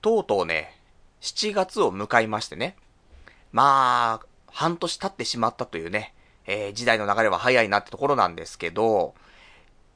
[0.00, 0.74] とうとうね、
[1.20, 2.76] 7月を迎えましてね。
[3.52, 6.14] まあ、半年経ってしまったというね、
[6.46, 9.14] えー、時代の流れは早いなってところなんですけど、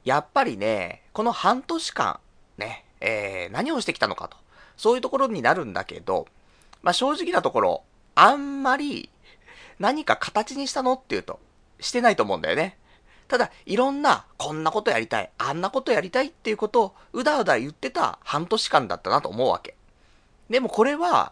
[0.03, 2.19] やっぱりね、この半年間、
[2.57, 4.37] ね、えー、何をしてきたのかと。
[4.77, 6.27] そういうところになるんだけど、
[6.81, 7.83] まあ正直なところ、
[8.15, 9.09] あんまり
[9.79, 11.39] 何か形にしたのっていうと、
[11.79, 12.77] してないと思うんだよね。
[13.27, 19.75] ただ、いろんな、こんなことやりたい、あんなことやりたいっていうことを、うだうだ言ってた半年間だったなと思うわけ。
[20.51, 21.31] でもこれは、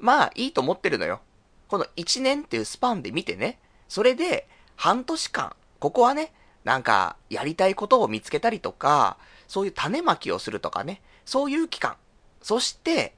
[0.00, 1.20] まあいいと思ってるのよ。
[1.68, 6.32] この1年っていうスパンで見てね、それで、半年間、ここはね、
[6.64, 11.96] なんか、やりたいことを見つけたりとか、そういう種まきをするとかね、そういう期間。
[12.42, 13.14] そして、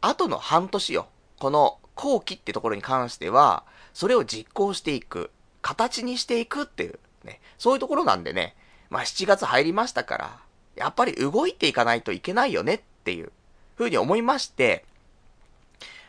[0.00, 1.08] 後の半年よ。
[1.38, 8.56] この後期ってところに関しては、それを実行していく、形にしていくっていう、ね、そういうところなんでね、
[8.88, 10.38] まあ7月入りましたから、
[10.74, 13.32] やっぱり動いていかないといけないよねっていう、
[13.76, 14.84] ふうに思いまして、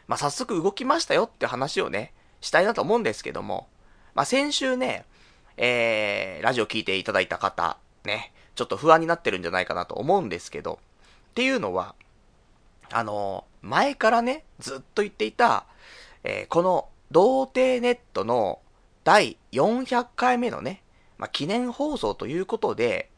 [0.07, 3.67] まあ早速動きましたよって話をね、したいなと思うんですけども、
[4.15, 5.05] まあ先週ね、
[5.57, 10.79] えー、ラジオ聞いていただいた方、ね、ちょっと不安になってるんじゃないかなと思うんですけど、
[11.31, 11.95] っていうのは、
[12.91, 15.65] あの、前からね、ずっと言っていた、
[16.23, 18.59] えー、この、童貞ネットの
[19.03, 20.81] 第400回目のね、
[21.17, 23.09] まあ、記念放送ということで、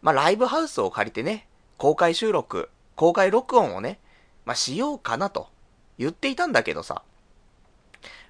[0.00, 3.98] まあ、ライブハウスを借りてね、公開収録、公開録音をね、
[4.44, 5.48] まあ、しようかなと
[5.98, 7.02] 言っていたんだけどさ、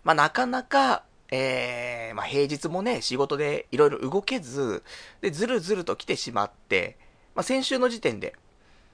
[0.04, 4.82] まあ、なかなか、えー、まあ、平日もね、仕事でいろいろ動けず、
[5.20, 6.96] で、ずるずると来てしまって、
[7.34, 8.34] まあ、先週の時点で、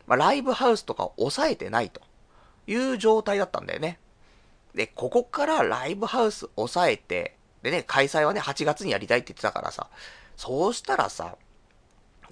[0.07, 2.01] まあ、ライブハウスとかを抑えてないと
[2.67, 3.99] いう状態だったんだよね。
[4.75, 9.89] で、ここからライブハウス抑えて、でね、開催はね、8月にやりたいって言ってたからさ、
[10.37, 11.37] そうしたらさ、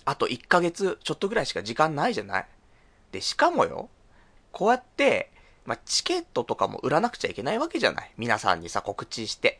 [0.04, 2.46] あと1ヶ月ちょっとぐらいしか時間ないじゃない？
[3.12, 3.88] で、しかもよ、
[4.52, 5.30] こうやって、
[5.64, 9.58] まあ、チケットとかも売らなくちゃいけないわけじゃない皆さんにさ、告知して。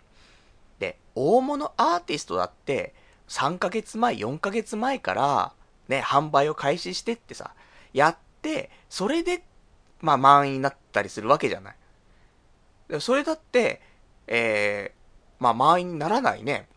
[0.79, 2.95] で、大物アーティストだって、
[3.29, 5.53] 3ヶ月前、4ヶ月前から、
[5.89, 7.53] ね、販売を開始してってさ、
[7.93, 9.45] やって、それで、
[10.01, 13.01] まあ満員になったりするわけじゃない。
[13.01, 13.83] それだって、
[14.27, 16.69] えー、まあ満員にならないね、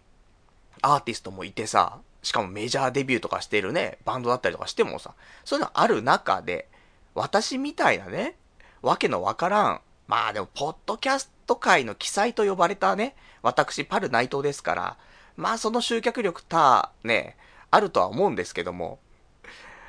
[0.81, 6.67] アーティストもいてさ、しかもメジャーデビューとかしてるね、バンドだったりとかしてもさ、そういうのある中で、
[7.15, 8.35] 私みたいなね、
[8.81, 14.97] わけのわからん、まあでも、ポッドキャスト界の記載と呼ばれたね、私、パル内藤ですから、
[15.35, 17.37] まあその集客力た、ね、
[17.71, 18.99] あるとは思うんですけども、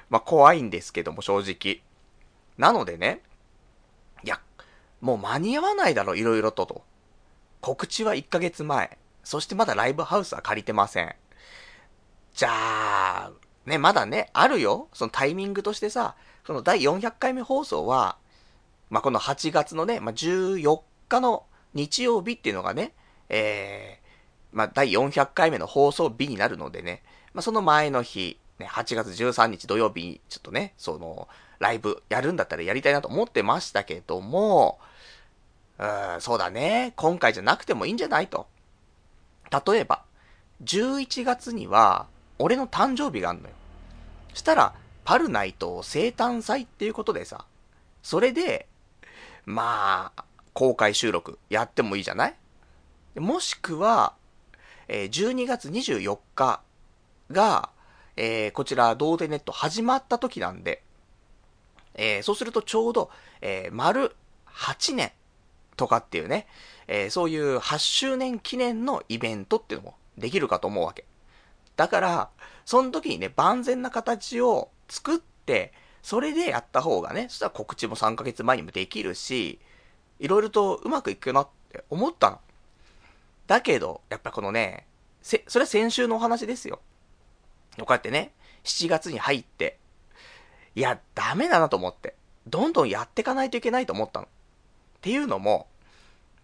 [0.09, 1.83] まあ怖いんですけども、正直。
[2.57, 3.21] なのでね、
[4.25, 4.41] いや、
[5.01, 6.83] もう間に合わないだろ、いろいろとと。
[7.61, 8.99] 告知は1ヶ月前。
[9.25, 11.15] そしてまだライブハウスは借りてません。
[12.35, 13.33] じゃあ、
[13.67, 14.89] ね、まだね、あるよ。
[14.93, 16.17] そのタイミングとしてさ、
[16.47, 18.17] その第400回目放送は、
[18.91, 21.45] まあ、この8月のね、まあ、14日の
[21.75, 22.93] 日曜日っていうのがね、
[23.29, 31.29] えー、まあ、第400回目の放送日になるのでね、まあ、その前の日、ね、8月13日土曜日に、ちょっとね、その、
[31.59, 34.81] ライブやるんだったらやりたいなと思ってましたけども、
[35.79, 38.47] うーん、そうだね、今回じゃなくてもいいんじゃないと。
[39.67, 40.03] 例えば、
[40.65, 42.09] 11月には、
[42.43, 43.55] 俺の誕生日があんのよ。
[44.35, 47.45] したら、パルナイト生誕祭っていうことでさ、
[48.03, 48.67] それで、
[49.47, 52.35] まあ、公開収録やってもいいじゃない？
[53.21, 54.15] もしくは、
[54.89, 56.63] えー、12月24日
[57.31, 57.71] が、
[58.17, 60.83] えー、こちら、同デネット始まった時なんで、
[61.95, 63.11] えー、そうするとちょうど、
[63.41, 64.17] えー、丸
[64.49, 65.13] 8年
[65.77, 66.49] とかっていうね、
[66.89, 71.05] えー、そういう8周年記念のイベントっていうのもできるかと思うわけ。
[71.77, 72.31] だから、
[72.65, 75.73] その時にね、万全な形を作って、
[76.03, 79.59] それでやった方がね、そしたら告知も3ヶ月前にもできるし、
[80.19, 82.41] いろいろとうまくいくなって思ったの。
[83.47, 84.87] だけど、やっぱこのね、
[85.23, 86.81] せ、それは先週のお話ですよ。
[87.79, 88.33] こうやってね、
[88.65, 89.79] 7月に入って、
[90.75, 92.15] いや、ダメだなと思って、
[92.47, 94.27] どんどんやっていかないといけないと思ったの。
[94.27, 94.29] っ
[95.01, 95.67] ていうのも、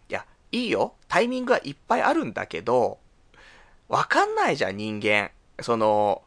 [0.09, 0.95] いや、いいよ。
[1.09, 2.99] タイミングはいっぱいあるんだけど、
[3.89, 5.31] わかんないじゃん、人間。
[5.61, 6.23] その、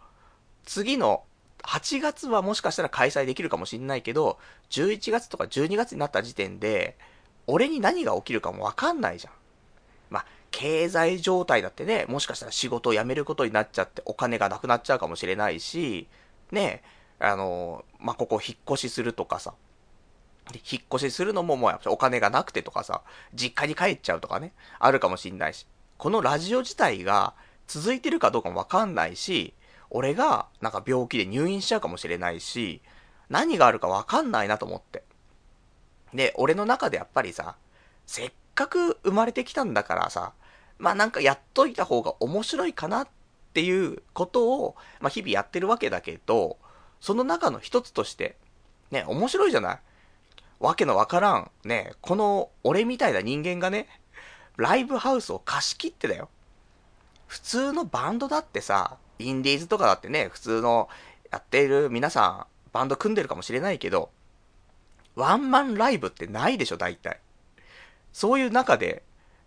[0.66, 1.24] 次の
[1.64, 4.40] 8月はもしかしたら開催できるかもしんないけど、
[4.72, 6.98] 11月とか12月になった時点で、
[7.48, 9.34] 俺に何が起きるかもわかんないじゃん。
[10.10, 16.08] まあ、経済状態だってね、もしかしたら仕事を辞めることになっちゃってお金がなくなっちゃうかもしれないし、
[16.52, 16.84] ね、
[17.20, 19.54] あの、まあ、ここ引っ越しするとかさ、
[20.70, 23.02] 引っ越しするのももうやっぱお金がなくてとかさ、
[23.34, 25.68] 実家に帰っちゃうとかね、あるかもしんないし、
[25.98, 27.34] このラジオ自体が
[27.72, 29.54] 続いてるかどうかもわかんないし、
[29.90, 32.82] 俺がなんか病気で入院しちゃうかもしれないし、
[33.30, 35.04] 何があるかわかんないなと思って。
[36.14, 37.56] で、俺の中でやっぱりさ、
[38.06, 40.34] せっかく生まれてきたんだからさ、
[40.80, 43.08] まあなんかやっといた方が面白いかなっ
[43.54, 46.58] ていうことを、まあ日々やってるわけだけど、
[47.00, 48.36] その中の一つとして、
[48.92, 49.80] ね、面白いじゃない？
[50.60, 53.88] わけのわからん、ね、この俺みたいな人間がね、
[54.58, 56.28] ライブハウスを貸し切ってだよ。
[57.32, 60.90] 普通のバンドだってさ、インディーズとかだってね、普通の
[61.32, 64.10] やっている皆さん、バンド組んでるかもしれないけど、
[65.16, 67.22] ワンマンライブってないでしょ、大体。
[68.12, 69.04] そういう中で、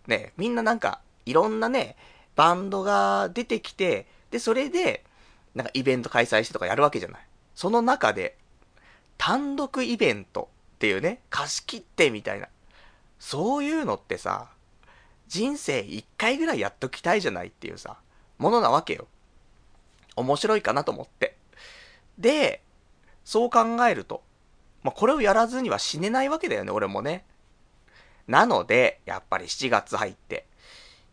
[0.06, 1.96] ね、みんななんか、いろんなね、
[2.36, 5.04] バンドが出てきて、で、それで、
[5.54, 7.20] なんかイベント開催してとかやるわけじゃない。
[7.54, 8.38] その中で、
[9.18, 12.48] 単独イベントっていうね、貸し切ってみたいな。
[13.18, 14.53] そういうのってさ、
[15.28, 17.96] 人生一回ぐらいやっときたいじゃないっていうさ、
[18.38, 19.06] ものなわけよ。
[20.16, 21.36] 面白いかなと思って。
[22.18, 22.62] で、
[23.24, 24.22] そう考えると、
[24.82, 27.24] まあ、これをやらずには死ねないわけだよね、俺もね。
[28.28, 30.46] なので、やっぱり7月入って、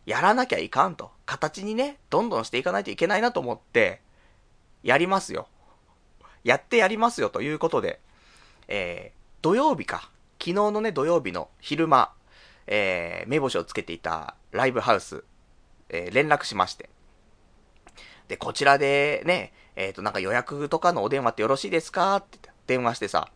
[0.06, 1.10] やらなきゃいかんと。
[1.26, 4.00] 形にね、どんどんしていかないといけないなと思って、
[4.82, 5.48] やりますよ。
[6.44, 8.00] やってやりますよということで、
[8.68, 10.10] えー、土曜日か。
[10.38, 12.12] 昨日のね、土曜日の昼間、
[12.74, 15.24] えー、目星をつけていたライブハウス、
[15.90, 16.88] えー、連絡しまして。
[18.28, 22.16] で、こちらでね、えっ、ー、と、なんか予約とかのお電話ってよろしいですか？
[22.16, 23.30] って電話してさ。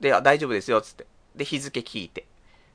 [0.00, 1.06] で、大丈夫ですよ、つって。
[1.36, 2.26] で、日付聞いて。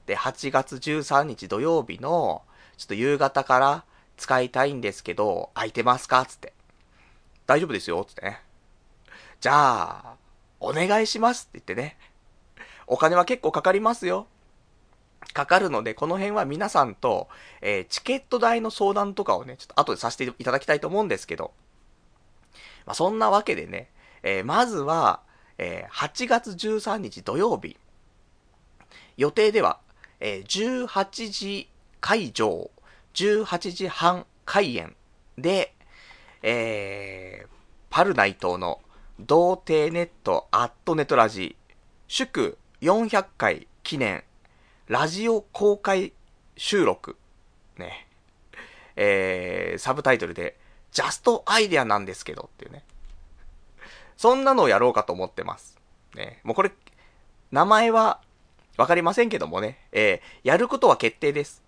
[0.06, 2.44] で、8月13日土曜日の、
[2.78, 3.84] ちょっと夕方から
[4.16, 6.24] 使いたいんですけど、空いてますか？
[6.24, 6.54] つって。
[7.48, 8.44] 大丈夫ですよ、つってね。
[9.40, 10.18] じゃあ、
[10.60, 11.98] お願いしますって言ってね。
[12.86, 14.28] お金は結構かかりますよ。
[15.34, 17.28] かかるので、この辺は皆さんと、
[17.62, 21.52] えー、チケット代の相談とかをね、ちょっと後でさせていただきたいと思うんですけど、
[22.86, 23.90] まあ、そんなわけでね、
[24.24, 25.22] えー、まずは、
[25.58, 27.78] えー、8月13日土曜日、
[29.18, 29.80] 予定では、
[30.20, 31.70] えー、18時
[32.02, 32.72] 会場、
[33.14, 34.96] 18時半開演
[35.38, 35.74] で、
[36.42, 37.48] えー、
[37.90, 38.80] パルナイトの
[39.20, 41.58] 童貞ネットアットネトラジ
[42.08, 44.24] 祝400回記念
[44.90, 46.14] ラジオ公開
[46.58, 47.16] 収録
[47.78, 48.08] ね、
[48.96, 50.58] えー、サブタイトルで
[50.92, 52.84] ジャストアイデアなんですけどっていうね。
[54.18, 55.78] そんなのをやろうかと思ってます。
[56.16, 56.72] ね、もうこれ、
[57.52, 58.20] 名前は
[58.78, 61.62] わかりませんけどもね、えー、やることは決定です。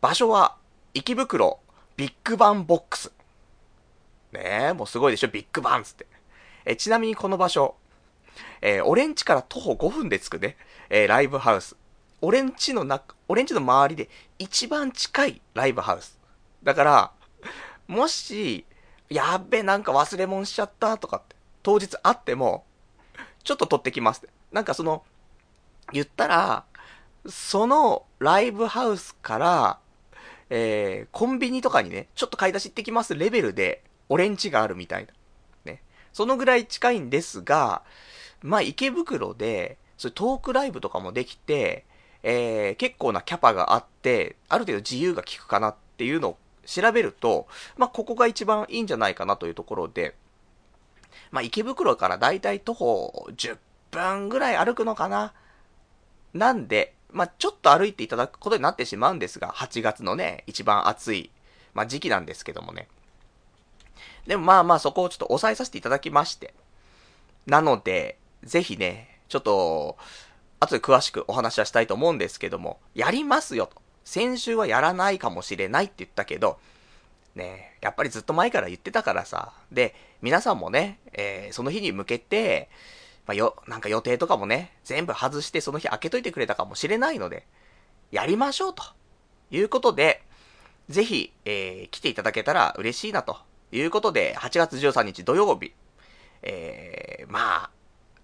[0.00, 0.54] 場所は、
[0.94, 1.58] 池袋
[1.96, 3.12] ビッグバンボックス。
[4.30, 6.06] ねえ、もうすごいでしょ、ビッグバンつって。
[6.64, 7.74] えー、ちなみにこの場所、
[8.62, 10.56] えー、オレンジから徒歩5分で着くね、
[10.88, 11.74] えー、ライブハウス。
[12.22, 14.08] オレンジの中、オレンジの周りで
[14.38, 16.18] 一番近いライブハウス。
[16.62, 17.12] だから、
[17.88, 18.64] もし、
[19.08, 22.64] やっべ、なんか忘れ物しちゃったとかって、当日あっても、
[23.42, 24.28] ちょっと取ってきますって。
[24.52, 25.04] なんかその、
[25.92, 26.64] 言ったら、
[27.26, 29.78] そのライブハウスから、
[30.48, 35.12] えー、コンビニとかにね、ちょっと買い出し行ってきますレベルで、オレンジがあるみたいな。
[35.64, 35.82] ね。
[36.12, 37.82] そのぐらい近いんですが、
[38.42, 41.84] まあ、池袋で、そういうトークライブとかもできて、
[42.22, 47.46] えー、結構なキャパがあって、ある程度自由が利くかなっていうのを調べると、
[47.76, 50.14] まあ、ここが一番いいんじゃないかなというところで、
[51.30, 53.58] まあ、池袋からだいたい徒歩10
[53.90, 55.32] 分ぐらい歩くのかな？
[56.34, 61.30] なんで、まあ、ちょっと歩いていただくことになってしまうんですが、8月のね、一番暑い、
[61.74, 62.88] まあ、時期なんですけどもね。
[64.26, 66.54] でもまあまあそこをちょっと抑えさせていただきまして。
[67.46, 69.96] なので、ぜひね、ちょっと、
[70.60, 73.80] 後で詳しくお話はしたいと思うんですけども、やりますよと。
[74.04, 76.58] 先週はやらないかもしれないって言ったけど、
[77.34, 79.52] ねやっぱりずっと前から言ってたからさ。
[79.72, 82.68] で、皆さんもね、えー、その日に向けて、
[83.26, 87.46] まあ、よ、なんか予定とかもね、全部外してその日開けといてくれたかもしれないので、
[88.10, 88.82] やりましょうと
[89.50, 90.22] いうことで、
[90.90, 93.38] ぜひ、えー、来ていただけたら嬉しいなと
[93.72, 95.72] いうことで、8月13日土曜日、
[96.42, 97.70] えー、まあ、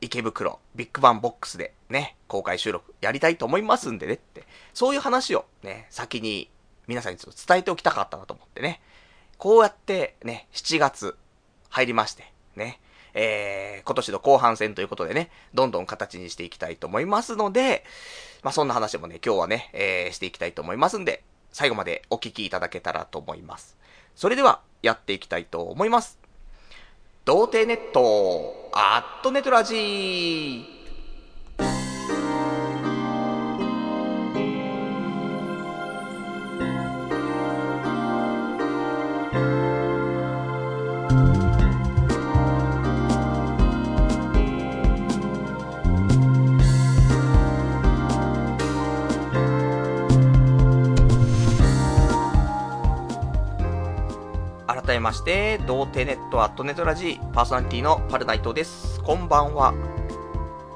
[0.00, 6.50] 池袋、ビッグバンボックスでね、公開収録やりたいと思いますんでねって、そういう話をね、先に
[6.86, 8.80] 皆さんにちょっと伝えておきたかったなと思ってね、
[9.38, 11.16] こうやってね、7月
[11.68, 12.80] 入りまして、ね、
[13.14, 17.84] えー、今年の後半戦ということでね、どんどん形にしていきたいと思いますので、
[18.42, 23.76] まあ、そんな話もね、今日はね、えー、していきたいと思いますんで、最後までお聞きいただけたらと思います。
[24.14, 26.18] それでは、やっていきたいと思います。
[27.24, 30.75] 童貞ネット、アットネトラジー。
[55.00, 59.00] まして、童貞ネットアットネトラジパーソナリティのパルナイトです。
[59.02, 59.74] こんばんは。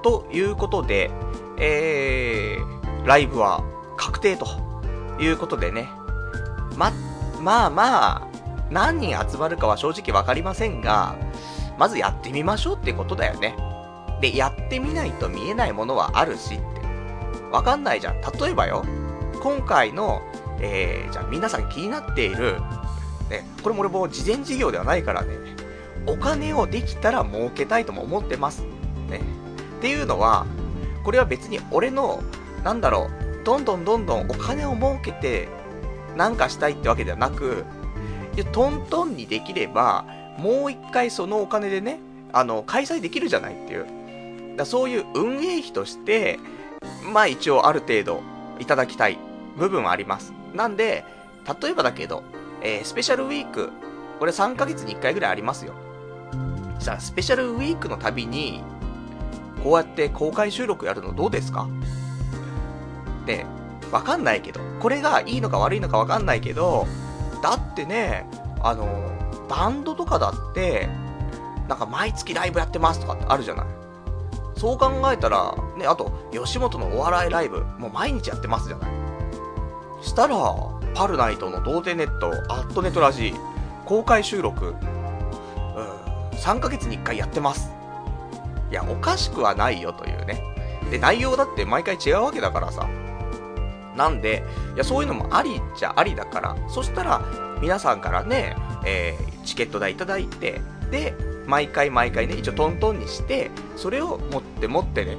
[0.02, 1.10] ということで、
[1.58, 3.62] えー、ライブは
[3.96, 4.46] 確定と
[5.20, 5.88] いうことでね。
[6.76, 6.92] ま、
[7.40, 8.28] まあまあ、
[8.70, 11.16] 何人集まるかは正直わかりませんが、
[11.78, 13.56] まずやってみましょうってことだよね。
[14.20, 16.64] で、やってみないと見えないものはあるしって。
[17.50, 18.20] わかんないじゃん。
[18.20, 18.84] 例えばよ、
[19.42, 20.22] 今回の、
[20.60, 22.60] えー、じゃあ皆さん気になっている、
[23.30, 25.28] ね、これも俺も事前事業ではないからね、
[26.06, 28.64] お金をできたら儲けたいとも思ってます。
[29.08, 29.20] ね。
[29.78, 30.46] っていうのは、
[31.04, 32.22] これは別に俺の、
[32.64, 35.48] なんだろう、どんどんどんどんお金を儲けて、
[36.16, 37.64] なんかしたいってわけではなく、
[38.36, 40.04] いや、トントンにできれば、
[40.36, 42.00] もう一回そのお金でね、
[42.32, 44.56] あの、開催できるじゃないっていう。
[44.56, 46.38] だそういう運営費として、
[47.12, 48.20] まあ一応ある程度
[48.58, 49.18] いただきたい
[49.56, 50.32] 部分はあります。
[50.54, 51.04] なんで、
[51.62, 52.22] 例えばだけど、
[52.62, 53.70] えー、スペシャルウィーク、
[54.18, 55.74] これ3ヶ月に1回ぐらいありますよ。
[56.78, 58.62] さあ、スペシャルウィークのたびに、
[59.62, 61.68] こうやって公開収録やるのどうですか？
[63.26, 63.44] で、
[63.92, 66.86] わかんないけど、これがいいのか悪いのかわかんないけど、
[67.42, 68.26] だってね、
[68.62, 68.86] あの、
[69.48, 70.88] バンドとかだって、
[71.68, 73.66] なんか毎月ライブやってますとかってあるじゃない。
[74.56, 78.90] そう考えたら、ね、あと、吉本のお笑いライブ、もう毎日やってますじゃない。
[80.02, 80.36] したら、
[80.94, 84.74] パルナイトの童貞ネット、アットネットラジー公開収録、うん、
[86.36, 87.70] 3ヶ月に1回やってます。
[88.70, 90.42] いや、おかしくはないよというね。
[90.90, 92.88] で、内容だって毎回違うわけだからさ。
[93.96, 94.44] なんで、
[94.74, 97.22] いや、そういうのもありっちゃありだから、そしたら、
[97.60, 98.56] 皆さんからね、
[98.86, 101.14] えー、チケット代いただいて、で、
[101.46, 105.16] 毎回毎回ね、一応トントンにして、それを持って持ってね、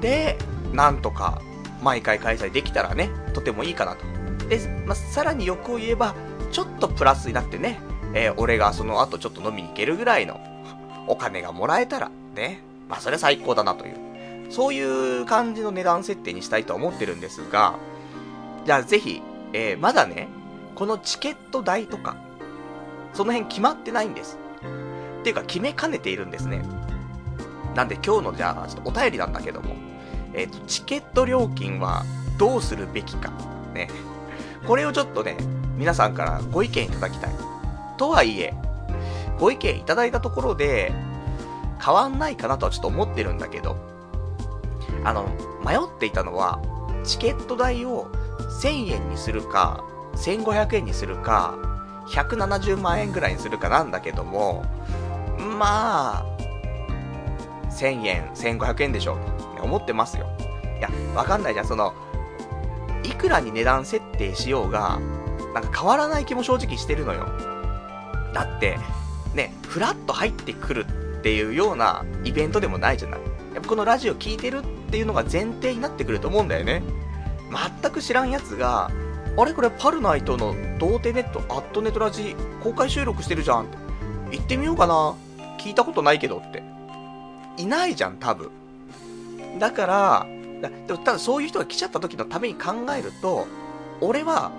[0.00, 0.38] で、
[0.72, 1.42] なんとか、
[1.82, 4.17] 毎回開催できたらね、とてもいいかなと。
[4.48, 6.14] で、まあ、さらに欲を言えば、
[6.50, 7.80] ちょっとプラスになってね、
[8.14, 10.40] えー、俺がその後ちょっと飲みに行けるぐらいの
[11.06, 17.78] お金がもらえたら、ね、まあそれは最高だなという、そういう感じの値段設定にしたいと思ってるんですが、
[18.64, 20.28] じゃあぜひ、えー、まだね、
[20.74, 22.16] このチケット代とか、
[23.12, 24.38] その辺決まってないんです。
[25.20, 26.62] っていうか決めかねているんですね。
[27.74, 29.74] なんで今日のじゃあ、ちょっとお便りなんだけども、
[30.32, 32.04] えっ、ー、と、チケット料金は
[32.38, 33.32] どうするべきか。
[33.74, 33.88] ね。
[34.68, 35.34] これをちょっとね、
[35.78, 37.30] 皆さんからご意見いただきたい。
[37.96, 38.52] とはいえ、
[39.40, 40.92] ご意見いただいたところで、
[41.82, 43.78] 変わんないかなとはちょっと思ってるんだけど、
[45.04, 45.24] あの、
[45.64, 46.60] 迷っていたのは、
[47.02, 48.10] チケット代を
[48.60, 49.82] 1000円にするか、
[50.16, 51.54] 1500円にするか、
[52.08, 54.66] 170万円ぐらいにするかなんだけども、
[55.38, 56.26] まあ、
[57.70, 60.26] 1000円、1500円でしょうと、思ってますよ。
[60.78, 61.94] いや、わかんないじゃん、その、
[63.04, 64.98] いくらに値段設定しようが、
[65.54, 67.26] なんか変わらない気も正直してるのよ。
[68.34, 68.78] だって、
[69.34, 70.86] ね、ふらっと入ってくる
[71.18, 73.20] っていうようなイベントでもないじゃない。
[73.54, 76.82] やっぱこのラジオ聴いてるっていうのが前提になってくると思うんだよね。
[77.80, 78.90] 全く知らんやつが、
[79.36, 79.52] あれ？
[79.54, 83.78] これパルナイトの童貞ネット、アットネットラジ公開収録してるじゃんって。
[84.36, 85.14] 行ってみようかな。
[85.58, 86.62] 聞いたことないけどって。
[87.56, 88.50] いないじゃん、多分。
[89.58, 90.26] だから、
[90.60, 93.46] だでもただそういう人が来ちゃった時のために考えると、
[94.00, 94.50] 俺は、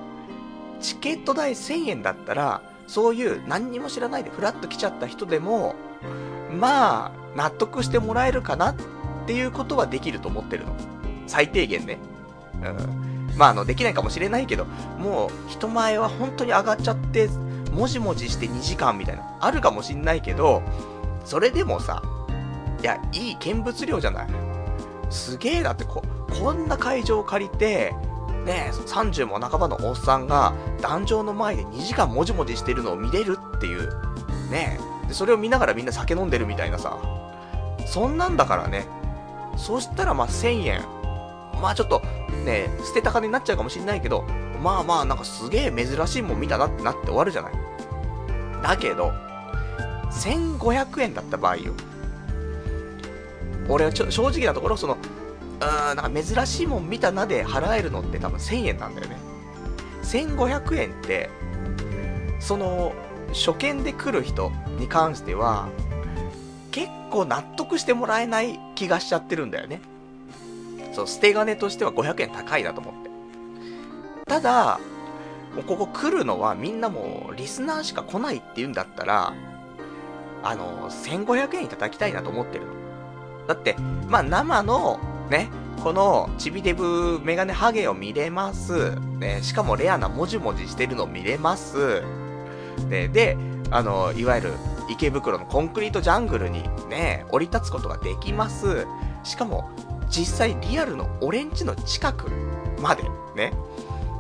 [0.82, 5.76] チケット代1000円だったら、そういう何にも知らないでフラッと来ちゃった人でも、
[6.52, 8.76] まあ、納得してもらえるかなっ
[9.28, 10.74] ていうことはできると思ってるの。
[11.28, 12.00] 最低限ね。
[12.64, 13.38] うん。
[13.38, 14.66] まあ、あの、できないかもしれないけど、
[14.98, 17.30] もう、人前は本当に上がっちゃって、
[17.72, 20.64] もじもじして2時間みたいな、あるかもしんないけど、
[21.26, 22.02] それでもさ、
[22.82, 24.28] いや、いい見物量じゃない？
[25.10, 26.04] すげえだってこ、
[26.42, 27.94] こんな会場を借りて、
[28.46, 33.90] ね30も半ばのおっさんが、壇上の前で2時間もじもじしてるのを見れるっていう、
[34.50, 36.98] ねで、それを見ながらみんな酒飲んでるみたいなさ、
[37.86, 38.86] そんなんだからね。
[39.58, 40.82] そしたらまあ1000円。
[41.62, 42.02] まあちょっと、
[42.46, 44.24] ね、捨てた金になっちゃうかもしんないけど、
[44.62, 47.54] まあまあなんかすげえ珍しいもん見たなってなって終わるじゃない。
[48.62, 49.12] だけど、
[50.12, 51.74] 1500円だった場合よ。
[53.70, 59.18] 俺は正直なところ、その、うん、なんか珍しいもん見たなで払えるのって多分1000円なんだよね。
[60.04, 61.30] 1500円って、
[62.40, 62.94] その、
[63.34, 65.70] 初見で来る人に関しては、
[66.72, 69.82] 結構納得してもらえない気がしちゃってるんだよね。
[70.94, 73.10] そう、捨て金としては500円高いなと思って。
[74.26, 74.80] ただ、
[75.56, 79.34] もうここ来るのはみんなもうリスナーしか来ないって言うんだったら、
[80.44, 82.79] あの、1500円いただきたいなと思ってるの。
[83.50, 83.76] だって、
[84.08, 85.00] まあ生の、
[85.32, 85.50] ね、
[85.84, 88.96] このチビデブメガネハゲを見れます。
[89.18, 92.04] ね、しかもレアなもじもじしてるの見れます。
[92.90, 93.38] で、で、
[93.72, 94.54] あの、いわゆる
[94.88, 98.86] 池袋のコンクリートジャングルにね、降り立つことができます。
[99.24, 99.72] しかも、
[100.12, 102.30] 実際リアルのオレンジの近く
[102.80, 103.02] まで
[103.36, 103.52] ね、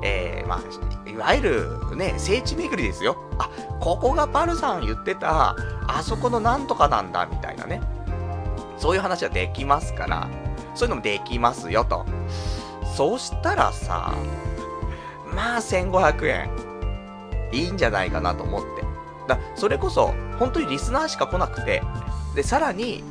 [0.01, 3.15] えー、まあ、いわゆるね、聖地巡りですよ。
[3.37, 3.47] あ、
[3.79, 5.55] ここがパルさん言ってた、
[5.87, 7.79] あそこのなんとかなんだ、みたいなね。
[8.79, 10.29] そういう話はできますから、
[10.73, 12.05] そういうのもできますよ、と。
[12.95, 14.13] そうしたらさ、
[15.35, 16.49] まあ1500円、
[17.51, 18.67] いいんじゃないかなと思って。
[19.27, 21.83] だそれこそ、本当にリスナーしか来なくて、
[22.35, 23.03] で、さらに、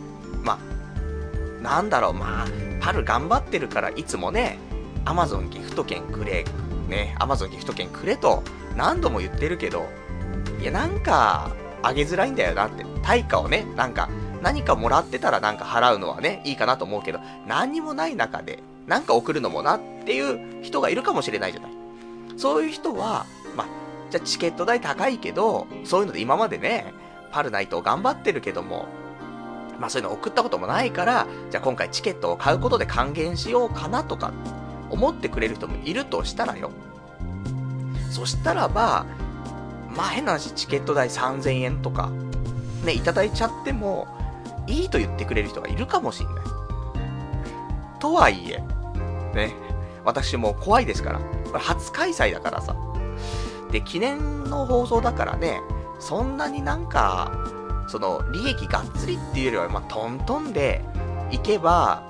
[0.42, 2.46] まあ、なんだろう、まあ、
[2.80, 4.58] パル頑張ってるから、いつもね、
[5.04, 6.44] アマゾンギフト券くれ、
[6.88, 8.42] ね、アマゾンギフト券くれと
[8.76, 9.86] 何度も言ってるけど、
[10.60, 11.50] いや、なんか、
[11.82, 12.84] あげづらいんだよなって。
[13.02, 14.08] 対価をね、なんか、
[14.42, 21.70] 何かもらってたらなんか払うのはね、いいかなと思うけど、何にもない中で、なんか送るのもなっていう人がいるかもしれないじゃない。
[22.36, 23.26] そういう人は、
[23.56, 23.66] まあ、
[24.10, 26.92] じゃあチケット代高いけど、そういうので今までね、
[27.32, 28.86] パルナイトを頑張ってるけども、
[29.78, 34.32] まあそういうの送ったこともないから、じゃあ今回チケットを買うことで還元しようかなとか、
[34.90, 36.70] 思ってくれる人もいるとしたらよ。
[38.10, 39.06] そしたらば、
[39.94, 42.10] まあ変な話、チケット代3000円とか、
[42.84, 44.08] ね、いただいちゃっても、
[44.68, 46.44] いいと言ってくれる人がいるかもしんない。
[47.98, 48.58] とはいえ、
[49.34, 49.54] ね、
[50.04, 51.18] 私も怖いですから。
[51.18, 52.76] これ初開催だからさ。
[53.72, 55.60] で、記念の放送だからね、
[55.98, 57.32] そんなになんか、
[57.88, 60.84] その、利益がっつりっていうよりは、まあ、トントンで
[61.30, 62.02] 行けば、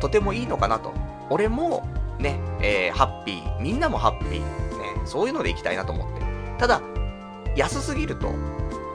[0.00, 0.92] とてもいいのかなと。
[1.30, 4.46] 俺も、ね、えー、ハッピー、みんなもハッピー、ね、
[5.04, 6.24] そういうので行きたいなと思って。
[6.58, 6.80] ただ、
[7.56, 8.28] 安すぎると、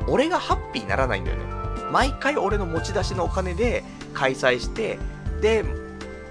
[0.08, 1.58] 俺がハッピーにならないんだよね。
[1.91, 5.00] 毎回俺の持ち出しのお金で開催して、
[5.41, 5.65] で、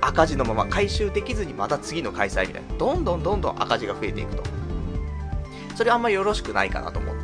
[0.01, 2.77] 赤字のまま回収できずにまた次の開催みたいな。
[2.77, 4.43] どんどんどんどん赤字が増えていくと。
[5.75, 7.15] それはあんまよろしくないかなと思っ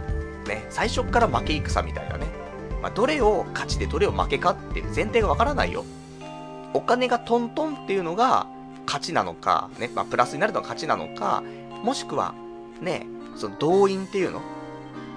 [0.45, 0.55] て。
[0.55, 2.27] ね、最初から負け戦みたいなね。
[2.83, 5.85] まあ、どれを勝ちでどれを負けかっていう前提がわからないよ。
[6.75, 8.47] お金がトントンっていうのが
[8.85, 11.43] 勝ちなのか、ね、まあ、プラスになるのが勝ちなのか、
[11.83, 12.35] もしくは、
[12.83, 13.07] ね、
[13.37, 14.43] その動員っていうの？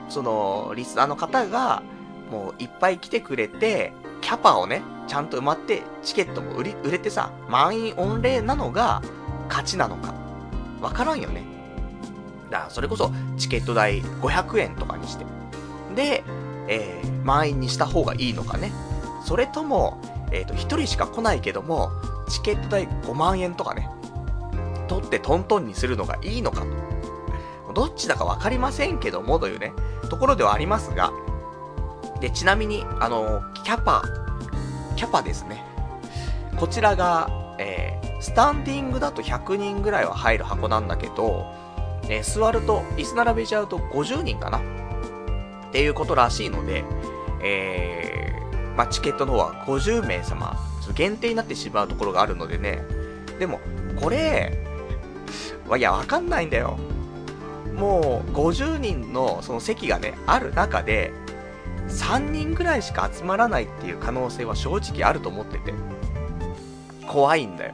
[0.07, 1.83] その、リスナーの方が、
[2.29, 9.01] もういっぱい来てくれて、キャパをね、ちゃんと埋まって、チケットも売り、売れてさ、満員御礼なのが、
[9.47, 10.13] 勝ちなのか。
[10.81, 11.43] わからんよね。
[12.49, 15.25] だから、それこそ、チケット代500円とかにして。
[15.95, 16.23] で、
[16.67, 18.71] えー、満員にした方がいいのかね。
[19.25, 21.91] それとも、えっ、ー、と、1人しか来ないけども、
[22.29, 23.89] チケット代5万円とかね、
[24.87, 27.73] 取ってトントンにするのがいいのかと。
[27.73, 29.73] どっちだかわかりませんけども、というね、
[30.09, 31.11] ところではありますが、
[32.19, 34.03] で、ちなみに、あの、キャパ、
[34.95, 35.63] キャパですね。
[36.57, 41.45] こちらが、えー、スタンディングだと100人ぐらいは入る箱なんだけど、
[42.09, 44.59] えー、座ると、椅子並べちゃうと50人かな？
[44.59, 46.83] っていうことらしいので、
[47.43, 50.57] えー、まあ、チケットの方は50名様、
[50.95, 52.81] 限定になってしまうところがあるのでね。
[53.39, 53.59] でも、
[53.99, 54.57] これ、
[55.77, 56.77] いや、わかんないんだよ。
[57.75, 61.13] もう、50人のその席がね、ある中で、
[61.87, 65.73] 3人ぐらいしか集まらないっていう可能性は正直あると思ってて。
[67.07, 67.73] 怖いんだよ。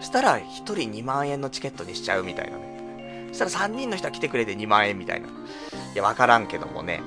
[0.00, 3.28] したら、1人2万円のチケットにしちゃうみたいなね。
[3.32, 5.28] そしたら3人の人は来てくれて2万円みたいな。
[5.28, 5.30] い
[5.94, 7.00] や、わからんけどもね。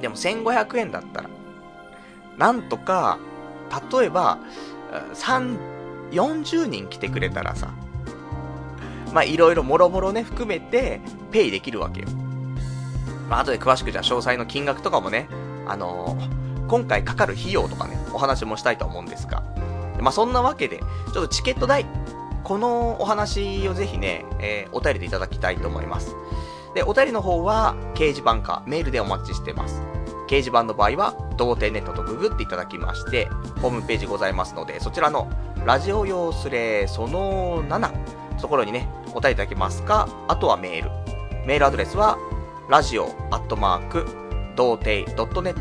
[0.00, 1.30] でも1500円だったら、
[2.36, 3.18] なんとか、
[3.90, 4.38] 例えば、
[5.14, 5.56] 3、
[6.10, 7.72] 40人来てくれたらさ、
[9.12, 11.00] まあ、いろいろもろもろね、含めて、
[11.30, 12.08] ペイできるわけよ。
[13.28, 15.28] まあ、後で詳しくじゃあ詳細の金額とかもね、
[15.66, 19.42] あのー、今回かかる費用とかね、お話もしたいと思うんですが。
[20.00, 21.86] まあ、そんなわけで、ちょっとチケット代、
[22.44, 26.16] このお話をぜひね、えー、お便りでいただきたいと思います。
[26.74, 29.82] で、お便りの方は、掲示板か、メールでお待ちしてます。
[30.26, 33.28] 掲示板の場合は、童貞ネットとググっていただきまして、
[33.60, 35.30] ホームページございますので、そちらの、
[35.64, 37.90] ラジオ用スレその7、
[38.40, 40.90] ところにね、お答えいただけますか、あとはメール。
[41.46, 42.18] メールアドレスは、
[42.72, 44.06] ラジオアットマーク、
[44.56, 45.54] 童貞 .net、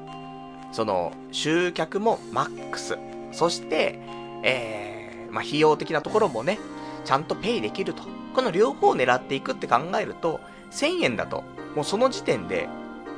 [0.73, 2.97] その、集客もマックス。
[3.31, 3.97] そして、
[4.43, 4.92] えー、
[5.33, 6.59] まあ、費用的なところもね、
[7.03, 8.03] ちゃんとペイできると。
[8.33, 10.39] この両方を狙っていくって考えると、
[10.71, 11.43] 1000円だと、
[11.75, 12.69] もうその時点で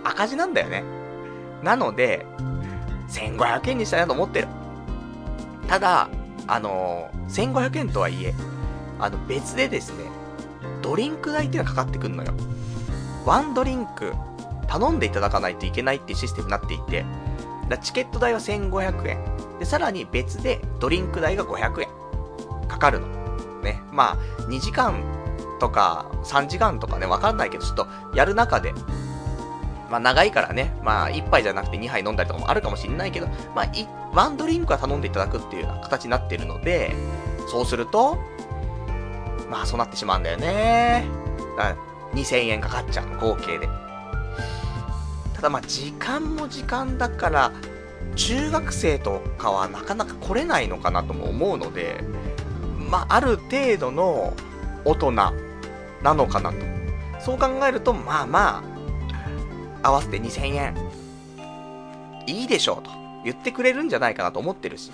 [0.04, 0.84] 赤字なんだよね。
[1.62, 2.25] なので、
[3.10, 4.47] 1500円にしたいなと思ってる。
[5.67, 6.10] ただ、
[6.47, 8.34] あのー、1500円とはいえ、
[8.99, 10.06] あの、別でですね、
[10.82, 12.34] ドリンク代っていうのがかかってくんのよ。
[13.25, 14.13] ワンドリンク
[14.67, 17.06] 頼んでいただかないといけないっていうシステムになっていて、
[17.67, 19.19] だチケット代は1500円。
[19.60, 22.04] で、さらに別でドリンク代が500円。
[22.75, 23.07] かかるの。
[23.63, 23.81] ね。
[23.91, 25.03] まあ、2時間
[25.59, 28.73] とか3時間とかね、わかんないけど、ちょっとやる中で、
[29.89, 33.65] まあ長いからね、まあ1杯じゃなくて2杯飲んだりとかもあるかもしんないけど、まあ
[34.13, 36.93] ワンドリンクは頼んでいただくっていうような形になってるので、
[37.49, 38.17] そうすると、
[39.49, 41.05] まあそうなってしまうんだよね。
[41.57, 41.75] だ
[42.13, 43.69] 2000円かかっちゃう、合計で。
[45.33, 47.51] ただまあ時間も時間だから、
[48.15, 52.03] 中学生とかはなかなか来れないのかなとも思うので、
[52.89, 54.34] まあある程度の
[54.84, 55.34] 大人な
[56.04, 56.58] のかなと。
[57.19, 58.63] そう考えると、まあま
[59.82, 60.76] あ、合わせて2000円、
[62.28, 62.91] いいでしょうと
[63.24, 64.91] 言ってくれるんじゃないかなと思ってるし。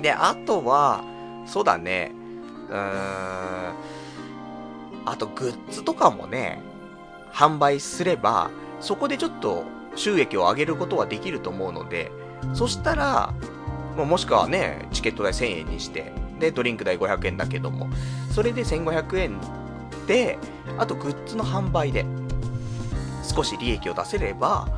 [0.00, 1.04] で、あとは、
[1.46, 2.12] そうだね、
[2.68, 3.74] うーん、
[5.06, 6.60] あとグッズとかもね、
[7.32, 8.50] 販売すれば、
[8.80, 12.10] そこでちょっと収益を上げることはできると思うので、
[12.54, 13.34] そしたら、
[13.96, 17.88] もしくはね、チケット代1000円にして、で、ドリンク代500円だけども、
[18.32, 19.40] それで1500円
[20.06, 20.38] で、
[20.78, 22.04] あとグッズの販売で、
[23.22, 24.68] 少し利益を出せれば、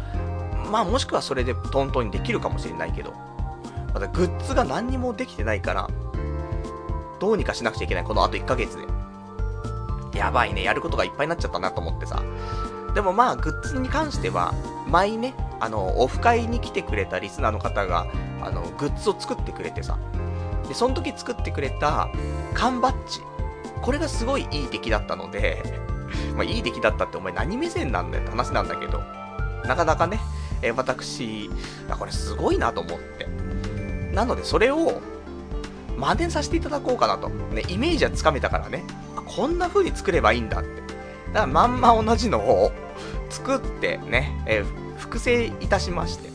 [0.71, 3.15] まあもしくはそれでトントンにできるかもしれないけど、
[3.95, 5.89] まだグッズが何にもできてないから、
[7.21, 8.83] どうにかしなくちゃいけない、このあと1ヶ月で。
[10.19, 12.23] やばいね、やることがいっぱいになっちゃったなと思ってさ。
[12.95, 14.53] でもまあ、グッズに関しては、
[14.89, 18.07] 前ね、あの、オフ会に来てくれたリスナーの方が、
[18.43, 19.99] あの、グッズを作ってくれてさ。
[20.73, 22.09] で、その時作ってくれた
[22.55, 23.21] 缶バッジ。
[23.83, 25.63] これがすごいいい出来だったので、
[26.35, 29.03] まあ、いい出来だったってお前何目線なんだよって話なんだけど、
[29.67, 30.19] なかなかね、
[30.63, 31.51] え、私、
[31.91, 33.29] あ、これすごいなと思って。
[34.15, 35.03] なので、それを、
[35.99, 37.29] 真似させていただこうかなと。
[37.29, 38.85] ね、イメージはつかめたからね。
[39.27, 40.69] こんな風に作ればいいんだって。
[41.35, 42.73] だからまんま同じのを
[43.29, 44.65] 作ってね、え、
[44.97, 46.31] 複製いたしまして。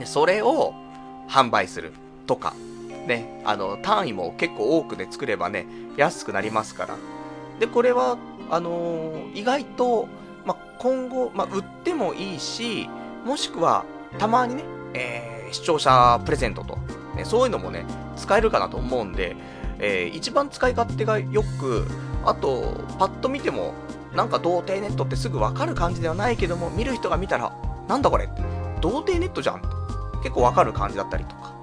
[0.00, 0.74] で、それを
[1.28, 1.92] 販売する
[2.26, 2.54] とか。
[3.08, 5.66] ね、あの、単位も結構多くで作ればね、
[5.96, 6.96] 安くなりますから。
[7.58, 8.16] で、これは、
[8.50, 10.06] あのー、意外と、
[10.44, 12.88] ま今後、ま売ってもいいし、
[13.24, 13.84] もしくは、
[14.18, 16.78] たまにね、えー、視聴者プレゼントと、
[17.16, 17.84] ね、そういうのもね、
[18.16, 19.36] 使えるかなと思うんで、
[19.80, 21.86] えー、一番使い勝手がよく、
[22.24, 23.74] あと、パッと見ても、
[24.14, 27.52] なんか童貞ネットってすぐわかる感じではないけども、見る人が見たら、
[27.88, 28.28] なんだこれ、
[28.80, 29.62] 童貞ネットじゃん
[30.22, 31.57] 結構わかる感じだったりとか。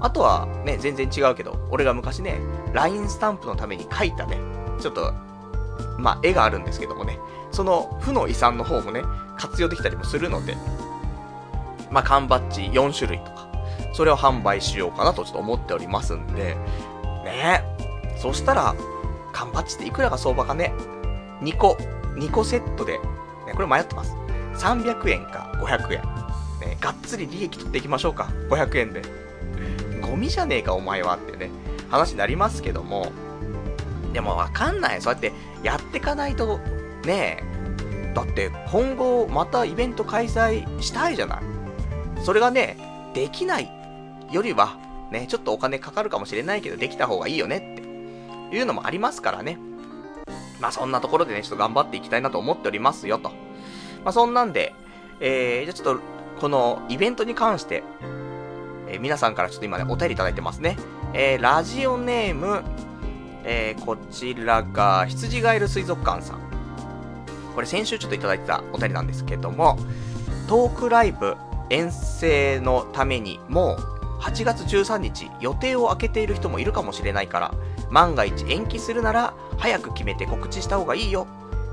[0.00, 2.40] あとはね、全然違うけど、俺が昔ね、
[2.72, 4.38] LINE スタンプのために書いたね、
[4.80, 5.12] ちょっと、
[5.98, 7.18] まあ、絵があるんですけどもね、
[7.50, 9.02] その負の遺産の方もね、
[9.36, 10.56] 活用できたりもするので、
[11.90, 13.48] まあ、缶バッジ4種類とか、
[13.92, 16.56] それを販売しようかなとちょっと思っておりますんで、
[17.24, 17.64] ね
[18.16, 18.74] そしたら、
[19.32, 20.72] 缶バッジっていくらが相場かね
[21.40, 21.76] ?2 個、
[22.16, 24.14] 2個セットで、ね、これ迷ってます。
[24.56, 26.02] 300円か500円。
[26.60, 28.28] ね、がっつり利益取っていきましょうか。
[28.50, 29.02] 500円で。
[29.98, 31.50] ゴミじゃねえかお前はってね、
[31.88, 33.12] 話になりますけども。
[34.12, 35.02] でもわかんない。
[35.02, 35.32] そうやって
[35.62, 36.58] やってかないと、
[37.04, 38.12] ねえ。
[38.14, 41.42] だって今後またイベント開催したいじゃない。
[42.24, 42.76] それがね、
[43.14, 43.70] できない
[44.32, 44.76] よりは、
[45.10, 49.58] ね、ちょっとお金かかるかもしれないけど、できた方がいいよねっていうのもありますからね。
[50.60, 53.30] まあそんなところでね、ちょっと頑張っていきたいなと思っておりますよと。
[54.04, 54.74] まあそんなんで、
[55.20, 56.02] えー、じゃあちょっと、
[56.40, 57.82] このイベントに関して、
[58.88, 60.76] えー、皆さんからちょっと今ね、お便りいただいてますね。
[61.14, 62.62] えー、ラジオネーム、
[63.44, 66.40] えー、こちらが、羊ガエル水族館さん。
[67.54, 69.78] これ先週ちょっといただいてたお便りなんですけども、
[70.48, 71.36] トークライブ
[71.70, 77.54] 遠征のためにもう8月13日予定を空けている人もいるかもしれないから
[77.90, 81.26] 万が一延期するなら早く決めて告知した方がいいよ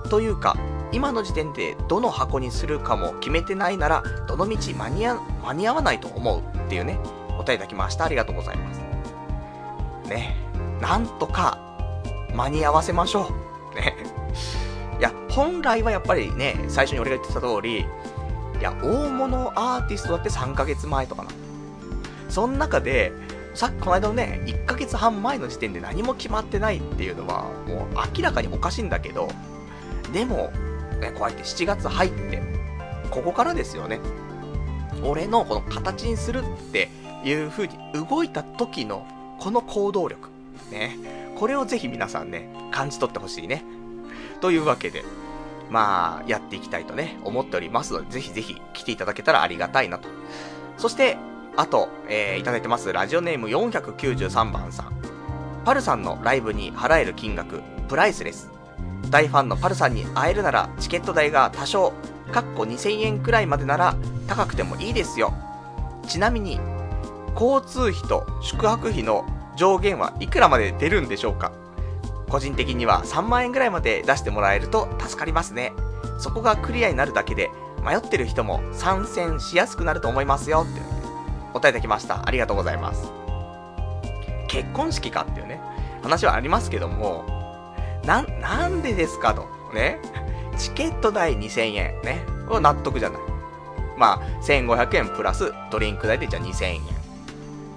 [0.10, 0.58] というか
[0.92, 7.00] 今の時点でどの箱にするかも決めてないならどの道間に合間に合わないと思うっていうね
[7.30, 8.82] お答えいただきましたありがとうございます。
[10.10, 10.36] ね
[10.82, 11.60] なんとか
[12.34, 13.30] 間に合わせましょ
[13.72, 13.76] う。
[13.76, 13.96] ね。
[15.00, 21.30] いや本来はやっぱりね最初に俺が言ってた通りいや大物アーティストだって3ヶ月前とかな。
[22.30, 23.14] その中で、
[23.54, 29.30] さっきこの間のね、1ヶ月半前の時点で何も決まってないっていうのは、もう明らかにおかしいんだけど、
[30.12, 30.52] でも、
[31.00, 32.42] ね、こうやって7月入って、
[33.10, 34.02] ここからですよね。
[35.04, 36.90] 俺のこの形にするって
[37.24, 39.06] いう風に動いた時の、
[39.40, 40.30] この行動力。
[40.72, 40.98] ね。
[41.36, 43.64] これをぜひ皆さんね、感じ取ってほしいね。
[44.42, 45.04] というわけで、
[45.70, 50.08] まあ、やっていきたいとね、思っておりますので、ぜひぜひ来ていただけたらありがたいなと。
[50.78, 51.18] そして、
[51.58, 52.92] あと、えー、いただいてます。
[52.92, 54.94] ラジオネーム493番さん。
[55.64, 58.52] パルさんのライブに払える金額、プライスレス。
[59.10, 61.94] 大ファンのパルさんに会えるなら、チケット代が多少、
[62.32, 63.96] かっこ2000円くらいまでなら、
[64.28, 65.34] 高くてもいいですよ。
[66.08, 66.60] ちなみに、
[67.40, 71.52] 交通費と宿泊費の上限はいくらまで出るんでしょうか？
[72.30, 75.74] 個人的には3万円ぐらいまで出してもらえると助かりますね。
[76.20, 77.52] そこがクリアになるだけで、
[77.84, 80.82] 迷ってる人も参戦しやすくなると思いますよって
[81.54, 82.28] 答えいただきました。
[82.28, 83.12] ありがとうございます。
[84.48, 85.60] 結婚式かっていうね、
[86.02, 87.26] 話はありますけども、
[88.06, 89.48] な、なんでですかと。
[89.74, 90.00] ね。
[90.58, 92.02] チケット代2000円。
[92.02, 92.24] ね。
[92.48, 93.22] これ納得じゃない。
[93.98, 96.82] まあ、1500円プラスドリンク代でじゃあ2000円。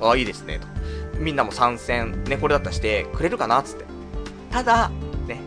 [0.01, 0.67] ああ、いいですね、と。
[1.19, 3.85] みんなも参戦、ね、これだったらしてくれるかな、つって。
[4.51, 4.91] ただ、
[5.27, 5.41] ね。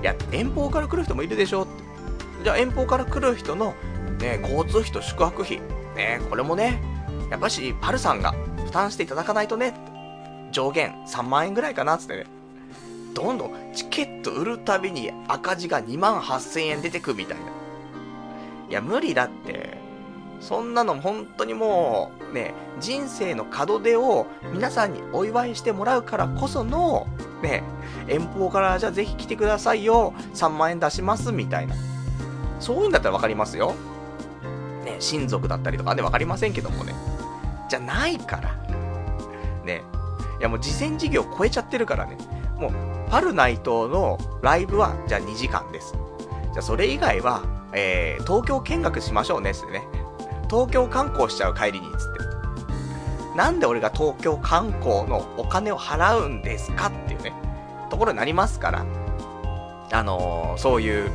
[0.00, 1.82] いや、遠方から来る人もいるでしょって。
[2.44, 3.74] じゃあ遠方から来る人の、
[4.18, 5.60] ね、交通費と宿泊費。
[5.96, 6.82] ね、これもね、
[7.30, 8.32] やっぱし、パルさんが
[8.64, 9.74] 負担していただかないとね、
[10.50, 12.26] 上限3万円ぐらいかな、つってね。
[13.14, 17.44] どんどんチケット売るたびに赤字が2万8000円出てくみたいな。
[18.70, 19.81] いや、無理だって。
[20.42, 27.06] そんなの本当にもう、ね、人生の門出を皆さんにお祝いしてもらうからこその、
[27.42, 27.62] ね、
[28.08, 31.76] 遠方からじゃあぜひ来てくださいよ、3万円出しますみたいな。
[32.58, 33.74] そういうんだったらわかりますよ。
[34.84, 36.92] ね、親族だったりとかね、わかりませんけどもね。
[37.68, 38.52] じゃないから。
[39.64, 39.84] ね。
[40.40, 42.18] いやもう事前事業超えちゃってるからね。
[42.58, 42.72] もう、
[43.08, 45.94] パルナイトのライブは、じゃあ2時間です。
[46.52, 50.01] じゃあそれ以外は、えー、東京見学しましょうね、ってね。
[50.52, 52.20] 東京観光しちゃう帰りに、つって。
[53.34, 57.32] なんで俺が東京観光のお金を払うんですかっていうね、
[57.88, 58.86] ところになりますから。
[59.94, 61.10] あのー、そういう、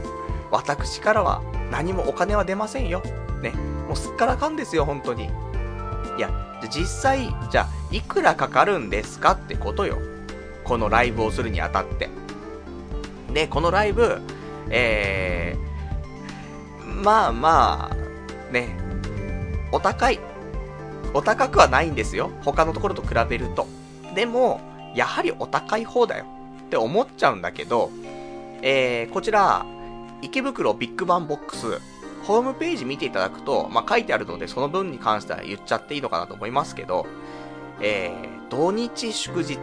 [0.49, 3.03] 私からは何もお金は出ませんよ。
[3.43, 3.51] ね。
[3.87, 5.25] もうすっからかんですよ、本当に。
[5.25, 6.31] いや、
[6.71, 9.99] 実際、じゃあ、いくらかかるんですかってことよ。
[10.63, 12.09] このライブをするにあたって。
[13.31, 14.19] で、このライブ、
[14.69, 18.86] えー、まあまあ、ね、
[19.71, 20.19] お高い。
[21.13, 22.31] お高くはないんですよ。
[22.43, 23.67] 他のところと比べると。
[24.15, 24.61] でも、
[24.95, 26.25] やはりお高い方だよ。
[26.67, 27.91] って思っちゃうんだけど、
[28.61, 29.65] えー、こちら、
[30.21, 31.79] 池袋ビッグバンボックス、
[32.23, 37.05] ホームページ見ていただくと、まあ、書いてあるので、その分に関しては言っちゃっていいのかなと思いますけど、
[37.79, 39.57] えー、土日祝日、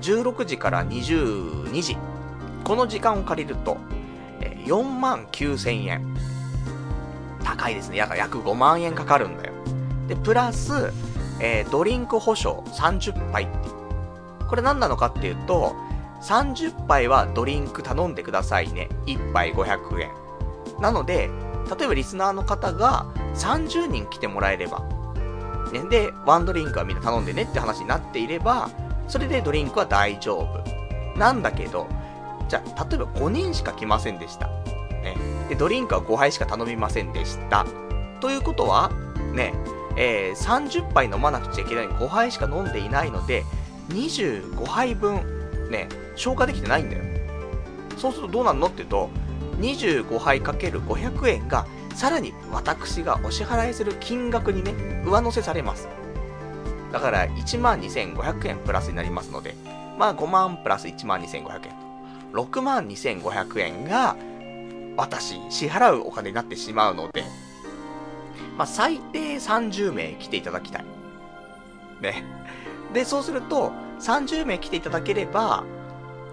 [0.00, 1.96] 16時から22時。
[2.64, 3.78] この時間を借りると、
[4.40, 6.29] えー、4万9000円。
[7.44, 7.98] 高いですね。
[7.98, 9.52] 約5万円かかるんだよ。
[10.08, 10.92] で、プラス、
[11.40, 13.52] えー、ドリンク保証30杯って。
[14.48, 15.74] これ何なのかっていうと、
[16.22, 18.88] 30杯はドリンク頼んでくださいね。
[19.06, 20.10] 1杯500円。
[20.80, 21.30] なので、
[21.78, 24.82] 例えばリスナーの方が30人来てもらえれば、
[25.72, 28.70] ね、で、ワンドリンクはみんな頼んでねって話になっていれば、
[29.08, 31.18] それでドリンクは大丈夫。
[31.18, 31.86] なんだけど、
[32.48, 34.48] じゃあ、例えば5人しか来ませんでした。
[34.48, 35.39] ね。
[35.50, 37.66] で、ドリンクは5杯しか頼みませんでした。
[38.20, 38.92] ということは、
[39.34, 39.52] ね、
[39.96, 43.44] えー、30杯飲まなくちゃいけないのに5杯しか飲んでいないので、
[43.88, 47.02] 25杯分、ね、消化できてないんだよ。
[47.98, 49.10] そうするとどうなるのって言うと、
[49.58, 55.88] 25杯かける500円が、さらに私がお支払いする金額にね、上乗せされます。
[56.92, 59.56] だから12,500円プラスになりますので、
[59.98, 61.90] まあ5万プラス12,500円と。
[62.34, 64.14] 62,500円が
[65.00, 67.24] 私支払うお金になってしまうので、
[68.58, 70.84] まあ最低30名来ていただきたい。
[72.02, 72.22] ね。
[72.92, 75.64] で、そうすると30名来ていただければ、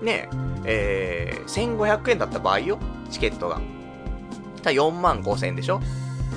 [0.01, 0.29] ね、
[0.65, 2.77] えー、1500円だった場合よ、
[3.09, 3.61] チケットが。
[4.61, 5.79] た4万5000円でしょ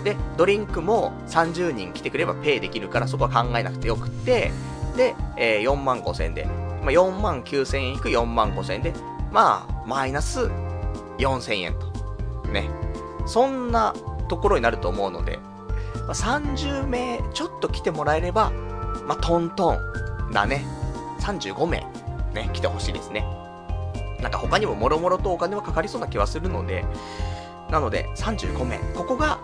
[0.05, 4.53] で、ドリンクも30人来てくればペイできるからそこは考えなくてよくて、
[4.97, 8.93] で、えー、4万5千円で、まあ、4万9千円引く4万5千円で、
[9.33, 10.49] まあ、マイナス
[11.19, 11.90] 4千円と。
[12.51, 12.71] ね。
[13.27, 13.95] そんな
[14.29, 15.39] ところになると思うので、
[16.07, 18.51] ま、30名ちょっと来てもらえれば、
[19.07, 20.65] まあ、トントンだね。
[21.21, 21.87] 35名、
[22.35, 23.27] ね、来てほしいですね。
[24.21, 26.85] なんか他にももろもろとお金はかかりそうな気はするので、
[27.71, 28.79] なので35名。
[28.95, 29.39] ここが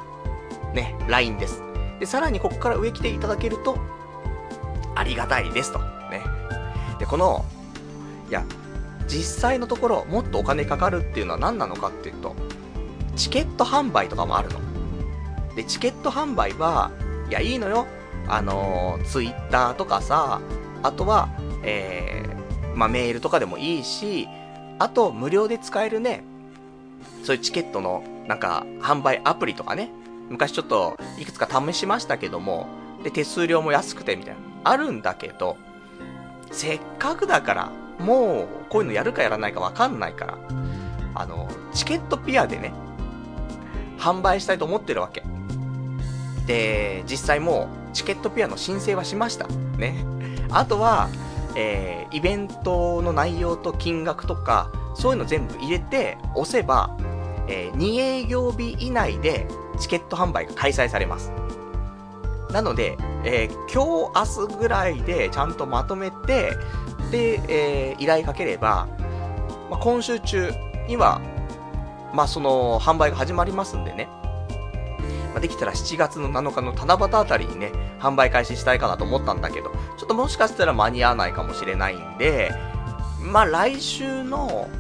[0.75, 1.63] ね、LINE です。
[1.99, 3.79] で、さらにここから上来ていただけると、
[4.95, 5.79] ありがたいですと。
[5.79, 6.23] ね。
[6.99, 7.45] で、この、
[8.29, 8.45] いや、
[9.07, 12.35] 実際のところ、もっとお金かかるっていうのは何なのかっていうと、
[13.17, 14.61] チケット販売とかもあるの。
[15.57, 16.91] で、チケット販売は、
[17.29, 17.87] いや、いいのよ。
[18.29, 20.41] あのー、ツイッターとかさ、
[20.83, 21.29] あとは、
[21.63, 24.29] えー、まあ、メールとかでもいいし、
[24.79, 26.25] あと、無料で使えるね、
[27.25, 29.91] そういうチケットの、なんか、販売アプリとかね、
[30.29, 32.67] 昔ちょっといくつか試しましたけども、
[33.03, 34.41] で、手数料も安くてみたいな。
[34.65, 35.57] あるんだけど、
[36.51, 40.39] せっかくだから、もう、こういうのやるかやらないかわかんないから、
[41.15, 42.73] あの、チケットピアでね、
[43.99, 45.23] 販売したいと思ってるわけ。
[46.47, 49.47] で、実際もう、チケットピアの申請はしました。
[49.79, 50.05] ね。
[50.51, 51.09] あとは、
[51.57, 56.97] えー、イベントの内容と金額とか、そういうの全部入れて押せば、
[57.49, 59.47] えー、2営業日以内で
[59.79, 61.33] チケット販売が開催されます。
[62.53, 66.53] なので、えー、今日明日ぐらいでちゃんとまとめて、
[67.11, 68.89] で、えー、依頼かければ、
[69.71, 70.53] まあ、今週中
[70.89, 71.21] には、
[72.17, 74.09] まあ、その、販売が始まりますんでね。
[75.33, 82.55] まあ、できたら7月の7日の七夕あたりにね、販売開始したいかなと思ったんだけど、ちょっともしかしたら間に合わないかもしれないんで、
[83.21, 84.71] まあ来週の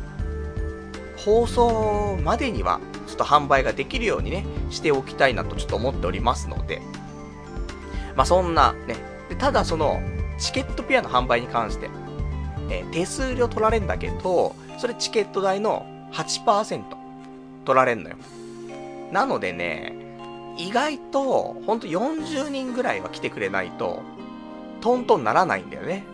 [1.18, 6.80] 放送までには、ちょっと販売ができるようにね、しておきたいなとちょっと思っておりますので、
[8.16, 8.96] まあそんなね、
[9.28, 10.00] でただその、
[10.38, 11.90] チケットピアの販売に関して、
[12.70, 17.05] えー、手数料取られんだけど、それチケット代の8%
[17.66, 18.16] 取られんのよ。
[19.12, 19.94] なのでね、
[20.56, 24.02] 意外と、ほんと40人ぐらいは来てくれないと、
[24.80, 26.04] トントンならないんだよね。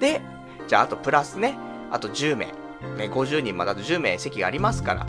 [0.00, 0.20] で、
[0.66, 1.56] じゃああとプラスね、
[1.90, 2.46] あと10名。
[2.46, 5.06] ね、50人まであと10名席がありますから。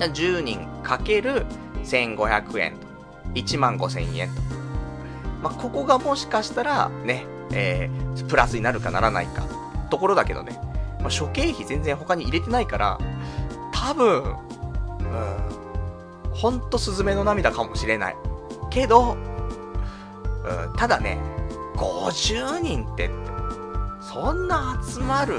[0.00, 1.46] 10人かける
[1.84, 2.86] 1500円と。
[3.34, 4.42] 1万5000円と。
[5.42, 9.46] まあ、ここがもしかしたら、ね、えー、プラスになるかならないか、
[9.90, 10.58] ところだけどね。
[11.00, 12.98] まあ、諸経費全然他に入れてないから、
[13.72, 14.36] 多分、うん、
[16.32, 18.16] ほんとスズメの涙かもしれない。
[18.70, 21.18] けど、うん、ただね、
[21.76, 23.10] 50人って、
[24.00, 25.36] そんな集まる？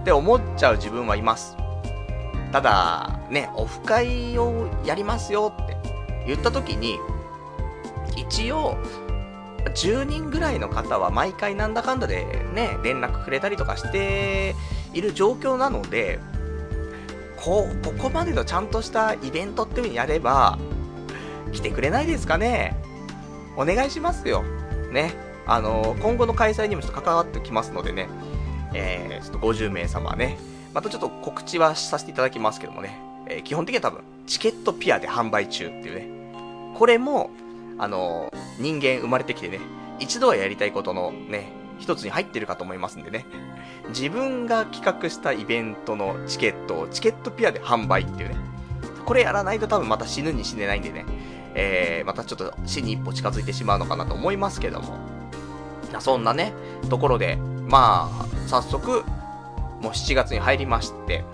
[0.00, 1.56] って思っちゃう自分はいます。
[2.50, 5.76] ただ、ね、オフ会をやりますよって
[6.26, 6.98] 言った時に、
[8.16, 8.76] 一応、
[9.74, 14.54] 10人ぐらいの方は毎回なんだかんだでね、連絡くれたりとかして
[14.92, 16.18] いる状況なので、
[17.42, 20.58] こ、ここまでのちゃんとしたイベントっていう風にやれば、
[21.52, 22.76] 来てくれないですかね？
[23.56, 24.44] お願いしますよ。
[24.92, 25.12] ね。
[25.46, 28.08] あの、今後の開催にもちょっと関わってきますのでね、
[28.74, 30.38] えー、ちょっと50名様ね、
[30.72, 32.96] またちょっと告知はさせていただきますけどもね、
[33.28, 37.30] えー、基本的には多分、チケットピアで販売中っていうね、これも、
[37.78, 39.58] あの、人間生まれてきてね、
[39.98, 43.26] 一度はやりたいことのね、一つに入ってるかと思いますんでね。
[43.88, 48.36] 自分が企画したイベントのチケットをチケットピアで販売っていうね。
[49.04, 51.04] これやらないと多分また死ぬに死ねないんでね。
[51.54, 54.96] えー、またちょっと死に一歩近づいてしまうのかなと思いますけども。
[56.00, 56.54] そんなね、
[56.88, 57.36] ところで、
[57.68, 59.02] まあ、早速、
[59.80, 61.24] もう7月に入りまして、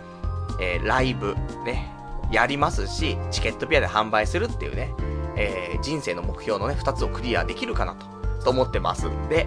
[0.60, 1.92] えー、ライブ、ね、
[2.32, 4.92] やりますし、チケットピアで販売するっていうね、
[5.36, 8.06] えー、人生の目標のね、2つをクリアできるかなと、
[8.44, 9.46] と思ってますんで、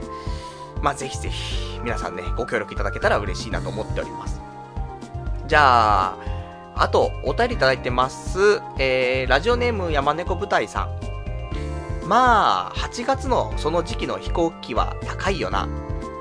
[0.81, 4.41] まあ、ぜひぜひ、皆さんね、ご協力いただけたら嬉しいなと思っております。
[5.47, 6.17] じゃあ、
[6.75, 8.61] あと、お便りいただいてます。
[8.79, 11.11] えー、ラジオネーム山猫舞台さん。
[12.07, 15.67] まあ、8月のその時期の飛行機は高いよな。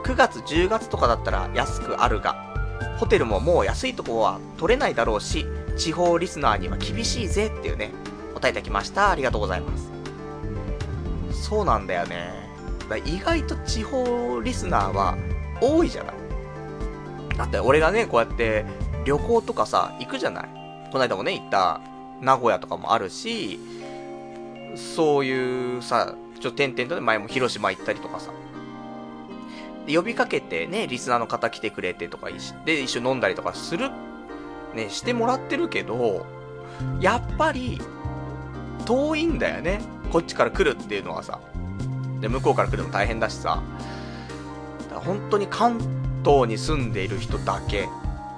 [0.05, 2.35] 9月、10月とかだったら安くあるが、
[2.99, 5.47] ホテルももう安いとこは取れないだろうし、
[5.77, 7.93] 地方リスナーには厳しいぜっていうね、
[8.35, 9.11] 答えいただきました。
[9.11, 9.91] ありがとうございます。
[11.33, 12.40] そうなんだよね。
[12.91, 15.17] だ意外と地方リスナーは
[15.61, 16.15] 多いじゃない。
[17.37, 18.65] だって俺がね、こうやって
[19.05, 20.49] 旅行とかさ、行くじゃない。
[20.93, 21.81] この間もね、行った
[22.21, 23.59] 名古屋とかもあるし、
[24.77, 28.31] そういうさ、ちょっと点々とね、前も広島行ったりとかさ。
[29.89, 32.29] 呼びかけてね、リスナーの方来てくれてとか、
[32.65, 33.91] で、一緒に飲んだりとかする、
[34.75, 36.27] ね、してもらってるけど、
[37.01, 37.81] やっぱり、
[38.85, 39.81] 遠いんだよね。
[40.13, 41.41] こっちから来るっていうのはさ。
[42.21, 43.63] で、向こうから来るのも大変だしさ、
[44.83, 45.79] だから本当に関
[46.25, 47.89] 東に住んでいる人だけ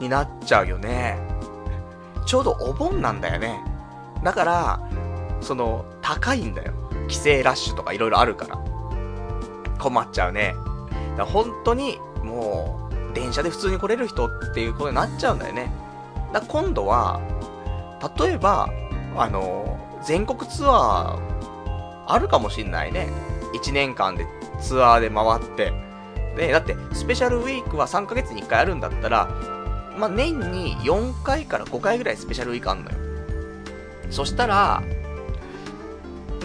[0.01, 1.19] になっちゃうよね。
[2.27, 3.63] ちょうどお盆なんだよね。
[4.23, 4.81] だから、
[5.41, 6.73] その、高いんだよ。
[7.09, 8.59] 帰省ラッシュとか色々あるから。
[9.79, 10.55] 困っちゃうね。
[11.17, 15.73] だから本当に、もう、電車で普通に来れる人っていうことになっちゃうんだよね。
[16.33, 17.21] だ今度は、
[18.19, 18.71] 例えば、
[19.17, 21.33] あの、全国ツアー、
[22.07, 23.09] あるかもしんないね。
[23.55, 24.27] 1年間で
[24.61, 25.73] ツアーで回って、
[26.37, 29.29] で、だって、スペシャルウィークは3ヶ月に1回あるんだったら、
[29.99, 32.97] まあ、年に4回から5回ぐらいスペシャルウィークあんのよ。
[34.11, 34.83] そしたら、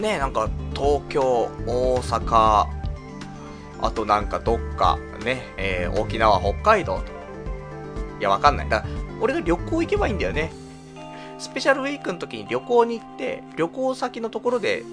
[0.02, 2.68] ねなんか、東京、大阪、
[3.82, 7.12] あとなんかどっか、ね、えー、沖縄、北海道と。
[8.20, 8.70] いや、わかんない。
[8.70, 10.52] だから、俺が旅行行けばいいんだよね。
[11.40, 14.84] スペシャルウィークの時に旅行に行って、旅行先のところで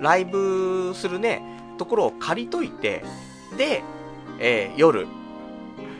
[0.00, 3.04] ライブするね、ところを借りといて、
[3.56, 3.82] で、
[4.38, 5.06] えー、夜、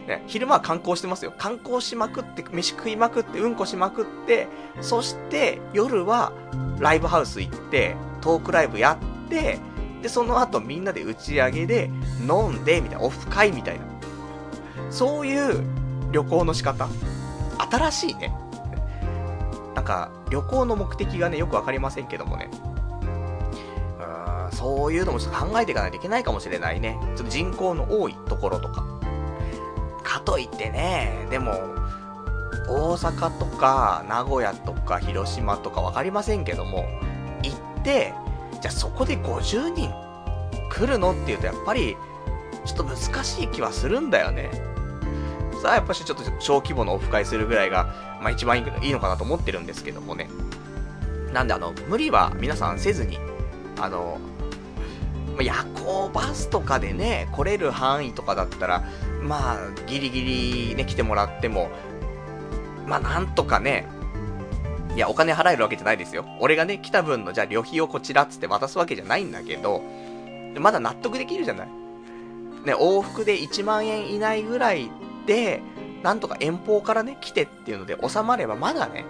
[0.07, 1.33] ね、昼間は観光してますよ。
[1.37, 4.49] 観光しまくって、飯食いまくって、うんこしまくって、
[4.81, 6.33] そして夜は
[6.79, 9.59] ライブハウス行って、トークライブやって、
[10.03, 11.91] で、その後みんなで打ち上げで、
[12.29, 13.85] 飲んで、みたいな、オフ会みたいな。
[14.91, 15.65] そういう
[16.13, 16.89] 旅行の仕方。
[17.71, 18.35] 新しいね。
[19.75, 22.51] なんか、旅行の目的がね、よくわかりませんけどもね。
[24.55, 26.99] そういうのもちょっと考えていかないといけないかもしれないね。
[27.17, 28.85] ちょっと人口の多いところとか。
[30.03, 31.53] かといってね、でも、
[32.69, 36.87] 大阪とか、名古屋とか、広島とかわかりませんけども、
[37.43, 38.13] 行って、
[38.61, 39.91] じゃあそこで50人
[40.71, 41.97] 来るのっていうと、やっぱり、
[42.65, 44.51] ちょっと難しい気はするんだよね。
[45.63, 50.29] さあ、やっぱしちょっと小規模のオフ会するぐらいが、まあ一番いいのかなと思ってるんですけどもね。
[51.33, 53.19] なんであの、無理は皆さんせずに、
[53.81, 54.19] あの、
[55.43, 58.85] 夜行バスとかでね、来れる範囲とかだったら、
[59.23, 61.71] まあ、ギリギリね、来てもらっても、
[62.87, 63.87] まあなんとかね、
[64.95, 66.25] いや、お金払えるわけじゃないですよ。
[66.41, 69.83] 俺がね、来た分の、じゃあ旅費をこちらっつって渡すわけじゃないんだけど、
[70.61, 71.69] まだ納得できるじゃない。
[72.65, 74.91] ね、往復で1万円以内ぐらい
[75.27, 75.63] で、
[76.03, 79.05] なんとか遠方からね、来てっていうので収まればまだね、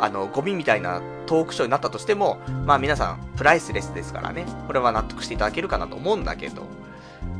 [0.00, 6.62] あの、ゴミみたいなトークショーになったとしても、まあ皆さん、プライスレスですからね、これは納得していただけるかなと思うんだけど、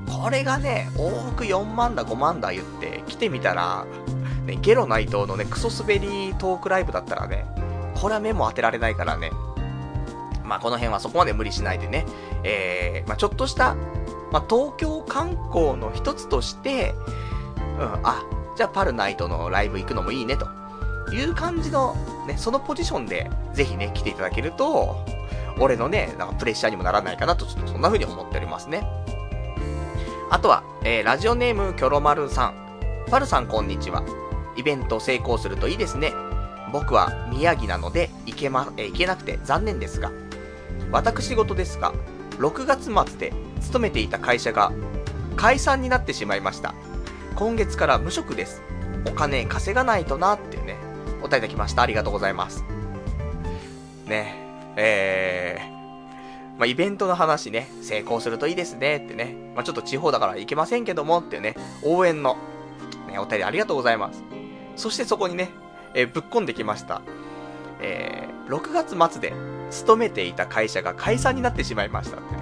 [0.06, 3.86] これがね、往復4万だ5万だ言って来てみたら、
[4.44, 7.46] ね、ゲロ内藤のね、クソ滑りトークライブだったらね、
[7.94, 9.30] これは目も当てられないからね。
[10.44, 12.04] まあ、この辺はそこまで無理しないでね、
[12.42, 13.76] えー、まあ、ちょっとした、
[14.32, 16.92] まあ、東京観光の一つとして、
[17.78, 18.24] うん、あ、
[18.56, 20.59] じゃあパルナイトのライブ行くのもいいね、と。
[21.16, 21.96] いう感じの、
[22.26, 25.04] ね、そのポジションで、ぜひね、来ていただけると、
[25.58, 28.82] 俺のね、なんかプレッシャーにもならないかなと、ちょっとそんな風に思っておりますね。
[30.30, 32.54] あとは、えー、ラジオネームキョロマルさん。
[33.10, 34.04] パルさんこんにちは。
[34.56, 36.12] イベント成功するといいですね。
[36.72, 40.12] 僕は宮城なので行けま、え行けなくて残念ですが、
[40.92, 41.92] 私事ですが、
[42.38, 44.72] 6月末で勤めていた会社が
[45.36, 46.74] 解散になってしまいました。
[47.34, 48.62] 今月から無職です。
[49.06, 50.76] お金稼がないとなっていうね、
[51.20, 51.82] お答えいただきました。
[51.82, 52.64] ありがとうございます。
[54.06, 54.34] ね、
[54.76, 62.36] えー、まあ、イベントの話ね、成功するといいですねってね、まあ、ちょっと地方だから行けませんけどもってね、応援の、
[63.08, 64.22] ね、お便りありがとうございます。
[64.76, 65.50] そしてそこにね、
[65.94, 67.02] えー、ぶっ込んできました。
[67.80, 69.32] えー、6月末で
[69.70, 72.40] 勤めていた会社が解散になってしまいましたってね。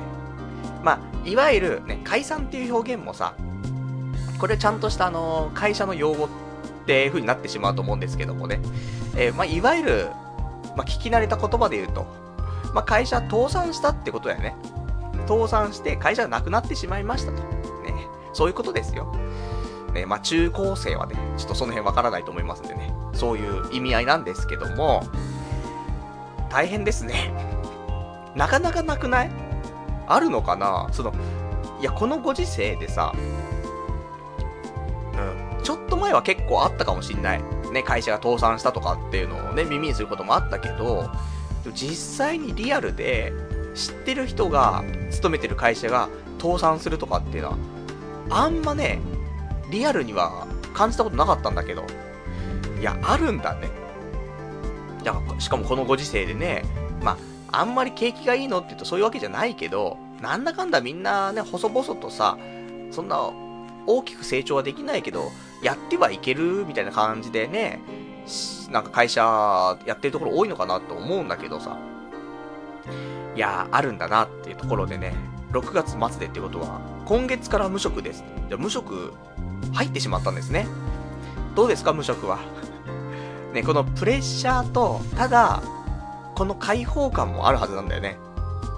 [0.82, 3.34] まあ、いわゆるね、解散っていう表現もさ、
[4.38, 6.28] これちゃんとしたあの、会社の用語
[6.88, 8.62] っていう風になってしまうと思うんですけどもね。
[9.14, 10.08] えー、まあ、いわゆる、
[10.74, 12.06] まあ、聞き慣れた言葉で言うと、
[12.72, 14.56] まあ、会社倒産したってことだよね。
[15.26, 17.42] 倒産して会社がなくなってしまいましたと。
[17.42, 17.44] ね。
[18.32, 19.14] そういうことですよ。
[19.92, 25.02] ね、まあ、中高生はね、ちょっとその辺わからないと思いますんでね、そういう意味合いなんですけども、
[26.48, 27.34] 大変ですね。
[28.34, 29.30] なかなかなくない？
[30.06, 30.88] あるのかな？
[30.92, 31.12] その、
[31.80, 33.12] いや、このご時世でさ、
[35.14, 37.42] うん、ちょっと前は結構あったかもしんない。
[37.72, 41.10] ね、会社が倒産したとかっていうのをね、耳にすることもあったけど、
[41.74, 41.94] 実
[42.26, 43.32] 際にリアルで
[43.74, 46.08] 知ってる人が勤めてる会社が
[46.40, 47.56] 倒産するとかっていうのは、
[48.30, 49.00] あんまね、
[49.70, 51.84] リアルには感じたことなかったんだけど、
[52.80, 53.68] いや、あるんだね。
[55.02, 56.64] いや、しかもこのご時世でね、
[57.02, 57.18] ま
[57.50, 62.38] あ、あんまり景気がいいのって言うとそういうわけじゃないけど、なんだかんだみんなね、細々とさ、
[62.90, 63.30] そんな
[63.86, 65.30] 大きく成長はできないけど、
[65.62, 67.80] やってはいけるみたいな感じでね、
[68.70, 71.78] なんか会社やってるところ多いのかなと思うんだけどさ、
[73.34, 75.14] いやあるんだなっていうところでね、
[75.52, 78.24] 6月末でってことは、今月から無職です。
[78.48, 79.12] じゃ無職
[79.72, 80.66] 入ってしまったんですね。
[81.54, 82.38] どうですか、無職は？
[83.52, 85.62] ね、このプレッシャーと、ただ、
[86.34, 88.18] この解放感もあるはずなんだよね。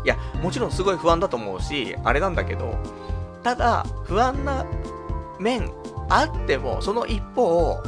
[0.05, 2.75] いや、もちろんすごい不安だと思うし、あれなんだけど、
[3.43, 4.65] ただ、不安な
[5.39, 5.71] 面
[6.11, 7.81] あっても、その一方、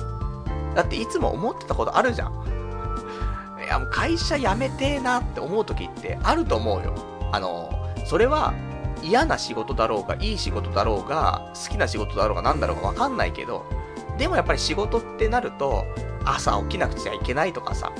[0.74, 2.32] だっていつも思ってたことあるじゃん。
[3.62, 6.94] いや、もう会社辞めてえなって思う時ってあると思うよ。
[7.32, 7.70] あの、
[8.06, 8.54] それは
[9.02, 13.64] 嫌な仕事だろうが、いい仕事だろうが、好きな仕事だろうが何だろうがわかんないけど、
[14.18, 15.84] でもやっぱり仕事ってなると、
[16.24, 17.92] 朝起きなくちゃいけないとかさ、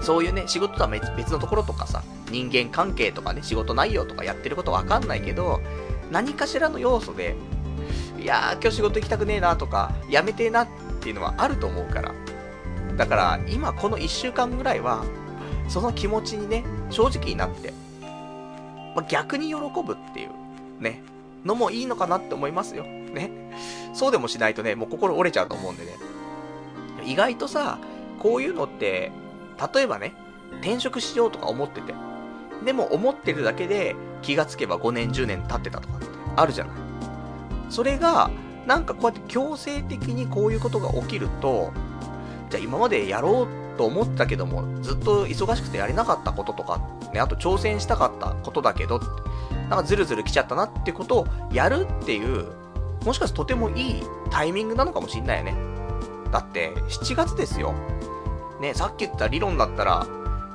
[0.00, 5.60] そういうね、仕事とは別のところとかさ、人間関係とかね、仕事内容とかやってることわかんないけど、
[6.10, 7.36] 何かしらの要素で、
[8.18, 10.68] いやー、今日仕事行きたくねえなとか、やめてえなっ
[11.00, 12.14] ていうのはあると思うから。
[12.96, 15.04] だから、今この1週間ぐらいは、
[15.68, 17.72] その気持ちにね、正直になって、
[18.96, 21.02] まあ、逆に喜ぶっていう、ね、
[21.44, 22.84] のもいいのかなって思いますよ。
[22.84, 23.30] ね。
[23.94, 25.92] そうでもしないとね、もう心折れちゃうと思うんでね。
[27.04, 27.78] 意外とさ、
[28.18, 29.12] こういうのって、
[29.74, 30.14] 例えばね、
[30.60, 31.94] 転職しようとか思ってて、
[32.64, 36.06] でも思ってるだけで気がつけば5年10年経ってたとかって
[36.36, 36.87] あるじゃない。
[37.68, 38.30] それが、
[38.66, 41.72] なんかこうやって強制的にこういうことが起きると、
[42.50, 46.80] じゃあ今までやろうと思ったけども、ずっと忙しくてやれなかったこととか、
[47.12, 49.00] ね、あと挑戦したかったことだけど、
[49.70, 52.46] なんかズルズル来ちゃったなってことをやるっていう、
[53.04, 55.54] もしかしてとてもいいタイミングなのかもしんないよね。
[56.32, 57.72] だって、7月ですよ。
[58.60, 60.06] ね、さっき言った理論だったら、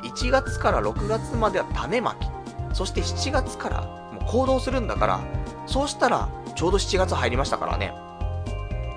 [0.04, 2.28] 1月から6月までは種まき。
[2.76, 5.20] そして7月からもう行動するんだから、
[5.66, 7.94] そうしたらちょうど7月入りましたからね。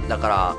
[0.09, 0.57] だから、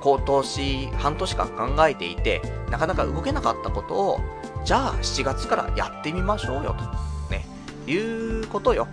[0.00, 4.20] 今年半年間考えていて、なかなか動けなかったことを、
[4.64, 6.84] じゃあ7月からやってみましょうよと。
[7.30, 7.44] ね。
[7.86, 8.88] いうことよ。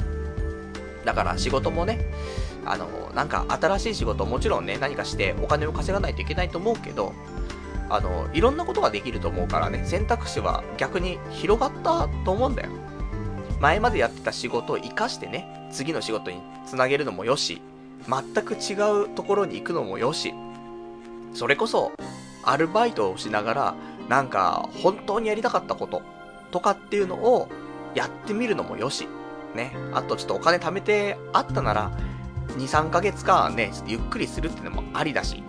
[1.06, 2.00] だから仕事もね、
[2.66, 7.14] あの、なんか新しい仕事もちろんね、何かしてお金を稼がないといけないと思うけど、
[7.90, 12.70] あの、いろんなことができると思うからね、選択肢は逆に広がったと思うんだよ。
[13.62, 17.62] 前までやってた仕事を活かしてね、次の仕事につなげるのもよし、
[18.08, 20.34] 全く違うところに行くのもよし、
[21.34, 21.92] それこそ、
[22.44, 23.76] アルバイトをしながら、
[24.10, 26.02] なんか、本当にやりたかったこと、
[26.52, 27.50] とかっていうのを、
[27.94, 29.08] やってみるのもよし、
[29.56, 29.76] ね。
[29.94, 31.92] あとちょっとお金貯めてあったなら、
[32.58, 35.44] 2、3ヶ月間ね、ちょっとゆっくりするっていうのもありだし。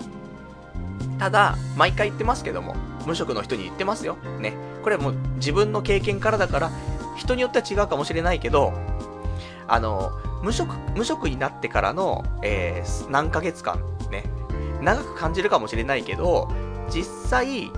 [1.18, 2.74] ただ、毎回言ってますけども、
[3.06, 4.16] 無職の人に言ってますよ。
[4.40, 4.54] ね。
[4.82, 6.70] これはもう自分の経験からだから、
[7.16, 8.72] 人によっては違うかもしれないけど、
[9.68, 10.12] あの、
[10.42, 14.24] 無職、無職になってからの、えー、何ヶ月間、ね、
[14.82, 16.48] 長く感じるかもしれないけど、
[16.90, 17.70] 実際、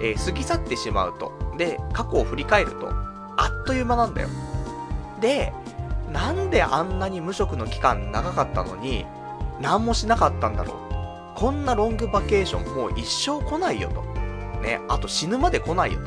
[0.00, 1.32] えー、過ぎ去ってしまうと。
[1.58, 2.88] で、過去を振り返ると、
[3.36, 4.28] あっという間なんだよ。
[5.20, 5.52] で、
[6.12, 9.04] なんであんなに無職の期間長かったのに、
[9.60, 10.76] 何もしなかったんだろう。
[11.34, 14.02] こんなロングバケーションもう一生来ないよと。
[14.60, 15.98] ね、あと死ぬまで来ないよ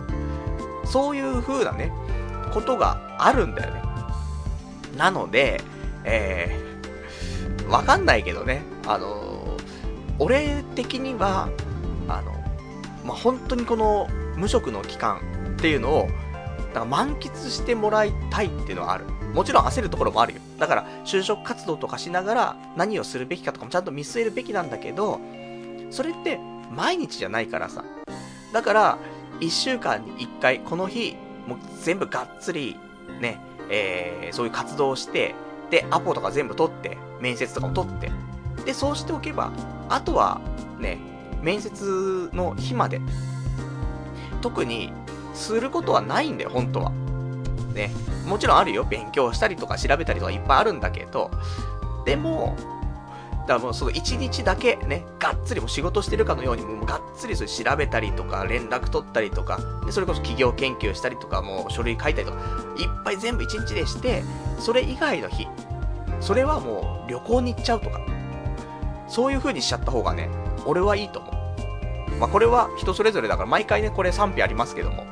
[0.84, 0.88] と。
[0.88, 1.92] そういう風なね、
[2.54, 3.87] ことがあるんだよね。
[4.98, 5.62] なので、
[6.04, 9.64] えー、わかんないけどね、あのー、
[10.20, 11.50] 俺的には、
[12.08, 12.32] あの、
[13.06, 15.22] まあ、本当にこの無職の期間
[15.58, 16.08] っていうのを、
[16.74, 19.06] なんか満喫してもらいたいっていうのはある。
[19.34, 20.42] もちろん焦るところもあるよ。
[20.58, 25.20] だから、就職活動とかしながら何をするべきかとかもちゃんと見据えるべきなんだけど、
[25.92, 26.40] それって
[26.72, 27.84] 毎日じゃないからさ。
[28.54, 28.98] だから、
[29.40, 31.16] 1週間に1回、この日、
[31.48, 32.78] もう全部がっつり、
[33.22, 33.40] ね、
[33.70, 35.36] えー、そういう活動をして、
[35.70, 38.12] で、アポとか全部取って、面接とかも取って、
[38.66, 39.52] で、そうしておけば、
[39.90, 40.42] あとは、
[40.80, 40.98] ね、
[41.42, 43.02] 面接の日まで、
[44.42, 44.94] 特に、
[45.38, 46.92] することはないんだよ、本当は。
[47.74, 47.92] ね。
[48.26, 48.84] もちろんあるよ。
[48.84, 51.32] 勉強したりとか調べたりとかいっぱいあるんだけど、
[52.06, 52.56] でも、
[53.48, 62.38] だからもうその一日だけね、がっつりも仕事してるかのように、もうがっつりそれ調べたりとか、連絡取ったりとか、でそれこそ企業研究したりとか、もう書類書いたりとか、
[62.78, 64.22] いっぱい全部一日でして、
[64.60, 65.48] それ以外の日、
[66.20, 68.02] それはもう旅行に行っちゃうとか、
[69.08, 70.30] そういう風にしちゃった方がね、
[70.66, 71.38] 俺はいいと思う。
[72.20, 75.06] まあ、これは人それぞれだから、毎回ね、これ賛否ありますけども、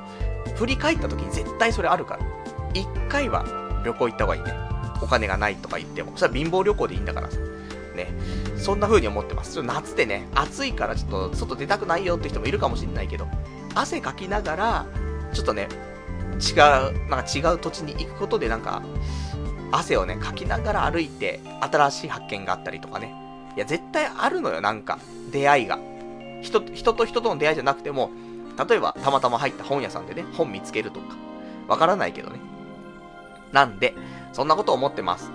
[0.55, 2.25] 振り返った時に絶対それあるから。
[2.73, 3.45] 一回は
[3.85, 4.53] 旅行行った方がいいね。
[5.01, 6.11] お金がないとか言っても。
[6.15, 7.37] それは貧乏旅行でいいんだからさ。
[7.95, 8.07] ね。
[8.57, 9.63] そんな風に思ってます。
[9.63, 13.27] 夏でね、暑いからちょっと外出たくないよって人もいるかもしれないけど、
[13.73, 14.85] 汗かきながら、
[15.33, 15.67] ちょっとね、
[16.35, 18.83] 違う、なんか違う土地に行くことでなんか、
[19.71, 23.13] 汗をね、かきながら歩いて、新しい発見があったりとかね。
[23.55, 24.99] いや、絶対あるのよ、なんか、
[25.31, 25.79] 出会いが。
[26.41, 28.11] 人、人と人との出会いじゃなくても、
[28.69, 31.15] 例えば、たまたま入った本屋さんでね、本見つけるとか。
[31.67, 32.39] わからないけどね。
[33.51, 33.93] なんで、
[34.33, 35.31] そんなこと思ってます。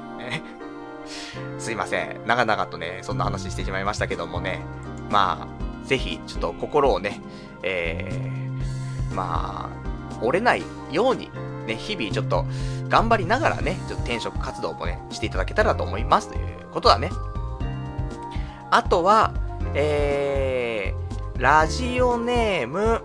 [1.58, 2.20] すいません。
[2.26, 4.60] 長々とね、そんな話してしまいましたけどもね。
[5.10, 7.20] まあ、ぜひ、ちょっと心をね、
[7.62, 11.30] えー、まあ、折れないように、
[11.66, 12.46] ね、日々ちょっと
[12.88, 17.10] 頑張りながらね、ちょっと転職活動もね、していただけたらと思いますということだね。
[18.70, 19.34] あとは、
[19.74, 23.02] えー、ラジオネーム、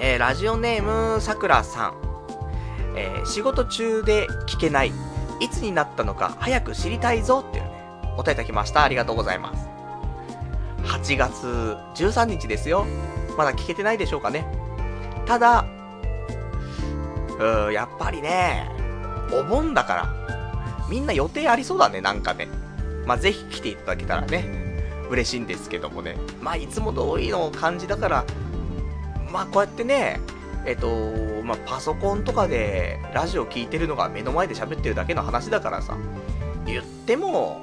[0.00, 2.08] えー、ラジオネームさくらさん。
[2.96, 4.92] えー、仕事中で聞けない
[5.40, 7.70] いつになったのか早く知りたいぞっていうね、
[8.14, 8.82] お答えいただきました。
[8.82, 9.68] ありがとうございます。
[10.84, 12.86] 8月13日ですよ。
[13.36, 14.46] まだ聞けてないでしょうかね。
[15.26, 15.64] ただ、
[17.38, 18.68] うーやっぱりね、
[19.32, 22.48] お盆だから、みんな予定ありそうだね、なんかね。
[23.06, 24.44] まあ、ぜひ来ていただけたらね、
[25.10, 26.16] 嬉しいんですけどもね。
[26.42, 28.24] まあ、いつも通りの感じだから、
[29.30, 30.20] まあ、こうやってね、
[30.68, 35.96] えっと、まあ、パソコンとかでラジオ聞いてるのが目の前で喋ってるだけの話だからさ、
[36.66, 37.58] 言っても、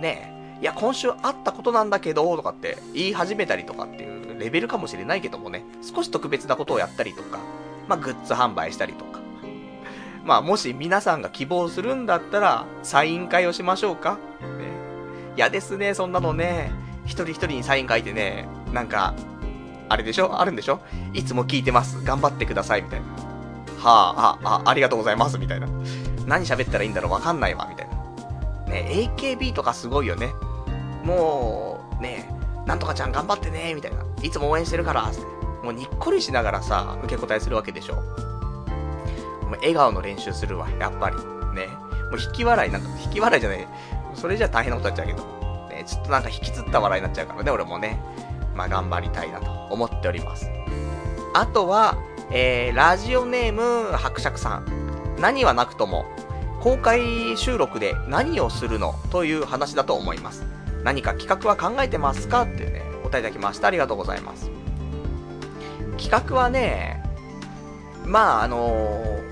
[0.00, 7.38] ね、いや、今週あったことなんだけど、とかって言い始めたりとかっていうレベルかもしれないけどもね、少し特別なことをやったりとか、
[7.86, 9.20] まあ、グッズ販売したりとか。
[10.24, 14.18] まあ、もし皆さんが希望するんだったら、サイン会をしましょうか。
[14.40, 14.72] ね。
[15.36, 16.72] 嫌ですね、そんなのね。
[17.04, 19.14] 一人一人にサイン書いてね、なんか、
[19.88, 20.40] あれでしょ？
[20.40, 20.80] あるんでしょ？
[21.14, 22.02] いつも聞いてます。
[22.04, 22.82] 頑張ってください。
[22.82, 23.06] みたいな。
[23.78, 25.38] はあ、あ、あ、ありがとうございます。
[25.38, 25.68] みたいな。
[26.26, 27.66] 何喋ったらいいんだろうわかんないわ。
[27.70, 27.96] みたいな。
[28.72, 30.32] ね、AKB とかすごいよね。
[31.04, 32.28] もう、ね、
[32.66, 33.72] なんとかちゃん頑張ってね。
[33.74, 34.04] みたいな。
[34.22, 35.04] いつも応援してるから。
[35.04, 35.20] って
[35.64, 37.94] もうにっこりしながらさ、受け答えするわけでしょ？
[37.94, 40.68] もう笑顔の練習するわ。
[40.78, 41.16] やっぱり。
[41.54, 41.68] ね。
[42.10, 43.68] もう引き笑いなんか、引き笑いじゃない。
[44.14, 45.68] それじゃ大変なことになっちゃうけど。
[45.68, 48.00] ね、ちょっとなんか引きつった笑いになっちゃうからね、俺もね。
[48.58, 50.50] まあ、頑張りたいなと思っております。
[51.32, 51.96] あとは、
[52.32, 55.16] えー、ラジオネーム、伯爵さん。
[55.20, 56.06] 何はなくとも、
[56.60, 60.44] 公開収録で何をするのという話だと思います。
[60.82, 63.68] 何か企画は考えてますかってね、お答えいただきました。
[63.68, 64.50] ありがとうございます。
[65.96, 67.00] 企画はね、
[68.04, 69.22] まあ、あのー、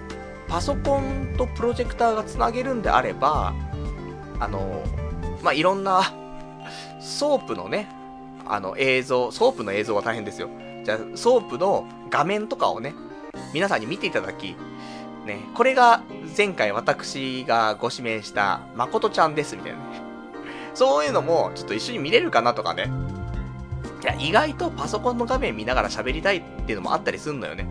[0.46, 3.54] パソコンとプロジェクターがつなげるんであれば、
[4.38, 6.02] あのー、まあ、いろんな、
[7.00, 7.88] ソープのね、
[8.48, 10.48] あの映像、ソープの映像は大変ですよ。
[10.84, 12.94] じゃあ、ソープの画面とかをね、
[13.52, 14.56] 皆さんに見ていただき、
[15.26, 16.02] ね、これが
[16.36, 20.00] 前回私がご指名した誠ちゃんですみたいなね。
[20.74, 22.90] そういうのもちょっと一緒に見れるかなとかね。
[24.02, 27.66] いや、意外とパソコンの画面見ながら喋りたいっていうのもあったりすんのよね。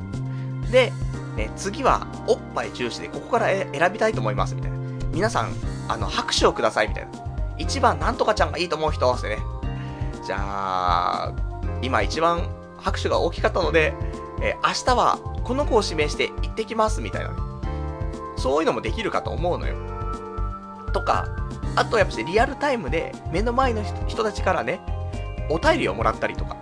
[0.72, 0.92] で、
[1.38, 4.78] ね、次はおっぱい重視でここから選びたいと思いますみたいな。
[5.12, 5.54] 皆さん、
[5.88, 7.12] あの、拍手をくださいみたいな。
[7.58, 9.38] 一番なんとかちゃんがいいと思う人ってね。
[10.26, 11.34] じゃあ、
[11.84, 13.94] 今一番拍手が大きかったので、
[14.42, 17.36] えー、明日はこの子を指名して行ってきますみたいなね。
[18.38, 19.76] そういうのもできるかと思うのよ。
[20.94, 21.28] とか、
[21.76, 24.82] あとやっぱりリアルタイムで目の前の人たちからね、
[25.50, 26.58] お便りをもらったりとか、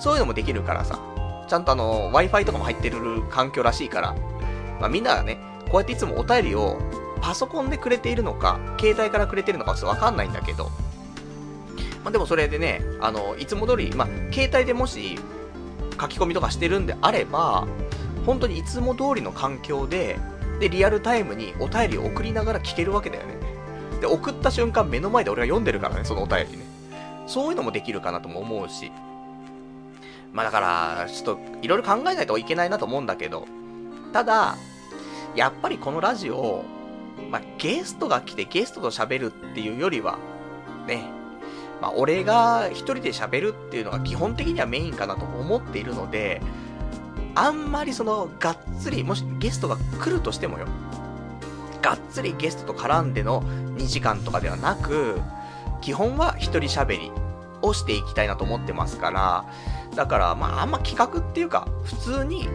[0.00, 0.98] そういうのもできるからさ、
[1.46, 4.14] ちゃんとあの、Wi-Fi とかも入ってる環境らしいから、
[4.80, 5.38] まあみんながね、
[5.70, 6.78] こうやっていつもお便りを
[7.20, 10.70] パソコンでくれているのか、携帯からくれてるのかちょっとわかんないんだけど、
[12.04, 15.18] まあ、でもそれでね、あの、いつも通り、まあ、携帯でもし
[16.00, 17.66] 書き込みとかしてるんであれば、
[18.26, 20.18] 本当にいつも通りの環境で、
[20.60, 23.34] で、リアルタイムにお便りを送りながら聞けるわけだよね。
[24.00, 26.64] で、送った瞬間目の前で俺が読んでるからね、そのお便りね。
[27.26, 28.92] そういうのもできるかなとも思うし。
[30.34, 33.46] まあだから、ちょっと、いろいろ考えないといけないなと思うんだけど、
[34.12, 34.56] ただ、
[35.34, 36.64] やっぱりこのラジオ、
[37.30, 40.18] まあ、ゲストが来てゲストと喋るっていうよりは、
[40.86, 41.04] ね、
[41.84, 46.40] まあ、俺が一人で喋るっていうのが基本的にはメインかなと思っているので、
[47.34, 50.66] あんまりその、がっつり、もしゲストが来るとしてもよ、
[51.82, 53.42] がっつりゲストと絡んでの
[53.76, 55.20] 2時間とかではなく、
[55.82, 57.12] 基本は一人喋り
[57.60, 59.44] をしていきたいなと思ってますから、
[59.94, 62.48] だから、まあ、あんま企画っていうか、普通に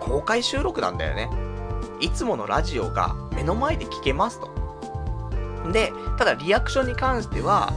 [0.00, 1.30] 公開収録なんだよね。
[2.00, 4.50] いつものラジオが目の前で聞けますと。
[5.72, 7.72] で、ただリアクションに関しては、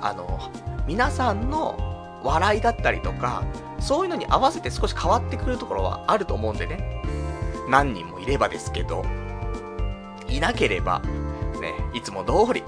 [0.00, 0.40] あの、
[0.86, 3.44] 皆さんの笑いだったりとか、
[3.78, 7.02] そういうのに合わせて少し変わってくるところはあると思うんでね。
[7.68, 9.04] 何人もいればですけど、
[10.28, 11.00] いなければ、
[11.60, 12.62] ね、いつも通り、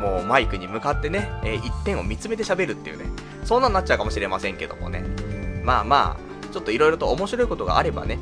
[0.00, 3.04] もうマイクに向かってね、えー、一点を見つめて喋るっていうね、
[3.44, 5.04] そんなになっちゃうかもしれませんけどもね。
[5.62, 8.18] まあまあ、ちょっと色々と面白いことがあればね、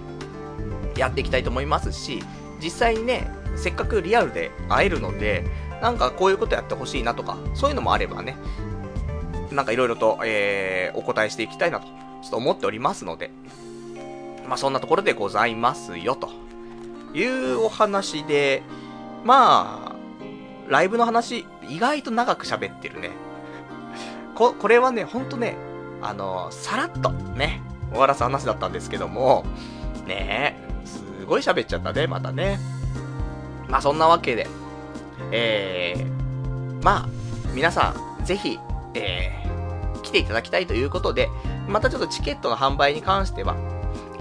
[0.97, 2.23] やっていきたいと思いますし、
[2.63, 5.45] 実際にね、せっかくリアルで会えるので、
[5.81, 8.37] なんかこういうことやってほしいなとか、そういうのもあればね、
[9.51, 11.93] なんかいろいろと、えー、お答えしていきたいなと、ちょ
[12.27, 13.31] っと思っておりますので、
[14.47, 16.31] まあそんなところでございますよ、と
[17.15, 18.63] いうお話で、
[19.25, 19.97] まあ、
[20.69, 23.11] ライブの話、意外と長く喋ってるね。
[24.35, 25.57] こ、これはね、ほんとね、
[26.03, 27.61] あの、さらっとね、
[27.91, 29.45] 終わらす話だったんですけども、
[30.07, 32.59] ね、すごい喋っちゃったね、またね。
[33.69, 34.47] まあそんなわけで、
[35.33, 37.09] えー、まあ、
[37.55, 38.59] 皆さん、ぜひ、
[38.95, 41.29] えー、来ていただきたいということで、
[41.69, 43.55] またちょっとチケットの販売に関しては、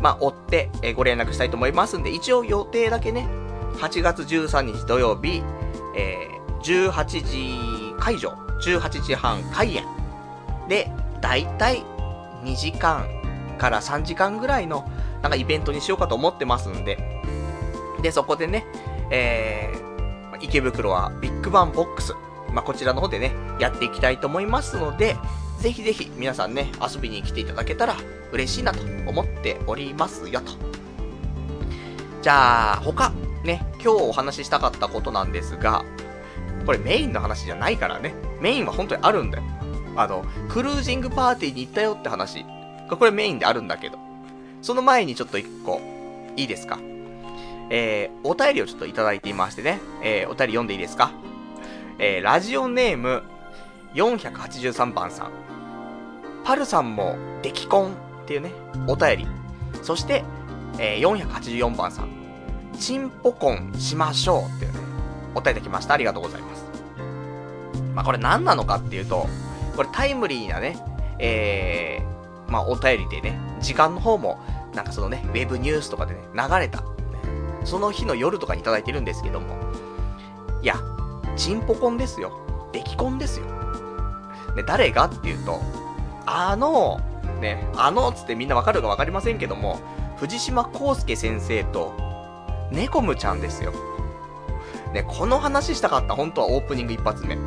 [0.01, 3.27] まあ、追って、えー、ご連絡したいと思いますんで、一応予定だけね、
[3.75, 5.43] 8月13日土曜日、
[5.95, 8.29] えー、18時会場、
[8.61, 9.83] 18時半開演。
[10.67, 10.91] で、
[11.21, 11.83] だいたい
[12.43, 13.07] 2時間
[13.57, 14.89] から3時間ぐらいの、
[15.21, 17.21] なんかイベントにしようかと思ってますんで、
[18.01, 18.65] で、そこでね、
[19.09, 19.96] えー、
[20.41, 22.13] 池袋はビッグバンボックス。
[22.51, 25.15] まあ、こちらの方でね、やっていきたいと思いますので、
[25.59, 27.95] ぜひぜひ皆さんね、遊びに来ていただけたら
[28.31, 30.53] 嬉しいなと思っておりますよ、と
[32.21, 33.11] じゃあ、他、
[33.43, 35.83] ね、今日お話ししたかったことなんですが、
[36.65, 38.13] これメインの話じゃないからね。
[38.41, 39.43] メインは本当にあるんだよ。
[39.95, 42.45] あの、クルージングパーティーに行ったよって話。
[42.89, 43.97] これメインであるんだけど。
[44.61, 45.79] その前にちょっと一個、
[46.35, 46.77] いいですか？
[47.69, 49.79] えー、お便りをちょっといただいていましてね。
[50.03, 51.11] えー、お便り読んでいいですか？
[51.99, 53.23] えー、ラジオネーム、
[53.95, 55.31] 483番さん。
[56.43, 57.91] パルさんも、出来婚
[58.23, 58.51] っていうね、
[58.87, 59.27] お便り。
[59.83, 60.23] そして、
[60.79, 62.09] えー、484番さん。
[62.79, 64.79] チンポコンしましょうっていうね、
[65.33, 65.95] お便りできました。
[65.95, 66.65] ありがとうございます。
[67.95, 69.27] まあ、これ何なのかっていうと、
[69.75, 70.77] これタイムリーなね、
[71.19, 74.39] えー、まあ、お便りでね、時間の方も、
[74.75, 76.83] なんかそのね、ウェブニュースとかでね、流れた、
[77.67, 79.57] その日の夜とかにいただいてるんですけども、
[80.61, 80.81] いや、
[81.35, 82.31] チンポコンですよ。
[82.71, 83.45] 出来婚ですよ。
[84.55, 85.59] で、誰がっていうと、
[86.25, 87.01] あの、
[87.41, 89.79] ね、あのつってみんなわかるかわかりませんけども、
[90.15, 91.93] 藤島康介先生と、
[92.71, 93.73] ネコムちゃんですよ。
[94.93, 97.37] ね、この話したかった、本当はオープニング一発目。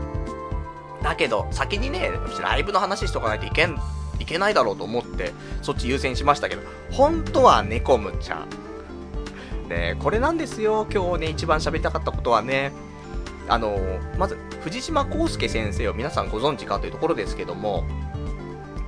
[1.03, 2.11] だけど、先にね、
[2.43, 3.79] ライブの話しとかないといけん、
[4.19, 8.70] いけないだろうと思って、そっち優先しましたけど、本当はネコムちゃん。
[9.71, 12.73] ね、これなんですよ、今日ね、一番喋りたかったことはね、
[13.49, 13.79] あの
[14.19, 17.85] まず、藤島康介先生を皆さんご存知かというところですけども、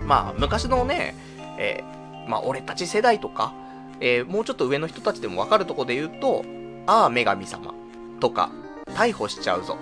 [0.04, 1.14] まあ、昔のね、
[1.58, 3.54] えー、まあ、俺たち世代とか、
[4.00, 6.44] えー、もうちょっと上の人たちでもわかるとこで言うと、
[6.86, 7.72] ああ、女神様
[8.20, 8.50] とか、
[8.88, 9.78] 逮捕しちゃうぞ。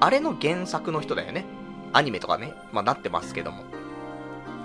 [0.00, 1.44] あれの原作の人だよね。
[1.92, 3.64] アニメとかね、まあ、なってますけども。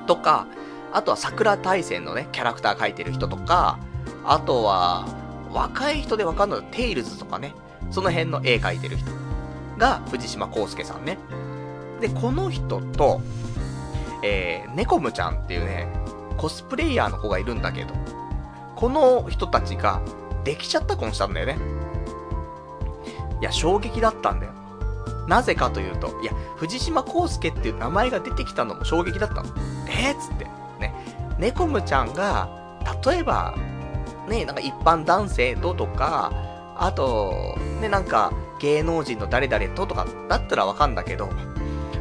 [0.07, 0.47] とか、
[0.93, 3.79] あとは桜大戦のね、キャラクター描いてる人とか、
[4.23, 5.05] あとは、
[5.53, 7.53] 若い人でわかんないテイルズとかね、
[7.89, 9.11] その辺の絵描いてる人
[9.77, 11.17] が藤島康介さんね。
[11.99, 13.21] で、この人と、
[14.23, 15.87] えー、ネコムちゃんっていうね、
[16.37, 17.93] コスプレイヤーの子がいるんだけど、
[18.75, 20.01] この人たちが、
[20.43, 21.57] できちゃった婚したんだよね。
[23.41, 24.53] いや、衝撃だったんだよ。
[25.27, 29.49] なぜかというと、いや、藤島康介っていう名前が出てきたのも衝撃だったの。
[29.87, 30.45] えー、っつって。
[30.79, 30.93] ね。
[31.37, 32.49] ネコムちゃんが、
[33.05, 33.55] 例えば、
[34.27, 36.31] ね、なんか一般男性ととか、
[36.77, 41.29] あと、ね、なんか、芸能人の誰々ととかだったらわかんだけど、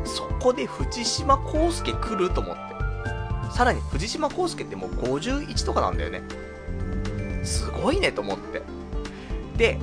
[0.04, 2.60] そこで藤島康介来ると思って。
[3.52, 6.22] さらに藤島康介ってもう51とかなんだよね。
[7.42, 8.62] すごいねと思って。
[9.56, 9.78] で、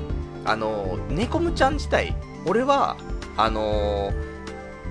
[0.45, 2.15] あの、ネコムちゃん自体、
[2.45, 2.95] 俺は、
[3.35, 4.13] あのー、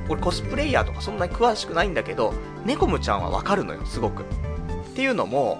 [0.09, 2.35] 俺コスプレイヤーとかそんなに詳しくないんだけど、
[2.65, 4.23] ネコムちゃんはわかるのよ、すごく。
[4.23, 4.25] っ
[4.95, 5.59] ていうのも、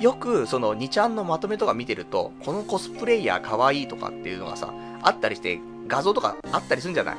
[0.00, 4.72] よく、その、2ちゃんのまとめとか見てると、このコスプレイヤー可愛いとかっていうのがさ、
[5.02, 7.16] あったりして、画像とかあったりするんじゃない？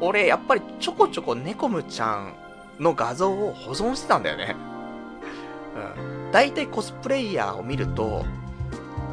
[0.00, 2.34] 俺、やっぱりちょこちょこネコムちゃん
[2.80, 4.56] の画像を保存してたんだよね。
[5.96, 6.32] うん。
[6.32, 8.24] 大体コスプレイヤーを見ると、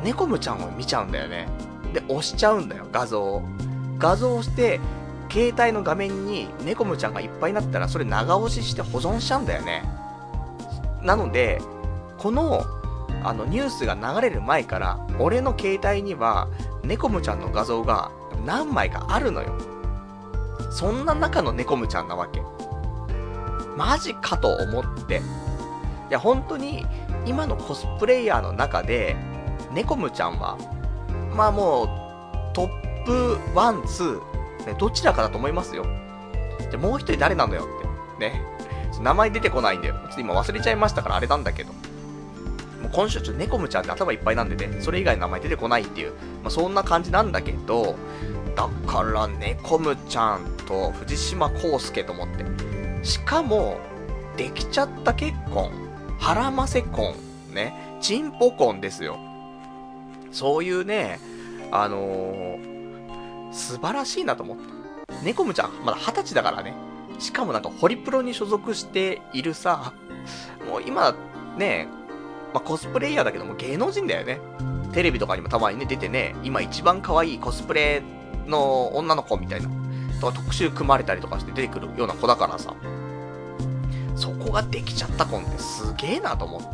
[0.04, 1.48] ネコムちゃんを見ちゃうんだよね。
[1.94, 3.44] で、押しちゃうんだよ、画像を。
[3.98, 4.80] 画像をして、
[5.32, 9.84] 携帯の画面にネコムちゃんがいっぱいになったら、それ長押しして保存しちゃうんだよね。
[11.02, 11.62] なので、
[12.18, 12.64] この、
[13.24, 16.48] あの、ニュースが流れる前から、俺の携帯には、
[16.84, 18.12] ネコムちゃんの画像が
[18.46, 19.54] 何枚かあるのよ。
[20.72, 22.42] そんな中のネコムちゃんなわけ。
[23.76, 25.22] マジかと思って。
[26.10, 26.86] いや、本当に、
[27.26, 29.16] 今のコスプレイヤーの中で、
[29.74, 30.58] ネコムちゃんは、
[31.36, 31.88] まあもう、
[32.54, 35.86] トップ1、2、ね、どちらかだと思いますよ。
[36.70, 38.30] じゃ、もう一人誰なのよって。
[38.30, 38.42] ね。
[39.02, 39.96] 名前出てこないんだよ。
[39.96, 41.74] ちょっと今忘れちゃいましたからあれなんだけど。
[42.86, 46.12] もう今週ちょっとネコムちゃんって頭いっぱいなんでね、それ以外の名前出てこないっていう、
[46.44, 47.96] まあ、そんな感じなんだけど、
[48.56, 52.46] だからネコムちゃんと藤島康介と思って。
[53.04, 53.80] しかも、
[54.38, 55.72] できちゃった結婚、
[56.20, 57.16] 腹ませ婚、
[57.52, 59.18] ね、チンポ婚ですよ。
[60.32, 61.20] そういうね、
[61.72, 64.58] あのー、素晴らしいなと思っ
[65.08, 65.24] た。
[65.24, 66.76] ネコムちゃん、まだ二十歳だからね。
[67.18, 69.94] しかもなんかホリプロに所属しているさ、
[70.70, 71.16] もう今、
[71.58, 71.88] ね、
[72.56, 74.40] まあ、コスプレイヤーだけども芸能人だよね。
[74.94, 78.02] テレビとかにもたまにね、出てね、今一番可愛いコスプレ
[78.48, 79.68] の女の子みたいな、
[80.22, 82.74] とか特集組まれたりとかして出てくるような子だからさ、
[84.16, 86.74] そこができちゃった子ってすげえなと思っ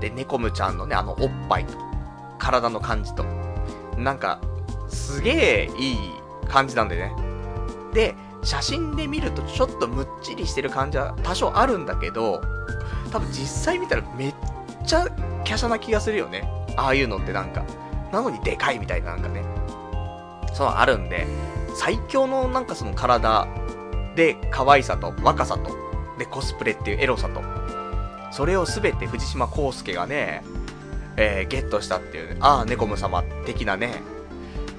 [0.00, 0.08] て。
[0.08, 1.76] で、ネコムちゃんのね、あのおっぱいと、
[2.38, 3.22] 体の感じと、
[3.98, 4.40] なんか、
[4.88, 5.98] すげえいい
[6.48, 7.14] 感じなんでね。
[7.92, 12.40] で、写真で見るとちょっとむっちりしてる感じは多少あるんだけど、
[13.12, 14.34] 多分実際見たらめっ
[14.84, 16.48] ちゃ華奢な気がするよね。
[16.76, 17.64] ああいうのってなんか。
[18.12, 19.42] なのにでかいみたいななんかね。
[20.52, 21.26] そうあるんで、
[21.74, 23.48] 最強のなんかその体
[24.14, 25.70] で可愛さと若さと、
[26.18, 27.42] でコスプレっていうエロさと、
[28.30, 30.44] それをすべて藤島康介がね、
[31.16, 34.02] えー、ゲットしたっていうね、ああ、ネコム様的なね、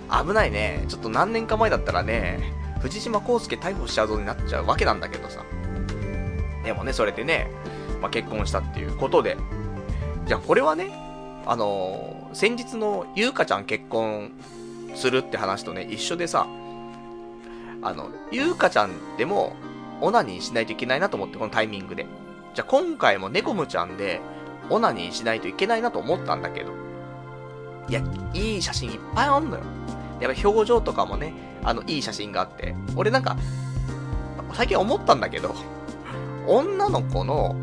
[0.09, 0.85] 危ないね。
[0.87, 5.43] ちょっと何年か前だったらね、藤島康介逮捕しちゃうぞになっちゃうわけなんだけどさ。
[6.63, 7.51] でもね、それでね、
[8.01, 9.37] まあ、結婚したっていうことで。
[10.25, 10.91] じゃあこれはね、
[11.45, 14.31] あのー、先日のゆうかちゃん結婚
[14.95, 16.47] するって話とね、一緒でさ、
[17.83, 19.55] あの、ゆうかちゃんでも、
[20.01, 22.07] オナニーしないといけないなと思って、このタイミングで。
[22.55, 24.19] じゃあ今回もネコムちゃんで、
[24.71, 26.71] オナニーしないといけないなと思ったんだけど。
[27.87, 28.01] いや、
[28.33, 29.63] いい写真いっぱいあんのよ。
[30.19, 32.75] やっぱ表情とかもね、あの、いい写真があって。
[32.95, 33.37] 俺なんか、
[34.53, 35.53] 最近思ったんだけど、
[36.47, 37.55] 女の子の、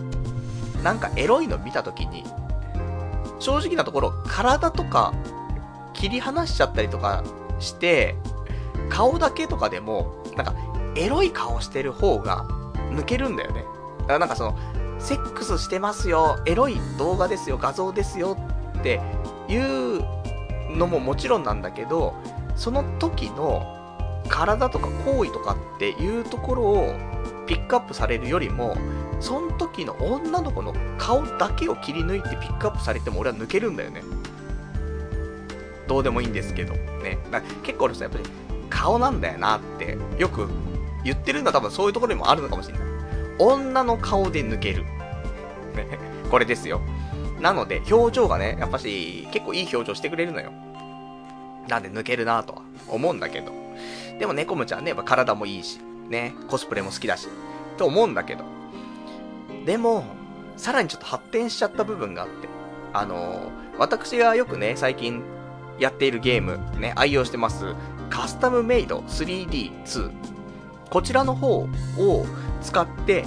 [0.85, 2.25] なんかエロいの見たときに、
[3.43, 5.13] 正直なところ、体とか、
[5.93, 7.25] 切り離しちゃったりとか
[7.59, 8.17] して、
[8.89, 10.55] 顔だけとかでも、なんか、
[10.95, 12.45] エロい顔してる方が
[12.93, 13.65] 抜けるんだよね。
[14.03, 14.57] だからなんかその、
[15.01, 18.39] セックスしてますよ、エロい動画ですよ、画像ですよ
[18.79, 19.01] って
[19.49, 20.05] いう
[20.71, 22.15] のももちろんなんだけど、
[22.55, 23.67] その時の
[24.29, 26.95] 体とか行為とかっていうところを
[27.47, 28.77] ピックアップされるよりも、
[29.23, 34.03] その時の女の子の顔だけを切り抜いてピックアップされても俺は抜けるんだよね。
[35.87, 36.75] どうでもいいんですけど。
[36.75, 37.19] ね。
[37.63, 38.25] 結構俺さ、やっぱり
[38.69, 40.49] 顔なんだよなってよく
[41.05, 42.89] 言ってるのは多分そういうところにもあるのかもしれない。
[43.39, 44.83] 女の顔で抜ける。
[45.75, 45.99] ね。
[46.29, 46.81] これですよ。
[47.41, 50.53] なので、表情がね、やっぱし結構いい表情してくれるのよ。
[51.69, 53.53] なんで抜けるなとは思うんだけど。
[54.19, 57.29] でもネコムちゃんね、やっぱ体もいいし、ね、コスプレも好きだし、
[57.77, 58.62] と思うんだけど。
[59.65, 60.05] でも、
[60.57, 62.49] さらにちょっと発展しちゃった部分があって、
[62.93, 65.23] あのー、私がよくね、最近
[65.79, 67.75] やっているゲーム、ね、愛用してます、
[68.11, 70.11] カスタムメイド 3D2。
[70.91, 72.27] こちらの方を
[72.61, 73.25] 使って、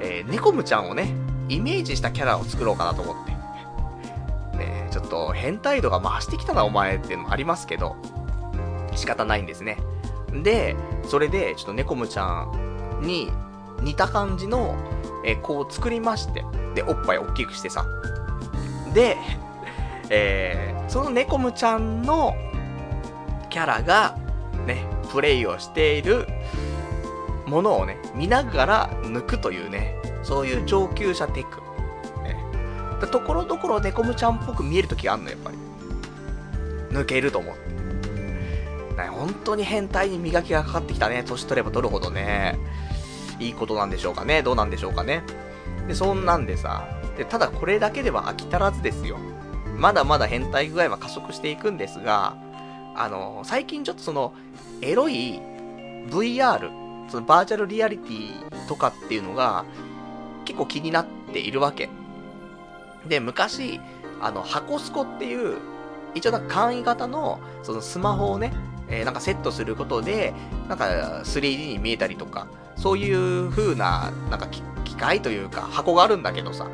[0.00, 1.14] えー、ネコムちゃんをね、
[1.48, 3.32] イメージしたキャラを作ろうかなと思って。
[4.56, 7.96] ね、ちょっと変態度が増してきたな、お前っていうのもありますけど、
[8.94, 9.78] 仕方ないんですね。
[10.42, 13.30] で、それで、ちょっとネコムちゃんに
[13.82, 14.76] 似た感じの、
[15.24, 17.86] え子を作りまして、で、おっぱい大きくしてさ。
[18.92, 19.16] で、
[20.10, 22.34] えー、そのネコムちゃんの
[23.50, 24.18] キャラが、
[24.66, 26.26] ね、プレイをしている
[27.46, 31.60] ものをね、見ながら抜くというね、そういう上級者テク。
[32.22, 32.36] ね、
[33.10, 35.56] ところどころネコムちゃんっぽく見えるときがあんの、やっぱり。
[36.90, 37.62] 抜けると思って。
[38.96, 41.24] ね、本当に変態に磨きがかかってきたね。
[41.24, 42.58] 年取れば取るほどね。
[43.38, 44.42] いいことなんでしょうかね。
[44.42, 45.22] どうなんでしょうかね。
[45.88, 46.86] で、そんなんでさ。
[47.16, 49.18] で、ただこれだけでは飽き足らずですよ。
[49.76, 52.36] まだまだ変態具合は加速していくんですが、
[52.94, 54.32] あの、最近ちょっとその、
[54.80, 55.40] エロい
[56.10, 56.70] VR、
[57.08, 59.64] そのバーチャルリアリティとかっていうのが、
[60.44, 61.88] 結構気になっているわけ。
[63.08, 63.80] で、昔、
[64.20, 65.58] あの、箱スコっていう、
[66.14, 68.52] 一応なんか簡易型の、そのスマホをね、
[68.88, 70.34] えー、なんかセットすることで、
[70.68, 72.46] なんか 3D に見えたりとか、
[72.82, 76.66] そういう風な、なんか機械というか箱があるんだけどさ。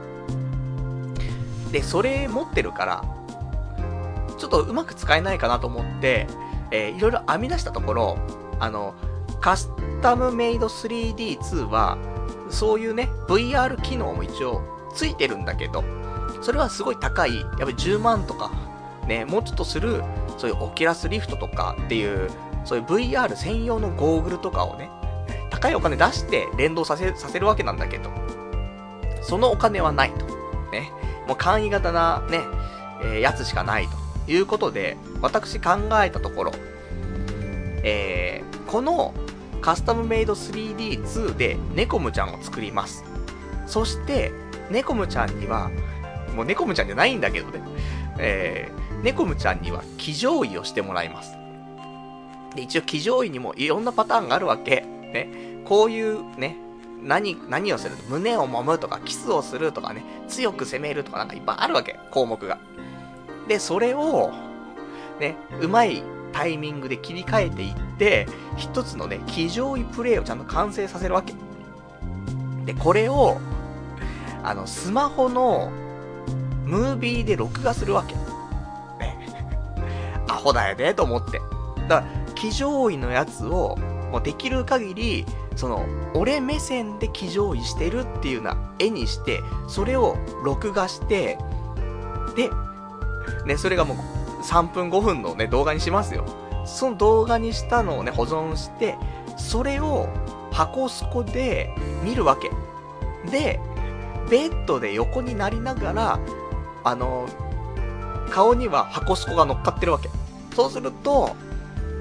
[1.70, 3.04] で、それ持ってるから、
[4.38, 6.26] ちょっとうまく使えないかなと思って、
[6.70, 8.18] えー、いろいろ編み出したところ、
[8.58, 8.94] あの、
[9.42, 11.98] カスタムメイド 3D2 は、
[12.48, 14.62] そういうね、VR 機能も一応
[14.94, 15.84] ついてるんだけど、
[16.40, 18.50] それはすごい高い、やっぱり10万とか、
[19.06, 20.02] ね、もうちょっとする
[20.38, 22.30] そういうオキュラスリフトとかっていう、
[22.64, 24.90] そういう VR 専用のゴーグルとかをね、
[25.50, 28.10] 高いお金出して連動させ、させるわけなんだけど、
[29.22, 30.26] そのお金はないと。
[30.70, 30.90] ね。
[31.26, 32.40] もう簡易型なね、
[33.02, 33.88] えー、やつしかない
[34.26, 36.52] ということで、私考えたところ、
[37.82, 39.14] えー、この
[39.60, 43.04] カスタムメイド 3D2 でネコムちゃんを作ります。
[43.66, 44.32] そして、
[44.70, 45.70] ネコムちゃんには、
[46.34, 47.62] もうネコムちゃんじゃないんだけどね、
[48.18, 51.36] えー、ネコムちゃんには騎乗位をしてもらいます。
[52.54, 54.84] で、一応騎乗位にもいろんなパターンがあるわけ。
[55.12, 55.28] ね。
[55.64, 56.56] こういうね、
[57.02, 61.98] 何、何をする胸を揉むとか、キスをするとかね、強く攻めるとかなんかいっぱいあるわけ。
[62.10, 62.58] 項目が。
[63.46, 64.32] で、それを、
[65.20, 66.02] ね、うまい
[66.32, 71.34] タイミングで切り替えていって、一つのね、騎乗位プレイをちゃんと完成させるわけ。
[72.64, 73.38] で、これを、
[74.42, 75.70] あの、スマホの、
[76.64, 78.14] ムービーで録画するわけ。
[79.02, 79.26] ね
[80.28, 81.40] アホだよね、と思って。
[81.88, 82.04] だから、
[82.34, 83.78] 騎乗位のやつを、
[84.10, 85.84] もうできる限り、その、
[86.14, 91.38] 俺目線で騎乗位してるっていうような絵にして、それを録画して、
[92.36, 92.50] で、
[93.46, 96.24] ね、それがもう3分5分のね、動画にしますよ。
[96.64, 98.96] その動画にしたのをね、保存して、
[99.36, 100.08] それを
[100.52, 102.50] 箱スコで見るわけ。
[103.30, 103.60] で、
[104.30, 106.20] ベッドで横になりながら、
[106.84, 107.26] あの、
[108.30, 110.10] 顔には箱スコが乗っかってるわけ。
[110.54, 111.34] そうすると、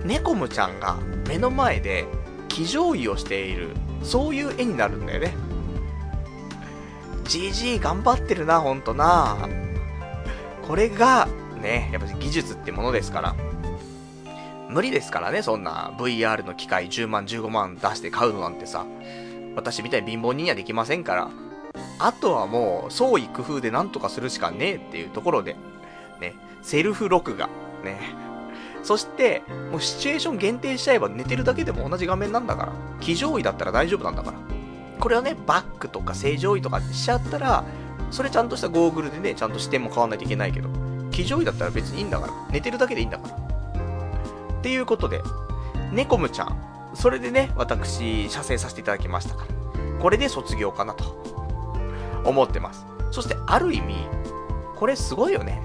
[0.07, 0.97] ネコムちゃんが
[1.27, 2.05] 目の前で
[2.47, 5.35] 騎乗位をしている、そういう絵になるんだよね。
[7.25, 9.49] GG 頑張ってるな、ほんとな。
[10.65, 11.27] これが、
[11.61, 13.35] ね、やっぱ技術ってものですから。
[14.69, 18.85] 無理ですからね、そんな VR の機械10万、15万出して買うのなんてさ。
[19.57, 21.29] 私みたいに貧乏人にはできませんから。
[21.99, 25.57] あとはもう、創意工夫でなんとかするしかねえっていうところで、
[26.21, 27.47] ね、セルフ録画、
[27.83, 28.26] ね。
[28.87, 32.73] そして、もうシチュエーション限定しちゃえば寝てるだけでも同じ画面なんだから。
[33.01, 34.37] 騎乗位だったら大丈夫なんだから。
[35.01, 37.65] これをね、バックとか正常位とかしちゃったら、
[38.11, 40.69] それちゃんとしたゴーグルでね、ちゃんと視点も変わんないといけないけど、
[41.11, 42.33] 騎乗位だったら別にいいんだから。
[42.49, 43.35] 寝てるだけでいいんだから。
[43.35, 45.21] っていうことで、
[45.91, 46.57] ネコムちゃん、
[46.93, 50.01] それでね、私、射精させていただきましたから。
[50.01, 51.03] これで卒業かなと、
[52.23, 52.85] 思ってます。
[53.11, 53.95] そして、ある意味、
[54.77, 55.61] これすごいよね。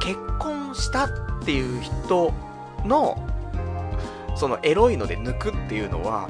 [0.00, 1.10] 結婚したっ
[1.44, 2.34] ていう人
[2.86, 3.18] の、
[4.36, 6.28] そのエロいので抜くっていうのは、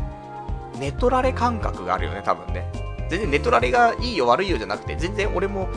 [0.79, 2.71] ネトラレ感覚があるよね、多分ね。
[3.09, 5.69] 全然ネトラレがいいよ悪いよじゃなくて、全然俺も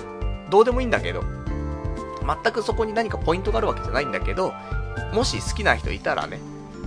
[0.50, 1.24] どうでもいいんだけど、
[2.44, 4.54] 全くそこに何かポイントがあるわけじゃないんだけど、
[5.14, 6.40] もし好きな人いたらね、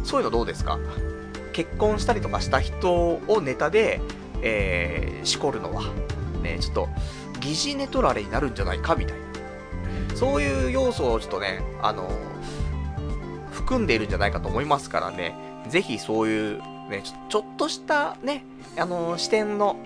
[0.05, 0.79] そういうのどうですか？
[1.53, 4.01] 結婚したりとかした人をネタで、
[4.43, 5.83] えー、しこるのは、
[6.43, 6.89] ね、ちょっと、
[7.41, 10.17] 疑似ネトラレになるんじゃないかみたいな。
[10.17, 12.11] そういう要素をちょっとね、あの
[13.73, 15.35] 含んでいるんじゃないかと思いますからね、
[15.69, 16.59] ぜひそういう、
[16.91, 18.45] ね、ちょっとしたね、
[18.77, 19.77] あの視点の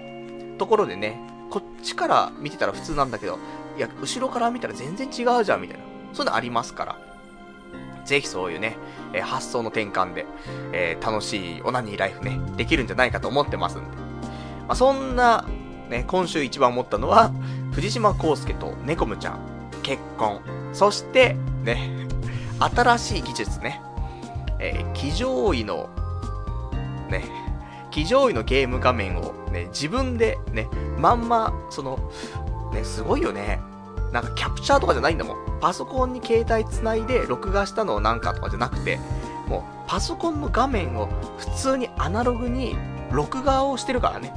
[0.58, 1.20] ところでね、
[1.50, 3.38] こっちから見てたら普通なんだけど、
[3.76, 5.84] いや、後ろから見たら全然違うじゃん、みたいな。
[6.12, 6.98] そういうのありますから。
[8.04, 8.76] ぜひそういうね、
[9.12, 10.26] えー、発想の転換で、
[10.72, 13.96] えー、楽しいオナニーライフね、できるんじゃないかと思ってますんで。
[13.96, 15.44] まあ、そんな、
[15.88, 17.30] ね、今週一番思ったのは、
[17.72, 19.38] 藤島康介とネコムちゃん、
[19.84, 20.40] 結婚。
[20.72, 22.05] そして、ね、
[22.58, 23.80] 新しい技術ね、
[24.58, 25.88] えー、騎乗位の、
[27.10, 27.24] ね、
[27.90, 32.10] 騎乗位のゲーム画面をね、自分でね、まんま、その、
[32.72, 33.60] ね、すごいよね。
[34.12, 35.58] なんかキャプチャーとかじゃないんだもん。
[35.60, 38.98] パソコンに携帯つないで録画したのをなんかとかじゃなくて、
[39.48, 42.76] もうパソコンの画面を普通にアナログに
[43.10, 44.32] 録画をしてるからね。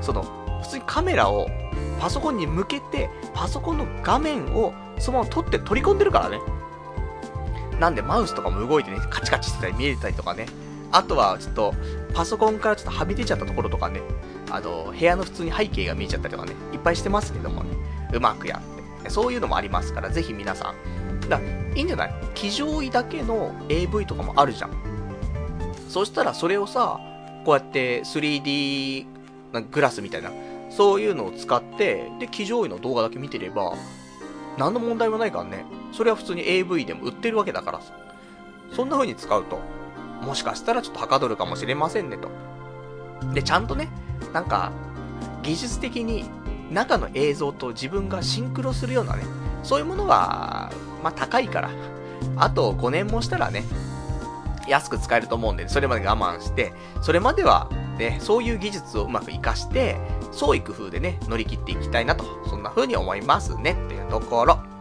[0.00, 0.22] その、
[0.62, 1.48] 普通にカメラを
[2.00, 6.40] パソコンに向けて、パソコンの画面をそのまま撮って取り込んでるからね。
[7.80, 10.46] なんでマウスとかも動いてね、カチカチしてたり見えたりとかね。
[10.92, 11.74] あとはちょっと、
[12.14, 14.00] パソコンからちょっとはみ出ちゃったところとかね、
[14.50, 17.76] あの、部屋の普通に背景が見えちゃったりとかね、いっぱいしてますけどもね、
[18.12, 18.62] うまくや
[19.02, 19.10] って。
[19.10, 21.28] そういうのもありますから、ぜひ皆さん。
[21.28, 21.40] だ
[21.74, 22.14] いいんじゃない？
[22.34, 24.70] 騎乗位だけの AV とかもあるじゃん。
[25.88, 27.00] そしたらそれをさ、
[27.44, 29.06] こうやって 3D
[29.70, 30.30] グラスみたいな、
[30.70, 33.74] そういうのを使って、で、騎乗位の動画だけ見てれば、
[34.56, 35.66] 何の問題もないからね。
[35.96, 37.92] それは普通に AV でも売ってるわけだからさ。
[38.74, 39.60] そんな風に使うと、
[40.22, 42.28] もしかしたらちょっとはかどるかもしれませんねと。
[43.32, 43.88] で、ちゃんとね、
[44.32, 44.72] なんか、
[45.42, 46.28] 技術的に
[46.70, 49.24] 中の映像と自分がシンクロするようなね、
[49.62, 50.70] そういうものは、
[51.02, 51.70] まあ高いから、
[52.36, 53.64] あと5年もしたらね、
[54.68, 59.96] 安く使えると思うんで、それまで我慢して、それまでは、ね、そういう技術をうまく活かして、
[60.32, 64.75] 創意工夫でね、乗り切っていきたいなと、そんな風に思いますね、っていうところ。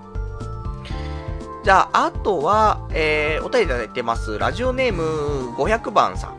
[1.65, 4.37] じゃあ、あとは、えー、お便りいただいてます。
[4.37, 6.37] ラジオネーム500番さん。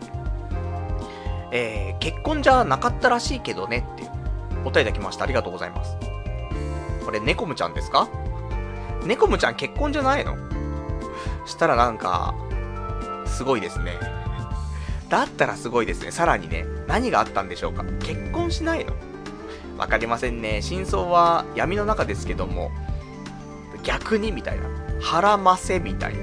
[1.50, 4.10] えー、結婚じゃなかったらしいけどねっていう。
[4.64, 5.24] お便りいただきました。
[5.24, 5.96] ありがとうございます。
[7.04, 8.08] これ、ネコムちゃんですか？
[9.04, 10.36] ネコムちゃん結婚じゃないの？
[11.44, 12.32] したらなんか、
[13.26, 13.98] すごいですね。
[15.08, 16.12] だったらすごいですね。
[16.12, 17.82] さらにね、何があったんでしょうか？
[17.98, 18.92] 結婚しないの？
[19.76, 20.62] わかりませんね。
[20.62, 22.70] 真相は闇の中ですけども、
[23.82, 24.68] 逆にみたいな。
[25.00, 26.22] 腹ませみたいな。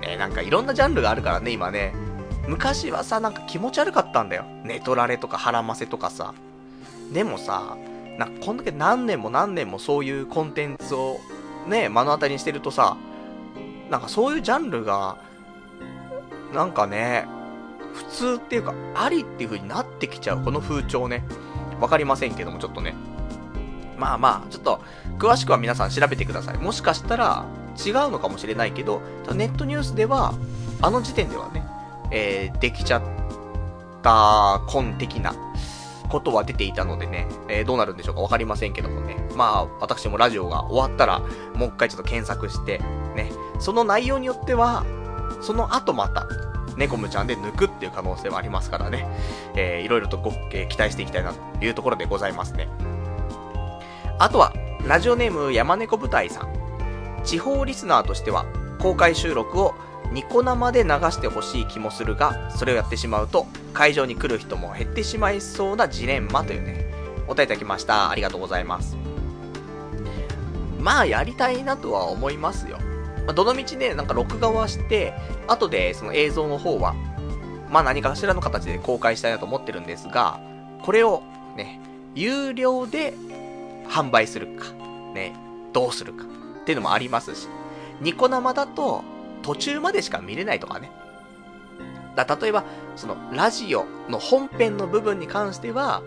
[0.00, 1.92] ね、なんかいろんなジャンルがあるからね、今ね。
[2.46, 4.44] 昔はさ、なんか気持ち悪かったんだよ。
[4.64, 6.34] 寝取られとか腹ませとかさ。
[7.12, 7.76] でもさ、
[8.18, 11.18] なんかこんだけ何年も何年もそういうコンテンツを
[11.66, 12.96] ね、目の当たりにしてるとさ、
[13.90, 15.18] なんかそういうジャンルが、
[16.54, 17.26] なんかね、
[17.92, 21.24] 普通っていうか、ありっていう風になってきちゃう、この風潮ね。
[21.80, 22.94] わかりませんけども、ちょっとね。
[23.98, 24.80] まあまあ、ちょっと、
[25.18, 26.58] 詳しくは皆さん調べてください。
[26.58, 27.44] もしかしたら、
[27.84, 29.00] 違うのかもしれないけど、
[29.34, 30.34] ネットニュースでは、
[30.82, 31.66] あの時点ではね、
[32.10, 33.02] えー、できちゃっ
[34.02, 35.34] た婚的な、
[36.08, 39.16] ことは出ていたのでね、えー、どうなるんでしょうかわかりませんけどもね。
[39.34, 41.20] まあ、私もラジオが終わったら、
[41.54, 42.78] もう一回ちょっと検索して、
[43.14, 44.84] ね、その内容によっては、
[45.40, 46.26] その後また、
[46.76, 49.06] ネコムちゃんで抜くっていう可能性はありますからね、
[49.54, 52.68] えー、いろいろとご、えー、期待していきたいなというところでございますね。
[54.18, 54.54] あとは、
[54.86, 56.48] ラジオネーム山猫舞台さん。
[57.22, 58.46] 地方リスナーとしては、
[58.78, 59.74] 公開収録を
[60.10, 66.90] ニコ生で流してほしい気もするが、それをやってしまうと、会場に来る人も減ってしまいそうなジレンマというね、
[67.26, 68.08] お答えいただきました。
[68.08, 68.96] ありがとうございます。
[70.80, 72.78] まあ、やりたいなとは思いますよ。
[73.26, 75.12] まあ、どのみちね、なんか録画はして、
[75.46, 76.94] 後でその映像の方は、
[77.68, 80.40] まあ何かしらの形で公開したいなと思ってるんですが、
[80.82, 81.22] これを
[81.54, 81.80] ね、
[82.14, 83.12] 有料で
[83.88, 84.72] 販売するか、
[85.14, 85.34] ね、
[85.72, 87.48] どうするかっていうのもありますし、
[88.00, 89.02] ニコ生だと
[89.42, 90.90] 途中までしか見れないとかね。
[92.16, 92.64] だ例えば、
[92.96, 96.02] そのラジオの本編の部分に関しては、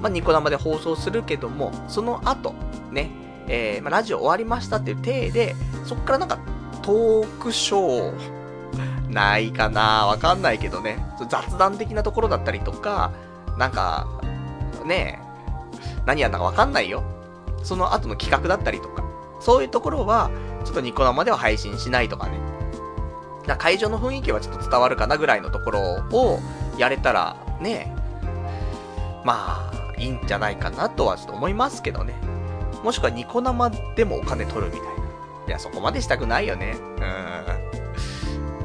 [0.00, 2.54] まあ、ニコ生で放送するけども、その後、
[2.90, 3.10] ね、
[3.46, 5.54] えー、まあ、ラジオ終わりましたっていう体で、
[5.84, 6.38] そっからなんか
[6.82, 8.40] トークショー、
[9.10, 11.04] ないかなわかんないけどね。
[11.28, 13.12] 雑談的なところだったりとか、
[13.58, 14.06] なんか、
[14.84, 15.20] ね
[16.06, 17.02] 何やんだかわかんないよ。
[17.62, 19.04] その後の企画だったりとか、
[19.40, 20.30] そういうところは、
[20.64, 22.38] ちょっとニコ生では配信しないとかね。
[23.46, 25.80] だ会場の雰囲気はちょっと伝わるかなぐらいのところ
[26.12, 26.38] を
[26.78, 27.94] やれたら、ね
[29.24, 32.14] まあ、いいんじゃないかなとはちょっと思いますけどね。
[32.82, 34.90] もしくはニコ生でもお金取るみたいな。
[35.48, 36.76] いや、そこまでしたくないよね。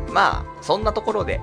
[0.07, 0.13] うん。
[0.13, 1.41] まあ、そんなところで、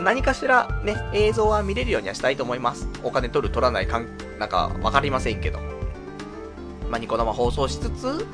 [0.00, 2.88] 何かしらね、映像は見れるようにはしたいと思います。
[3.02, 4.08] お金取る取らないかん、
[4.38, 5.71] なんかわかりませんけど。
[6.92, 8.26] まあ、ニコ生放送しつつ、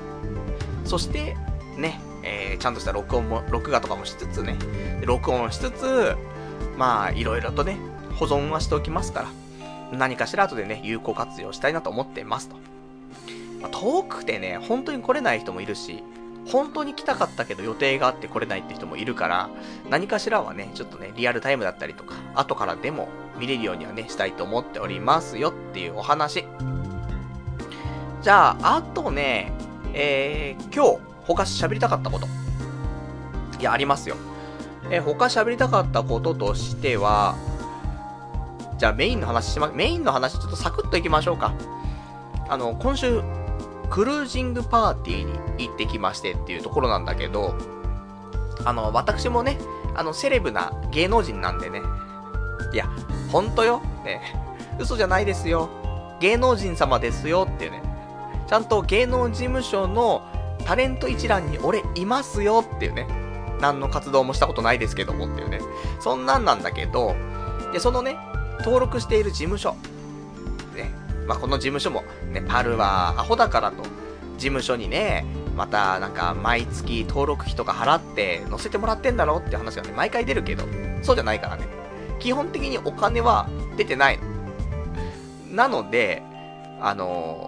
[0.85, 1.37] そして、
[1.77, 4.59] ね、えー、ちゃんとした録音も、録画とかもしつつね、
[5.03, 6.17] 録音しつつ、
[6.77, 7.77] まあ、いろいろとね、
[8.17, 9.29] 保存はしておきますか
[9.93, 12.57] ら、何かしら後でね、有効活用したいなと思ってますと。
[13.63, 16.03] まあ、遠くてね、本当に来れない人もいるし、
[16.49, 19.51] 本当に来たかったけど予定があって来れないって人もいるから、
[19.89, 26.45] 何かしらはね、ちょっとね、リアルタイムだったりとか、後からでも見れるようにはね、したいと思っておりますよっていうお話。
[28.21, 29.53] じゃあ、あとね、
[29.95, 32.27] えー、今日、他喋りたかったこと。
[33.61, 34.17] いや、ありますよ。
[34.91, 37.37] えー、他喋りたかったこととしては、
[38.79, 41.53] じゃあメインの話しま、メインの話ちょっとサクッといきましょうか。
[42.49, 43.23] あの、今週、
[43.91, 47.57] クルージングパーティーに行ってきましてっていうところなんだけど、
[48.65, 49.59] あの、私もね、
[49.95, 51.83] あの、セレブな芸能人なんでね。
[52.73, 52.89] いや、
[53.31, 53.81] ほんとよ。
[54.05, 54.21] ね、
[54.79, 55.69] 嘘じゃないですよ。
[56.21, 57.88] 芸能人様ですよっていうね。
[58.49, 60.23] ちゃんと芸能事務所の
[60.65, 63.07] タレント一覧に俺いますよっていうね。
[63.61, 65.61] 何の活動もしたことないですけどもっていうね。
[66.01, 67.15] そんなんなんだけど、
[67.73, 68.17] で、そのね、
[68.61, 69.75] 登録している事務所。
[70.75, 70.91] ね。
[71.27, 73.91] まあ、この事務所も、ね、パルはアホだからと、事
[74.39, 75.27] 務所にね、
[75.57, 80.65] またなんか毎月登録費とか払って載せてもらってんだろうって話がね、毎回出るけど、
[81.03, 81.67] そうじゃないからね。
[82.21, 84.21] 基本的にお金は出てない。
[85.51, 86.23] なので、
[86.81, 87.48] あの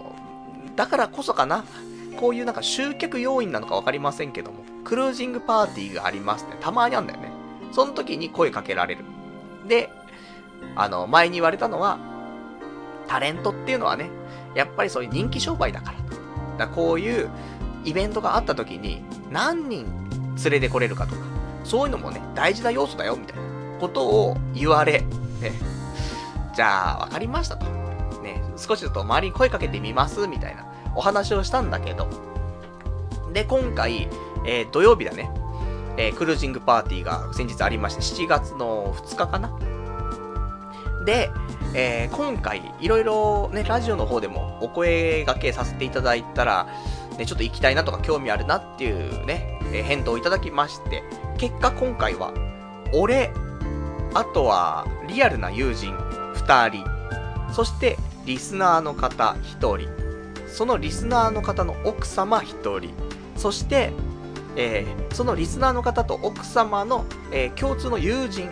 [0.81, 1.63] だからこそかな。
[2.19, 7.31] こういうなんか集客要因なのかわかりませんけども、クルージングパーティーがありますってたまにあんだよね。
[7.71, 9.05] その時に声かけられる。
[9.67, 9.91] で、
[10.75, 11.99] あの、前に言われたのは、
[13.07, 14.09] タレントっていうのはね、
[14.55, 15.97] やっぱりそういう人気商売だから。
[15.99, 16.15] だか
[16.57, 17.29] らこういう
[17.85, 19.85] イベントがあった時に、何人
[20.43, 21.21] 連れてこれるかとか、
[21.63, 23.43] そういうのもね、大事な要素だよ、みたいな
[23.79, 25.01] ことを言われ、
[25.41, 25.51] ね、
[26.55, 27.67] じゃあ、わかりましたと。
[28.23, 32.07] ね、少しちょっと周りに声かけてみます、みたいなお話をしたんだけど、
[33.33, 34.07] で、今回、
[34.45, 35.31] えー、土曜日だね、
[35.97, 39.57] えー、クルージングパーティーが先日ありまして、7月の2日かな。
[41.05, 41.31] で、
[41.73, 46.67] えー、今回、いろいろね、ラジオの方でもお声掛けさせていただいたら、
[47.17, 51.03] ね、ちょっと行きたいなとか興味あるなっていうね、えー、返答をいただきまして、
[51.37, 52.33] 結果今回は、
[52.93, 53.31] 俺、
[54.13, 55.95] あとは、リアルな友人、
[56.33, 56.85] 二人、
[57.53, 59.89] そして、リスナーの方、一人、
[60.51, 62.93] そのリスナーの方の奥様一人、
[63.37, 63.91] そして、
[64.55, 68.49] えー、そのリスナーの方と奥様の、えー、共通の友人、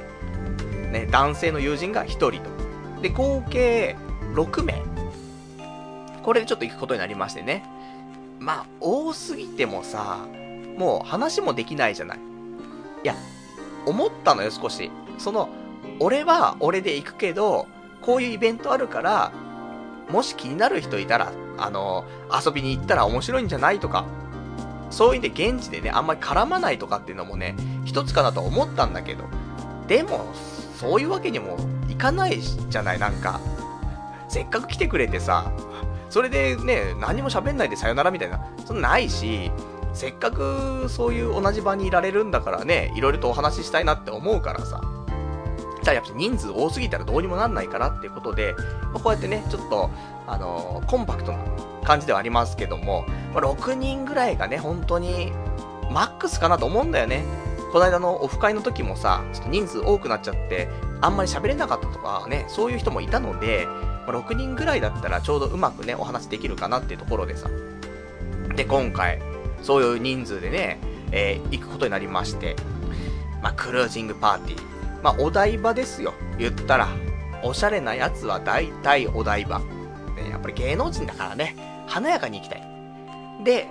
[0.91, 3.01] ね、男性の友人が1人と。
[3.01, 3.95] で、合計
[4.33, 4.81] 6名。
[6.23, 7.65] これでちょっと行くことになりましてね。
[8.39, 10.19] まあ、多すぎてもさ、
[10.77, 12.19] もう話もできないじゃない。
[13.03, 13.15] いや、
[13.85, 14.89] 思ったのよ、少し。
[15.17, 15.49] その、
[15.99, 17.67] 俺は俺で行くけど、
[18.01, 19.31] こういうイベントあるから、
[20.09, 22.05] もし気になる人いたら、あの、
[22.45, 24.05] 遊びに行ったら面白いんじゃないとか、
[24.89, 27.55] そういうんで現地でね、あんまり絡まないとかっていうのもね、
[27.85, 29.25] 一つかなと思ったんだけど、
[29.87, 30.33] でも、
[30.79, 31.57] そういうわけにも
[31.89, 33.39] いかないじゃない、なんか。
[34.29, 35.51] せっかく来てくれてさ、
[36.09, 39.51] それでね、何も喋んないでさよならみたいな、そんなないし、
[39.93, 44.81] せっかくそういう同じ場にいられるんだからね、いろいろとお話ししたいなって思うからさ。
[45.83, 48.53] じゃあやっぱ人数多すぎたらどうにもなんないからっていうことで、
[48.91, 49.89] まあ、こうやってね、ちょっと、
[50.27, 51.39] あのー、コンパクトな
[51.83, 55.31] 感じではありますけども、まあ、6人ぐらいがね、本当に
[55.89, 57.23] マックスかなと思うんだよね。
[57.71, 60.67] この間のオフ会の時もさ、ちょっと人数多くなっちゃって、
[61.01, 63.67] あんまり喋れなかったとかね、そういう人もいたので、
[64.05, 67.47] まあ6人ぐらいだったらちょうどうまくね、お話できるかなっていうところでさ。
[68.55, 69.21] で、今回、
[69.61, 70.79] そういう人数でね、
[71.11, 72.55] えー、行くことになりまして、
[73.41, 74.68] まあ、クルージングパーティー。
[75.01, 76.13] まあ、お台場ですよ。
[76.37, 76.87] 言ったら。
[77.41, 79.59] おしゃれなやつは大体お台場。
[79.59, 79.65] ね、
[80.29, 81.55] やっぱり芸能人だからね、
[81.87, 82.63] 華やかに行きたい。
[83.43, 83.67] で、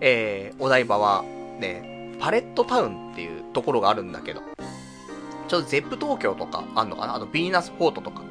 [0.00, 1.22] えー、お台場は、
[1.58, 4.40] ね、パレットタウンっていうところがあるんだけど、
[5.46, 7.14] ちょっとゼップ東京とかあんのかな？
[7.14, 8.22] あの、ヴィーナスフォートとか。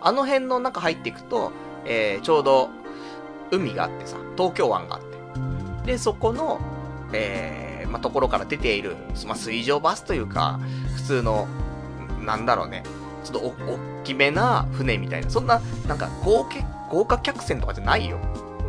[0.00, 1.52] あの辺の中入っていくと、
[1.84, 2.70] えー、ちょうど、
[3.50, 5.02] 海があってさ、東京湾があっ
[5.84, 5.92] て。
[5.92, 6.60] で、そこの、
[7.12, 8.96] えー、まあ、ところから出ている、
[9.26, 10.58] まあ、水上バスというか、
[10.96, 11.46] 普通の、
[12.26, 12.82] なんだろうね、
[13.24, 16.56] ちょっとお、大きめな船みたいな、そんな、なんか豪華、
[16.90, 18.18] 豪華客船とかじゃないよ。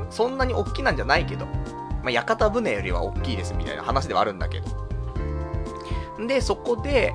[0.10, 4.88] そんなに大きなんじゃないけど、まあ、屋形船よりは大きいですみたいな話ではあるんだけど。
[6.26, 7.14] で、そこで、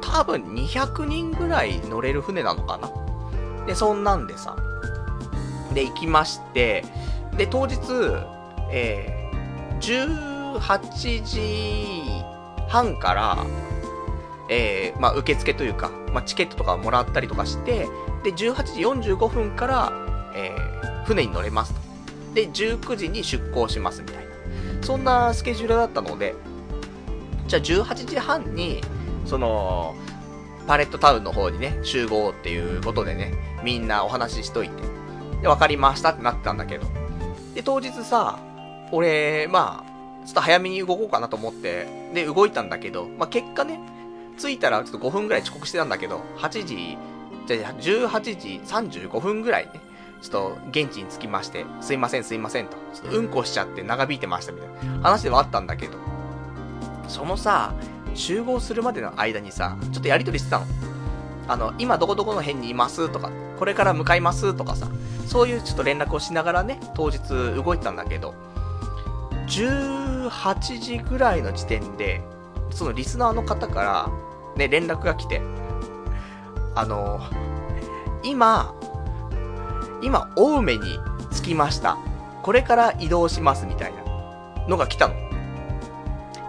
[0.00, 2.90] 多分200人ぐらい乗れる船なのかな。
[3.66, 4.56] で、そんなんでさ、
[5.74, 6.84] で、行きまして、
[7.36, 7.78] で、当日、
[8.70, 12.24] えー、18時
[12.68, 13.36] 半から、
[14.48, 17.88] えー、まあ、受付というか、まあ、チケットとかもらったりとかして、
[18.22, 19.92] で、18時45分から、
[20.34, 21.80] えー、船に乗れますと。
[22.34, 24.22] で、19時に出港しますみたいな。
[24.82, 26.34] そんなスケジュールだったので、
[27.46, 28.80] じゃあ18時半に、
[29.24, 29.94] その、
[30.66, 34.82] パレットタウンの方にね、集合っていうことでね、みんなお話ししといて。
[35.42, 36.86] で、分かりましたってなってたんだけど。
[37.54, 38.38] で、当日さ、
[38.92, 43.78] 俺、まあ、ちょっと早めに動こうかなと思って、で、動いたんだけど、まあ、結果ね、
[44.38, 46.98] 着いたらちょっと5分ぐらい遅刻してたんだけど、8時、
[47.46, 49.80] じゃあ18時35分ぐらいね、
[50.22, 55.98] ちょっと現地に着きまして、すいませんすいませんと、ちょっとうんこしちゃって長引いてましたみたいな話ではあったんだけど、
[57.08, 57.74] そのさ、
[58.14, 60.66] 集合するまでの間にさ、ちょっとやりとりしてたの。
[61.46, 64.88] あの、今どこどこの辺にいますとか、これから向かいますとかさ、
[65.26, 68.34] そういうちょっと連絡をしながらね、当日動いてたんだけど、
[69.48, 72.22] 18時ぐらいの時点で、
[72.70, 74.08] そのリスナーの方から、
[74.56, 75.42] ね、連絡が来て、
[76.74, 77.20] あの、
[78.22, 78.74] 今、
[80.02, 80.98] 今、青梅に
[81.32, 81.96] 着きました。
[82.42, 84.02] これから移動しますみたいな
[84.68, 85.14] のが来たの。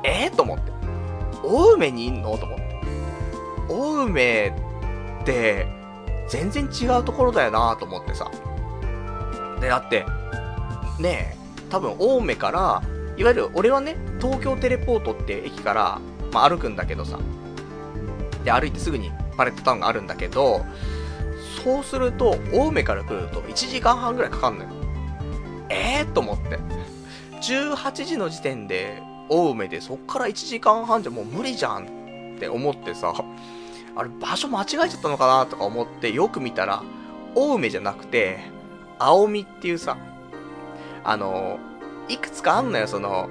[0.04, 0.72] えー、と思って。
[1.44, 2.38] 青梅にいんの？
[2.38, 2.82] と思って。
[3.70, 4.54] 青梅
[5.22, 5.68] って、
[6.28, 8.30] 全然違うところだよなと思ってさ。
[9.62, 10.06] で、だって、
[11.00, 11.38] ねえ、
[11.70, 12.82] 多分青梅から、
[13.18, 16.00] いわゆる俺はね、東京テレポートって駅から、
[16.32, 17.20] まあ、歩くんだけどさ。
[18.46, 20.66] で、歩いてすぐにパレットタウンがあるんだけど、
[21.64, 24.70] そうすると、青梅から来ると1時間半ぐらいかかんのよ。
[25.70, 26.60] えーと思って。
[27.42, 33.14] 18時の時点で、青梅でそっから1時間半じゃもう無理じゃんって思ってさ、
[33.96, 36.84] あれ場所間違えちゃったのかなとか思ってよく見たら、
[37.36, 38.40] 青梅じゃなくて、
[39.00, 39.98] 青みっていうさ、
[41.04, 41.60] あの、
[42.08, 43.30] いくつかあんのよ、その、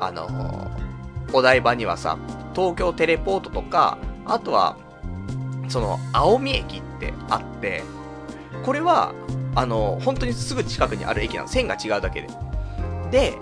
[0.00, 0.70] あの、
[1.32, 2.18] お台場にはさ、
[2.54, 4.76] 東京テレポートとか、あとは、
[5.68, 7.82] その、青海駅ってあって、
[8.64, 9.12] これは、
[9.54, 11.48] あの、本当にすぐ近くにある駅なの。
[11.48, 12.28] 線が違うだけで。
[13.10, 13.34] で、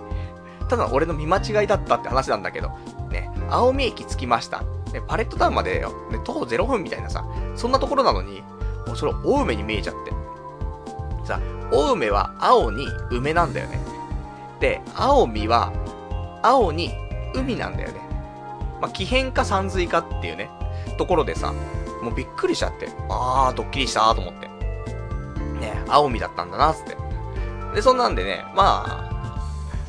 [0.69, 2.70] ただ俺の見間違いだったって話なんだけど、
[3.11, 4.62] ね、青海駅着きました。
[4.93, 7.24] ね、パレットタウンまでよ、ね、徒歩0分みたいなさ、
[7.57, 8.43] そんなところなのに、
[8.86, 10.12] もうそれ青梅に見えちゃって。
[11.27, 11.40] さ、
[11.73, 13.81] 青梅は青に梅なんだよね。
[14.61, 15.73] で、青海は
[16.43, 16.93] 青に
[17.35, 18.01] 海なんだよね。
[18.81, 20.51] まあ、奇変か山水かっていうね、
[21.01, 21.55] ところでさ、
[22.03, 24.49] もうびっくりしちゃって、あー、ドッキリしたーと思って。
[25.59, 26.95] ね、青海だったんだな、つって。
[27.75, 29.41] で、そんなんでね、ま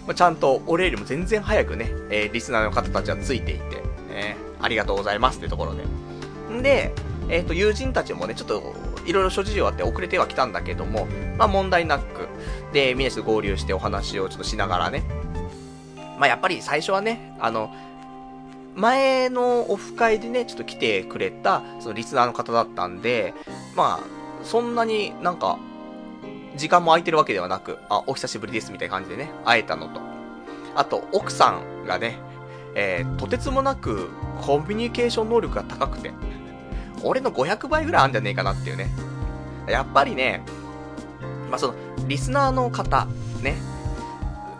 [0.07, 3.75] あ、ちゃんと俺よりも全然早くね、えー、リスナーの方たちはついていて、
[4.07, 5.83] ね、ありがとうございますってところで。
[6.49, 6.93] んで、
[7.27, 8.73] えっ、ー、と、友人たちもね、ちょっと、
[9.05, 11.07] いろいろ諸事情あって遅れてはきたんだけども、
[11.37, 12.29] まあ問題なく、
[12.71, 15.03] で、みんなで合流してお話をちょっとしながらね。
[16.17, 17.69] まあやっぱり最初はね、あの、
[18.75, 23.33] 前のオフ会でね、ちょっと来てくれた、そのリスナーの方だったんで、
[23.75, 25.59] まあ、そんなになんか、
[26.55, 30.01] 時間も空いてるわけではなく、あ、お久しぶりですみたいな感じでね、会えたのと。
[30.75, 32.17] あと、奥さんがね、
[32.75, 34.09] えー、とてつもなく
[34.41, 36.11] コミュニケーション能力が高くて、
[37.03, 38.89] 俺の500倍ぐらいあんじゃねえかなっていうね。
[39.67, 40.43] やっぱりね、
[41.49, 41.73] まあ、その、
[42.07, 43.07] リスナーの方、
[43.41, 43.55] ね、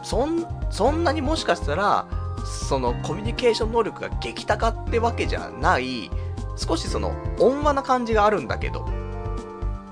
[0.04, 2.06] そん、そんなにもしかしたら、
[2.46, 6.10] そのコミュニケーション能力が激高ってわけじゃない、
[6.56, 8.86] 少しその温和な感じがあるんだけど、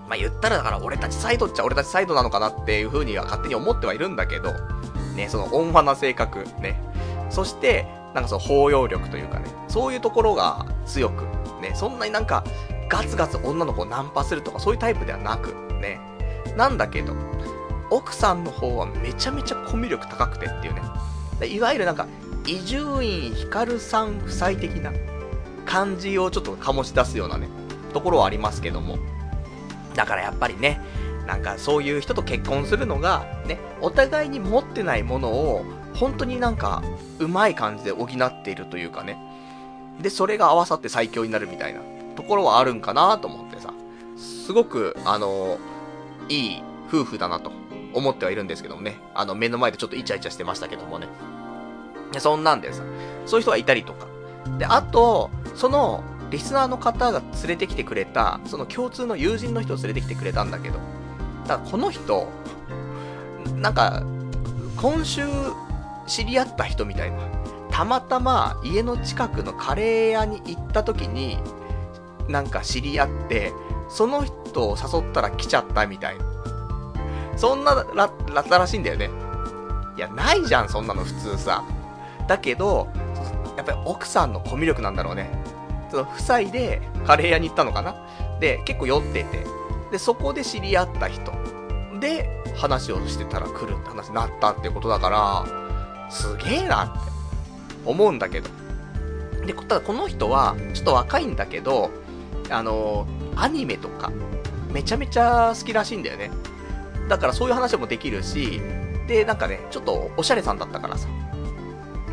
[0.07, 4.53] まあ、言ったらだから俺たちサイドっちゃ俺たちサイドなのかなっていう風には勝手に思ってはいるんだけど、
[5.15, 6.81] ね、その温和な性格、ね、
[7.30, 11.23] そして、なんかその包容力というかね、そういうところが強く、
[11.61, 12.43] ね、そんなになんか、
[12.89, 15.99] ガツガツ女の子をナンパするとかそういうタイプではなく、ね。
[16.57, 17.13] なんだけど、
[17.91, 20.81] 奥さんの方はめちゃめちゃコミュ力高くてっていうね。
[21.47, 22.07] いわゆるなんか、
[22.49, 24.91] 伊集院光さん夫妻的な
[25.67, 27.47] 感じをちょっと醸し出すようなね、
[27.93, 28.97] ところはありますけども。
[29.93, 30.81] だからやっぱりね、
[31.27, 35.63] なんかそういう人と結婚するのが、ね、お互いに持ってないものを、
[35.93, 36.81] 本当になんか、
[37.19, 39.15] うまい感じで補っているというかね。
[40.01, 41.81] で、それが合わさって最強になるみたいな
[42.15, 43.71] ところはあるんかなと思ってさ。
[44.17, 45.59] すごく、あの、
[46.30, 47.51] いい夫婦だなと
[47.93, 48.99] 思ってはいるんですけどもね。
[49.13, 51.09] あの、目の前でちょっとイチャイチャしてましたけどもね。
[52.11, 52.84] で、そんなんでさ、
[53.26, 54.07] そういう人がいたりとか。
[54.57, 60.80] で、あと、その、リスナーの方が連れてきてくれた、その共通の友人の人を連れてきてくれたんだけど、
[61.48, 62.27] だからこの人、
[63.56, 64.03] なんか、
[64.77, 65.23] 今週
[66.07, 67.18] 知り合った人みたいな。
[67.72, 71.40] たまたま家の近くのカレー屋に行った時に、
[72.27, 73.53] なんか知り合って、
[73.90, 76.26] その人を誘ったら来ちゃったみたいな。
[77.36, 79.10] そんなら、らったらしいんだよね。
[79.98, 81.64] いや、ないじゃん、そんなの普通さ。
[82.30, 82.88] だけど、
[83.57, 85.30] やっぱり奥さんのコミュ力なんだろうね。
[85.89, 87.95] その夫妻でカレー屋に行ったのかな？
[88.39, 89.43] で、結構酔ってて。
[89.91, 91.34] で、そこで知り合った人。
[91.99, 96.99] で、話をしてたら来るって話になったってことだから、すげえなって
[97.85, 98.49] 思うんだけど。
[99.45, 101.89] で、ただこの人は、ちょっと若いんだけど、
[102.51, 104.11] あの、アニメとか、
[104.72, 106.30] めちゃめちゃ好きらしいんだよね。
[107.10, 108.61] だからそういう話もできるし、
[109.07, 111.07] で、なんかね、ちょっとおしゃれさんだったからさ。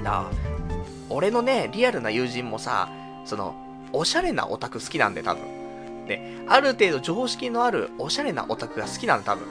[0.07, 0.31] な
[1.11, 2.89] 俺のね、リアルな友人もさ、
[3.25, 3.55] その、
[3.93, 6.07] おしゃれなオタク好きなんで、多分。
[6.07, 9.47] で、ある程度常識のあるおしゃれなオタクが好きなんだ、多分。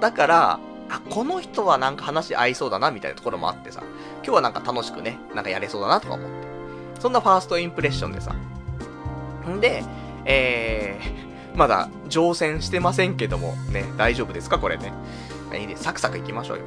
[0.00, 3.82] だから、あ、この人はなんか話合いそうだな、みたいなところもあってさ、
[4.22, 6.34] 今日はなんか楽しくね、なんかやれそうだなとか思って。
[7.00, 8.34] そんなファーストインプレッションでさ。
[9.48, 9.84] んで、
[10.24, 14.92] えー、まだ乗船してませんけども、ね、大丈夫ですかこれね。
[15.58, 16.64] いいで、サクサク行きましょうよ。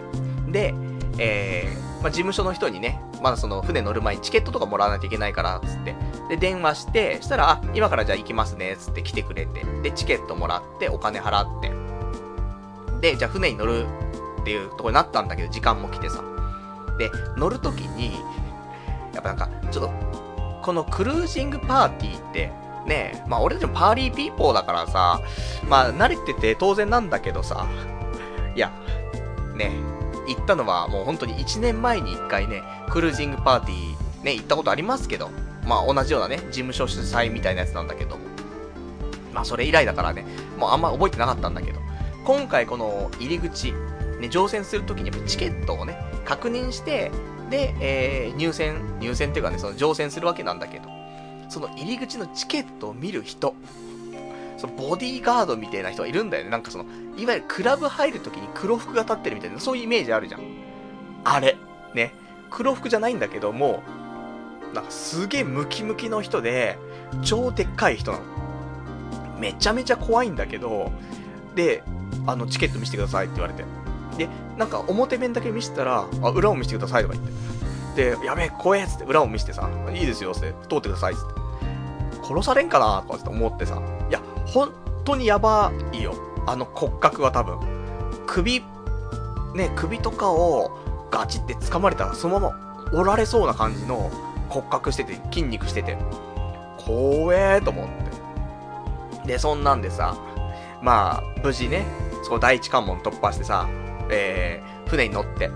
[0.50, 0.74] で、
[1.20, 5.96] えー、まあ、事務所の人にね、まだその船乗る前にチケットとかもらわないといけないから、つって。
[6.30, 9.64] で、電話して、したら、あ、今からじゃあ行きますね、つって来てくれて。
[9.84, 11.72] で、チケットもらって、お金払って。
[13.02, 13.86] で、じゃあ船に乗る
[14.42, 16.24] っていうとこになったんだけど、時間も来てさ。
[16.98, 18.14] で、乗るときに、
[19.14, 19.92] やっぱなんか、ちょっと、
[20.62, 22.52] このクルージングパーティーって、
[22.88, 25.22] ねまあ俺たちもパーリーピーポーだからさ、
[25.68, 27.68] まあ慣れてて当然なんだけどさ、
[28.56, 28.72] いや、
[29.56, 29.72] ね
[30.28, 35.30] 行ったのはもう本当に1年前に1回ね、クルージングパーティーね、行ったことありますけど、
[35.66, 38.18] まあ同じようなね、事務所主催みたいなやつなんだけど、
[39.34, 40.26] まあそれ以来だからね、
[40.58, 41.80] もうあんま覚えてなかったんだけど、
[42.26, 43.74] 今回この入り口、
[44.20, 47.12] ね、乗船するときにやっぱチケットをね、確認して、
[47.50, 50.90] で、えー、入船、入船っていうかね、その乗船するわけなんだけど、
[51.50, 53.56] その入り口のチケットを見る人、
[54.58, 56.50] そのボディーガードみたいな人がいるんだよね。
[56.50, 56.86] なんかその、
[57.18, 60.42] いわゆるクラブ入るときに黒服が立ってるみたいな、そういうイメージあるじゃん。
[61.24, 61.56] あれ。
[61.94, 62.14] ね。
[62.50, 63.84] 黒服じゃないんだけども、
[64.74, 66.78] なんかすげえムキムキの人で、
[67.22, 68.24] 超でっかい人なの。
[69.40, 70.92] めちゃめちゃ怖いんだけど、
[71.56, 71.84] で、
[72.26, 73.64] あの、チケット見せてくださいって言われて。
[74.18, 77.26] で、なんか表面だけ見せたら、あ、裏を見せてくださいとか言っ
[77.96, 78.16] て。
[78.16, 81.48] で、やべえ、怖えっつって裏を見せてさ、いいですよって、通ってくださいっつって。
[82.24, 83.82] 殺されんかなとかって思ってさ、
[84.48, 84.72] 本
[85.04, 86.16] 当にやばいよ。
[86.46, 87.60] あの骨格は多分。
[88.26, 88.62] 首、
[89.56, 90.78] ね、首とかを
[91.12, 94.12] ガチって掴まれたらそのまま折られそうな感じの
[94.50, 95.98] 骨格してて、筋肉してて、
[96.78, 97.88] 怖えと思っ
[99.24, 99.28] て。
[99.28, 100.16] で、そんなんでさ、
[100.82, 101.86] まあ、無事ね、
[102.24, 103.68] その第一関門突破してさ、
[104.10, 105.52] えー、船に乗って。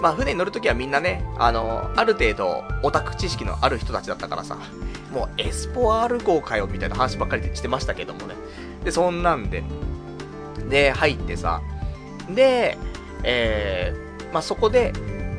[0.00, 4.56] まあ、船に乗るときはみんなね、あの、ある程度、オタク知識のある人たちだったからさ、
[5.12, 8.34] もうエスポ R 号かよ、みたいな話ばっかりしてましたけどもね。
[8.84, 9.62] で、そんなんで、
[10.68, 11.60] で、入ってさ、
[12.30, 12.78] で、
[13.22, 14.92] えー、まあ、そこで、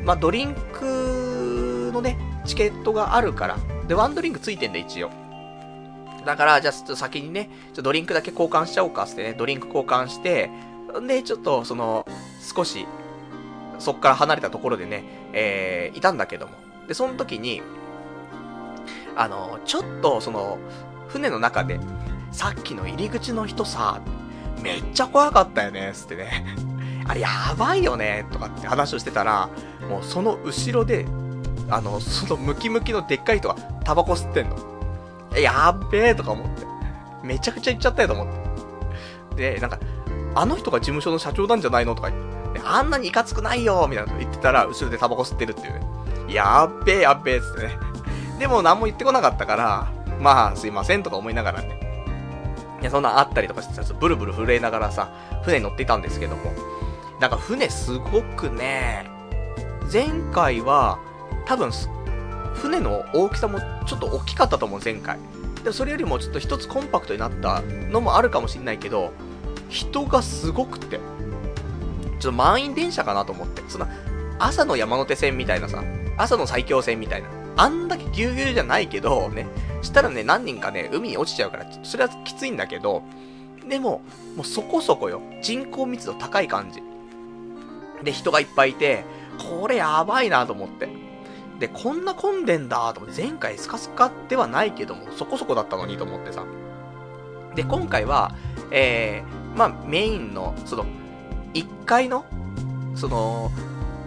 [0.04, 3.58] まあ、ドリンクのね、チケットがあるから、
[3.88, 5.10] で、ワンドリンクついてんだ、一応。
[6.24, 10.50] だから、じゃあ、ちょっと先にね、ちょドリンクだけ交換しちゃおうか、ってね、ドリンク交換して、
[11.06, 12.06] で、ちょっと、その、
[12.54, 12.86] 少し、
[13.78, 16.54] そっから離れたところでね、えー、いたんだけども。
[16.86, 17.62] で、その時に、
[19.16, 20.58] あの、ちょっと、その、
[21.08, 21.80] 船の中で、
[22.30, 24.00] さっきの入り口の人さ、
[24.62, 26.44] めっちゃ怖かったよね、つってね。
[27.06, 27.28] あれや
[27.58, 29.48] ばいよね、とかって話をしてたら、
[29.88, 31.06] もうその後ろで、
[31.68, 34.56] あの、そのムキムキのでっかい人がタバコ吸ってんの。
[35.38, 36.66] やっべえとか思って。
[37.22, 38.26] めちゃくちゃ言っちゃったよと思っ
[39.36, 39.52] て。
[39.54, 39.78] で、なんか、
[40.34, 42.41] あの人が事務所の社長なんじゃないのとか言って。
[42.64, 45.86] あんなにいかつくないよみたいなこと言ってたら、後ろでタバコ吸ってるっていうね。
[46.28, 47.78] やっべえやっべえっつってね。
[48.38, 51.78] でも何も言ってこなかったから、まあすいませんとか思いながらね。
[52.80, 55.12] いや、そんなあったりとかしてさ、ブルブル震えながらさ、
[55.44, 56.52] 船に乗っていたんですけども。
[57.20, 59.08] なんか船すごくね、
[59.92, 60.98] 前回は、
[61.46, 61.70] 多分、
[62.54, 65.18] 船の大きさもちょっと大きかったと思う、前回。
[65.62, 69.12] でもそれよりもちょっと一つコンパクトになったのもあるかもしんないけど、
[69.68, 70.98] 人がすごくて、
[72.22, 73.88] ちょっと満員電車かなと思って、その、
[74.38, 75.82] 朝の山手線みたいなさ、
[76.16, 79.48] 朝の埼京線みたいな、あんだけぎゅうぎゅうじゃないけど、ね、
[79.82, 83.02] したらね、何人かね、海に落ちちゃうから、それはきついんだけど、
[83.68, 84.02] でも、
[84.36, 85.20] もうそこそこよ。
[85.42, 86.80] 人口密度高い感じ。
[88.04, 89.04] で、人がいっぱいいて、
[89.38, 90.88] これやばいなと思って。
[91.58, 96.44] で、こんな混んでんだと思って、前回スカスカではないけども、そこそこだったのにと思ってさ。
[97.56, 98.32] で、今回は、
[98.70, 100.86] えー、まあ、メインの、その、
[101.54, 102.24] 1階の、
[102.94, 103.50] その、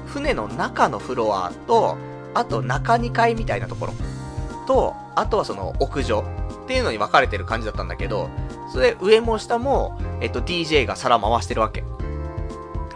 [0.08, 1.98] 船の中のフロアと、
[2.34, 3.94] あと中2階みたいなところ
[4.68, 6.24] と、あとはその屋上
[6.64, 8.30] っていうのに分かれてる感じだったんだけど、
[8.72, 11.84] それ上も下も、えっと DJ が皿回してるわけ。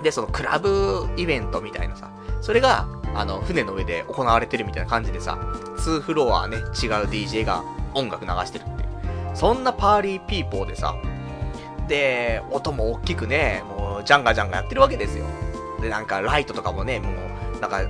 [0.04, 2.10] で、そのクラブイベントみたいなさ、
[2.42, 5.38] それが、あの、船の上で行われてるみたいな感じでさ、
[5.78, 6.64] 2フロアね、違う
[7.08, 7.64] DJ が
[7.94, 8.90] 音楽流してるっていう。
[9.36, 10.96] そんなパーリーピーポーでさ、
[11.90, 15.26] で、音も大きくね、もう、ジャンガジャンガやってるわけですよ。
[15.82, 17.10] で、なんか、ライトとかもね、も
[17.58, 17.82] う、なんか、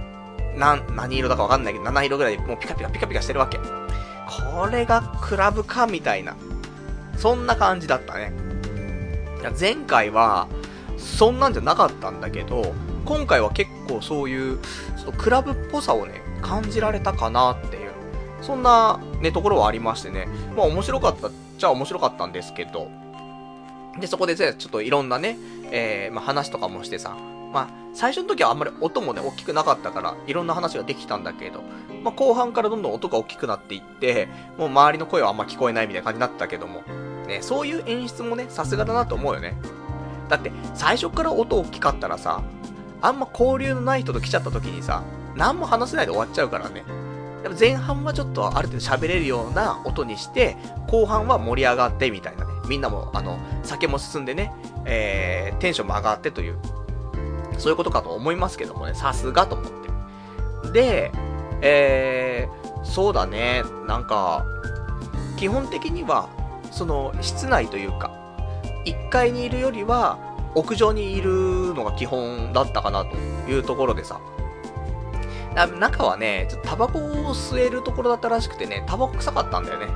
[0.56, 3.60] な、何色だかわかんないけど、7色ぐらいでもうピカピカピカピカしてるわけ。
[3.60, 6.36] これがクラブかみたいな。
[7.18, 8.32] そんな感じだったね。
[9.42, 10.48] いや前回は、
[10.98, 12.74] そんなんじゃなかったんだけど、
[13.06, 17.92] 今回は結構そういう、ちょっとクラブっぽさをね、感じられたかなっていう、
[18.42, 20.28] そんなね、ところはありましてね。
[20.56, 22.90] まあ面白かったっちゃ面白かったんですけど、
[24.00, 25.38] で、そこで、ちょっといろんなね、
[25.72, 27.16] えー、まあ話とかもしてさ、
[27.52, 31.64] まあ、最初の時はあんまり音もね、大きくなかったから、いろんな話ができたんだけど、
[32.04, 34.28] まあ、後半からどんどん音が大きくなっていって、
[34.58, 36.84] もう周りの声はあんま聞こえないみたいな感じになったけども、
[37.28, 39.56] ね、そういう演出もね、さすがだなと思うよね。
[40.30, 42.42] だって、最初から音大きかったらさ、
[43.02, 45.04] あんま交流のない人と来ちゃった時にさ、
[45.36, 46.84] 何も話せないで終わっちゃうからね。
[47.44, 50.58] やっぱ前半はちょっとある程度喋れるような音にして、
[50.88, 52.52] 後半は盛り上がってみたいなね。
[52.68, 54.54] みんなも、あの、酒も進んでね、
[54.86, 56.58] えー、テンションも上がってという、
[57.58, 59.72] そういうことかと思いますけどもね、さすがと思っ
[60.64, 60.72] て。
[60.72, 61.12] で、
[61.62, 64.46] えー、そうだね、なんか、
[65.38, 66.30] 基本的には、
[66.72, 68.12] その、室内というか、
[68.86, 70.18] 1階にいるよりは、
[70.56, 73.16] 屋上にいるのが基本だったかなと
[73.50, 74.20] いうところでさ。
[75.68, 79.88] 中はね、ちょっとタバコを吸えるところだったらしくてね、タバコ臭かったんだよね。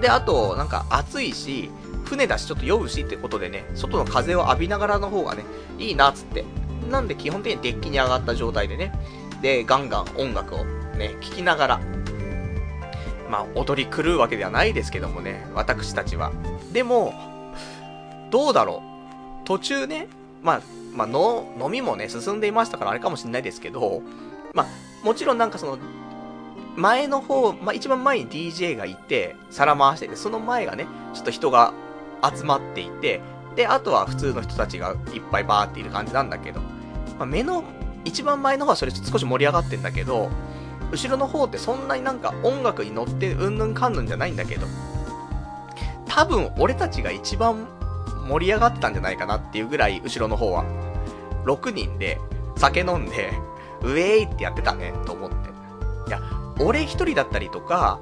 [0.00, 1.70] で、あと、なんか暑いし、
[2.04, 5.44] 船だしちょっと酔うしってことでね、外の風を浴びながらの方がね、
[5.78, 6.44] いいなっつって。
[6.90, 8.92] なんで基本的にデッキに上がった状態でね、
[9.40, 10.64] で、ガンガン音楽を
[10.96, 11.80] ね、聴きながら、
[13.30, 16.32] まあ、踊り狂うわけではないですけどもね、私たちは。
[16.72, 17.14] でも、
[18.30, 18.82] どうだろ
[19.44, 19.46] う。
[19.46, 20.08] 途中ね、
[20.42, 20.60] まあ、
[20.94, 24.02] まあ、の、飲みもね、進んでいましたからあれかもしんないですけど、
[24.52, 24.66] まあ、
[25.02, 25.78] もちろんなんかその、
[26.76, 31.74] 前の方、まあ、一番前に DJ がいて、皿回してて、その前がね、ちょっと人が
[32.22, 33.20] 集まっていて、
[33.56, 36.60] で、あとは普通の人たちがいっぱいバーっている感じなんだけど、
[37.18, 37.64] まあ、目の、
[38.04, 40.30] 一番前の方はそれ少し盛り上がってんだけど、
[40.90, 44.66] 後ろの方ってそんなになんか音楽に乗ってうんぬんかんぬんじゃないんだけど、
[46.06, 47.66] 多分俺たちが一番
[48.28, 50.64] 盛り上がってたんじゃないかなっていうぐらい後ろの方は。
[51.44, 52.18] 6人で
[52.56, 53.32] 酒飲んで、
[53.82, 55.36] ウェイってやってたね、と思って。
[56.08, 56.20] いや、
[56.60, 58.00] 俺一人だったりとか、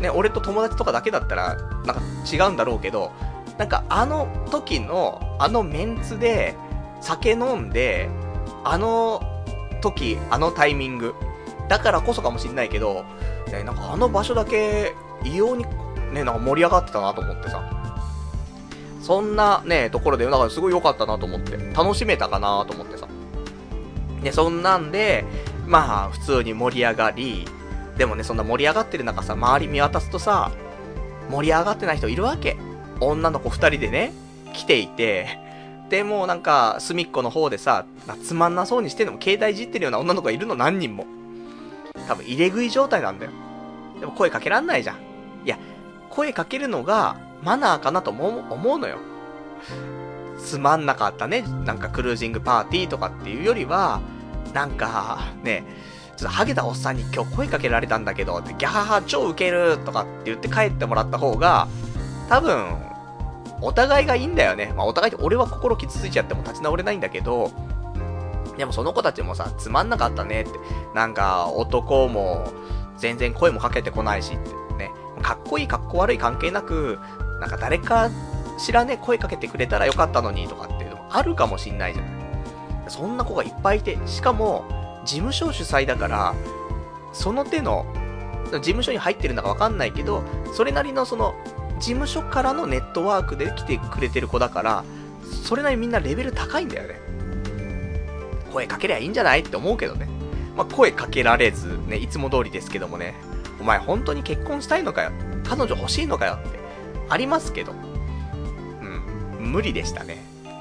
[0.00, 3.12] ね、俺と友達とかだけだったら、なんか違うんだろうけど、
[3.58, 6.56] なんかあの時の、あのメンツで、
[7.00, 8.08] 酒飲んで、
[8.64, 9.22] あの
[9.80, 11.14] 時、あのタイミング、
[11.68, 13.04] だからこそかもしんないけど、
[13.50, 14.94] ね、なんかあの場所だけ、
[15.24, 15.64] 異様に、
[16.12, 17.62] ね、なんか盛り上がってたなと思ってさ。
[19.00, 23.08] そんなね、ところで、だからすごい良かったなと思って、楽しめたかなと思ってさ。
[24.22, 25.24] で、そんなんで、
[25.66, 27.46] まあ、普通に盛り上がり、
[27.96, 30.50] でもね、そんな盛り上がってる中さ、周り見渡すとさ、
[31.30, 32.56] 盛り上がってない人いるわけ。
[33.00, 34.12] 女の子二人でね、
[34.52, 35.38] 来ていて、
[35.88, 37.84] で、もうなんか、隅っこの方でさ、
[38.24, 41.06] つまんなそうにしてんのも携帯いじってるような女の子がいるの何人も。
[42.08, 43.32] 多分入れ食い状態なんだよ。
[44.00, 44.96] でも声かけらんないじゃん。
[45.44, 45.58] いや、
[46.08, 48.98] 声かけるのがマナーかなと思う思うのよ。
[50.38, 51.42] つまんなかったね。
[51.64, 54.00] なんかクルージングパーティーとかっていうよりは、
[54.52, 55.64] なんか、ね、
[56.16, 61.68] ちょっとハゲたおっさんに今日声かけられたんだけど、ギャハハ超ウケるとかって言って帰ってもらった方が、
[62.28, 62.76] 多分、
[63.60, 64.72] お互いがいいんだよね。
[64.76, 67.50] まあお互いって俺は心傷ついちゃっても立ち直れないんだけど、
[68.58, 70.50] でもその子たちもさ、つまんなかったねって。
[70.94, 72.52] なんか、男も、
[72.98, 74.90] 全然声もかけてこないしってね。
[75.22, 76.98] かっこいいかっこ悪い関係なく、
[77.40, 78.10] なんか誰か
[78.62, 82.12] しらね、声かけてくれたらよかったのにとかっていうのもあるかもしんないじゃない。
[82.88, 84.64] そんな子がいっぱいいて、しかも、
[85.04, 86.34] 事務所主催だから、
[87.12, 87.84] その手の、
[88.52, 90.22] 事務所に入ってるのかわかんないけど、
[90.54, 91.34] それなりのその、
[91.80, 94.84] 事務所からのネットワークで来てくれてる子だから、
[95.44, 97.00] それなりにみんなレベル高いんだよね。
[98.52, 100.08] 声かけりゃいいんじゃないって思うけどね。
[100.56, 103.14] まあ、声かけられず、ね、いつも通りですけどもね、
[103.60, 105.10] お前本当に結婚したいのかよ
[105.44, 106.58] 彼女欲しいのかよって、
[107.08, 107.91] ありますけど。
[109.42, 110.18] 無理でしたね。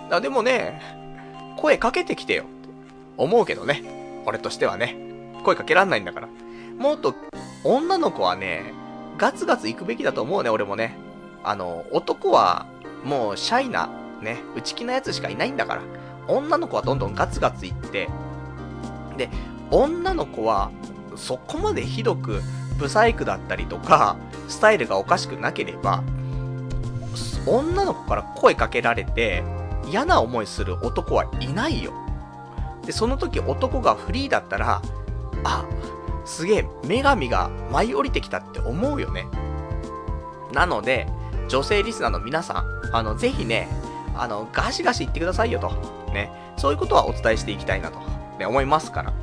[0.09, 0.81] だでもね、
[1.57, 2.51] 声かけてきてよって
[3.17, 3.83] 思うけどね。
[4.25, 4.97] 俺としてはね。
[5.43, 6.29] 声かけらんないんだから。
[6.77, 7.15] もっと、
[7.63, 8.73] 女の子はね、
[9.17, 10.95] ガツガツ行くべきだと思うね、俺もね。
[11.43, 12.65] あの、男は、
[13.03, 13.89] もう、シャイな、
[14.21, 15.81] ね、内気なやつしかいないんだから。
[16.27, 18.09] 女の子はどんどんガツガツいって、
[19.17, 19.29] で、
[19.69, 20.71] 女の子は、
[21.15, 22.41] そこまでひどく、
[22.77, 24.17] ブサイクだったりとか、
[24.47, 26.03] スタイルがおかしくなければ、
[27.45, 29.43] 女の子から声かけられて、
[29.87, 31.93] 嫌な思いする男はいないよ。
[32.85, 34.81] で、その時男がフリーだったら、
[35.43, 35.65] あ、
[36.25, 39.27] すげえ、女神が舞い降りてきたって思うよね。
[40.53, 41.07] なので、
[41.47, 43.67] 女性リスナーの皆さん、あの、ぜひね、
[44.15, 45.69] あの、ガシガシ言ってくださいよと。
[46.13, 46.31] ね。
[46.57, 47.99] そういうことはお伝えしていきたいなと、
[48.39, 49.13] ね、思いますから。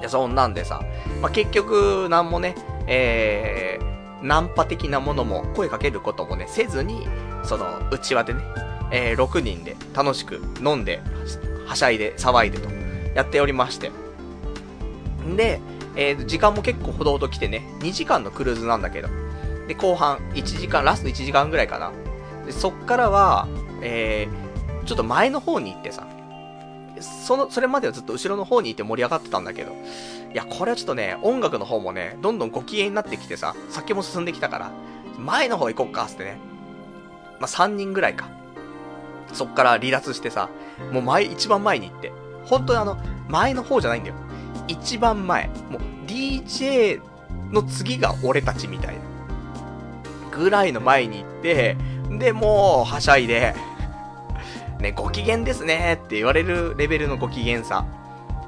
[0.00, 0.82] で、そんなんでさ、
[1.22, 2.54] まあ、結局、なんもね、
[2.86, 3.93] えー、
[4.24, 7.06] ナンパ的なものも声かけることもね、せずに、
[7.44, 8.40] その、内輪でね、
[8.90, 11.02] えー、6人で楽しく飲んで、
[11.66, 12.70] はしゃいで、騒いでと、
[13.14, 13.90] やっておりまして。
[15.26, 15.60] んで、
[15.94, 19.08] えー、時間も結構ほどほど来てね、2時間のクルーズなんだけど。
[19.68, 21.92] で、後半、1時間、ラスト1時間ぐらいかな。
[22.46, 23.46] で、そっからは、
[23.82, 26.06] えー、ちょっと前の方に行ってさ、
[27.00, 34.72] その、それまではずっと後ろの方にいて盛り上がってたんだけど、いや、これはちょっとね、音楽の方もね、どんどんご機嫌になってきてさ、酒も進んできたから、
[35.18, 36.36] 前の方行こっか、つってね。
[37.40, 38.28] まあ、3人ぐらいか。
[39.32, 40.48] そっから離脱してさ、
[40.92, 42.12] もう前、一番前に行って。
[42.46, 42.96] 本当にあの、
[43.28, 44.16] 前の方じゃないんだよ。
[44.68, 45.48] 一番前。
[45.70, 47.00] もう、DJ
[47.50, 49.00] の次が俺たちみたいな。
[50.30, 51.76] ぐらいの前に行って、
[52.10, 53.54] で、もう、はしゃいで、
[54.80, 57.86] ね、ご機嫌ですねって言われるレベルのご機嫌さ。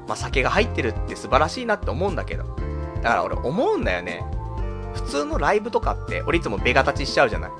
[0.07, 2.43] まあ、酒が入ってるって素晴らしいなって思うんだけど。
[3.01, 4.23] だから俺思うんだよね。
[4.93, 7.51] 普通のライブとかって、俺いつもベガ立ちしちゃうじゃない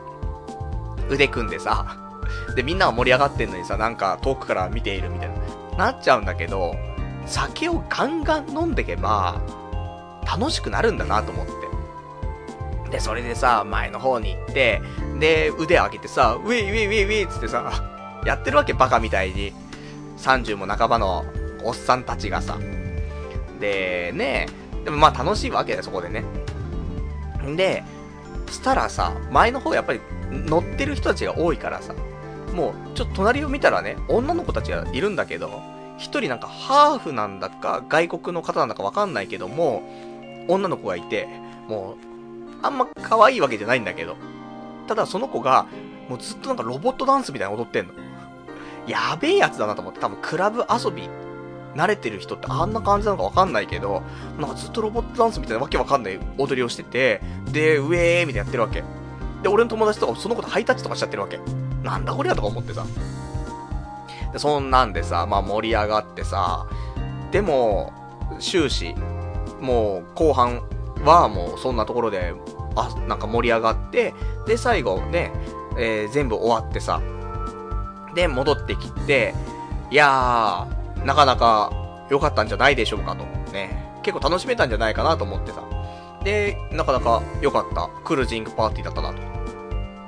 [1.09, 1.97] 腕組んでさ。
[2.55, 5.29] で、みんなが盛り上がってんのにさ、なんか遠くから見ているみたい
[5.77, 6.75] な、なっちゃうんだけど、
[7.25, 9.41] 酒をガンガン飲んでけば、
[10.25, 12.91] 楽しくなるんだなと思って。
[12.91, 14.81] で、それでさ、前の方に行って、
[15.19, 17.71] で、腕上げてさ、ウィーウィーウィーウィーつってさ、
[18.27, 19.53] やってるわけバカみたいに。
[20.17, 21.25] 30も半ばの
[21.63, 22.57] おっさんたちがさ。
[23.59, 24.47] で、ね
[24.83, 26.25] でもまあ楽しいわけだよ、そこでね。
[27.45, 27.83] んで、
[28.51, 30.01] したらさ、前の方やっぱり
[30.31, 31.93] 乗ってる人たちが多いからさ、
[32.53, 35.61] もう、ちょっと隣を見たらね、女の子たちがいるんだけど、
[35.97, 39.83] 一人なんかハーフなんだか、外国の方なんだかわかんないけども、
[40.47, 41.27] 女の子がいて、
[41.67, 44.17] もう、あんま可愛いわけじゃないんだけど、
[44.87, 45.67] ただその子が、
[46.09, 47.93] もうずっとなんかロボットダンスみたいな踊ってんの。
[48.87, 51.09] やべえやつだなと思って、多分クラブ遊び、
[51.75, 54.01] 慣れてる人ってあんな感じなのかわかんないけど、
[54.39, 58.83] なんかずっとロボットダンスみたいなわけわかんない踊りをしてて、で、ウェーみたいなやってるわけ。
[59.43, 61.39] で、俺の友達とかその子とハイタッチとかしちゃってるわけ。
[61.83, 62.85] なんだこりゃとか思ってさ。
[64.33, 66.65] で、そんなんでさ、まあ盛り上がってさ、
[67.31, 67.93] でも、
[68.39, 68.95] 終始、
[69.61, 70.63] もう後半
[71.03, 72.33] はもうそんなところで、
[72.75, 74.13] あ、なんか盛り上がって、
[74.47, 75.31] で、最後ね、
[75.77, 77.01] えー、全部終わってさ、
[78.17, 79.35] で、戻ってきて、
[79.91, 81.71] いやー、なかなか
[82.09, 83.23] 良かったんじゃないでしょうかと。
[83.53, 83.99] ね。
[84.01, 85.63] 結構楽しめたんじゃないかなと思ってさ。
[86.23, 89.21] で、なかなか良かったクルージングパーティーだったなと。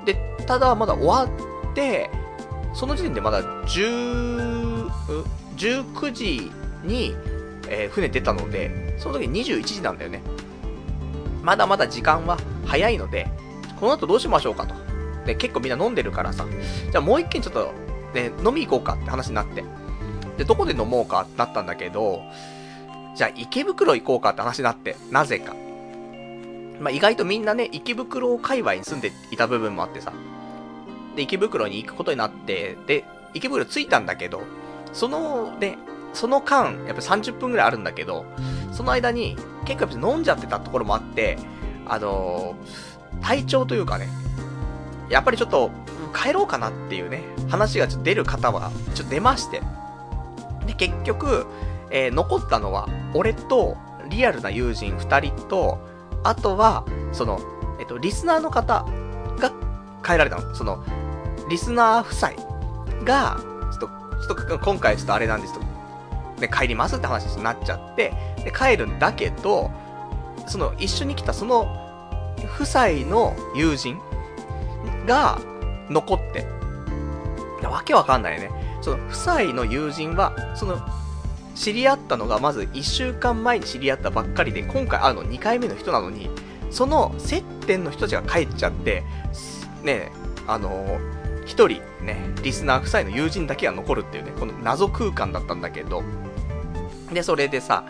[0.05, 0.15] で、
[0.47, 2.09] ただまだ終わって、
[2.73, 4.89] その時点でまだ10、
[5.55, 6.51] 19時
[6.83, 7.15] に、
[7.67, 10.23] えー、船出たので、その時21時なんだよね。
[11.43, 13.27] まだまだ時間は早いので、
[13.79, 14.73] この後どうしましょうかと。
[15.27, 16.47] で、結構みんな飲んでるからさ、
[16.91, 17.71] じゃあもう一軒ちょっと
[18.13, 19.63] で、飲み行こうかって話になって。
[20.37, 22.21] で、どこで飲もうかってなったんだけど、
[23.15, 25.55] じゃあ池袋行こうかって話になって、なぜか。
[26.79, 30.13] まあ、意外とみんなね、池袋界隈に住んでいた部分もあってさ。
[31.15, 33.03] で、池袋に行くことになって、で、
[33.33, 34.43] 池袋着いたんだけど、
[34.93, 35.77] そのね、
[36.13, 38.25] その間、やっぱ30分くらいあるんだけど、
[38.71, 41.37] その間に結構やっぱ飲んじゃってたところもあって、
[41.85, 44.07] あのー、体調というかね、
[45.09, 45.71] やっぱりちょっと
[46.13, 49.61] 帰ろうかなっていうね、話がちょっと出る方は、ちょっと出まして。
[50.65, 51.45] で、結局、
[51.91, 53.77] えー、残ったのは、俺と、
[54.09, 55.79] リアルな友人2人と、
[56.23, 57.39] あとは、その、
[57.79, 58.85] えっと、リスナーの方
[59.39, 59.51] が
[60.03, 60.55] 帰られたの。
[60.55, 60.83] その、
[61.49, 62.31] リスナー夫妻
[63.03, 63.37] が、
[63.71, 65.61] ちょっと、ちょっと今回ちょっとあれなんですと、
[66.39, 68.13] で、帰りますって話になっちゃって、
[68.43, 69.71] で、帰るんだけど、
[70.47, 71.75] その、一緒に来たその、
[72.55, 73.99] 夫妻の友人
[75.05, 75.39] が
[75.89, 76.45] 残って、
[77.67, 78.49] わけわかんないね。
[78.81, 80.79] その、夫妻の友人は、その、
[81.55, 86.29] 知り合ったのがまず1週間前に知り合ったばっかりで、今回会うの2回目の人なのに、
[86.71, 89.03] その接点の人たちが帰っちゃって、
[89.83, 90.11] ね
[90.47, 96.03] あのー、一人ね、リスナー夫妻の友人だけが残るっていうね、この謎空間だったんだけど、
[97.13, 97.83] で、それでさ、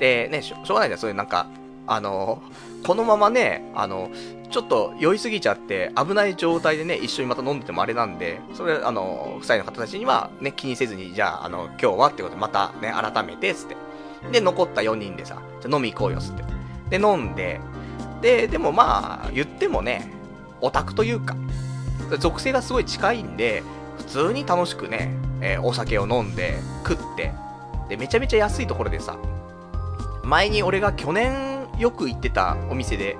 [0.00, 1.46] で、ね、しょしょうがないじゃん、そういうなんか、
[1.86, 2.42] あの、
[2.84, 4.10] このままね、あの、
[4.50, 13.76] ちょっと酔いすぎちゃって危ない状態でね、一緒にまた飲んでてもあれなんで、それ、あの、夫妻の方たちにはね、気にせずに、じゃあ、あの、今日はってことでまたね、改めて、つって。
[14.30, 16.44] で、残った4人でさ、じゃ飲み行こうよ、つって。
[16.98, 17.60] で、飲んで、
[18.20, 20.12] で、でもまあ、言ってもね、
[20.60, 21.34] オタクというか、
[22.18, 23.62] 属性がすごい近いんで、
[23.98, 27.32] 普通に楽しくね、えー、お酒を飲んで、食って、
[27.88, 29.16] で、めちゃめちゃ安いところでさ、
[30.24, 33.16] 前に俺が去年よく行ってたお店で、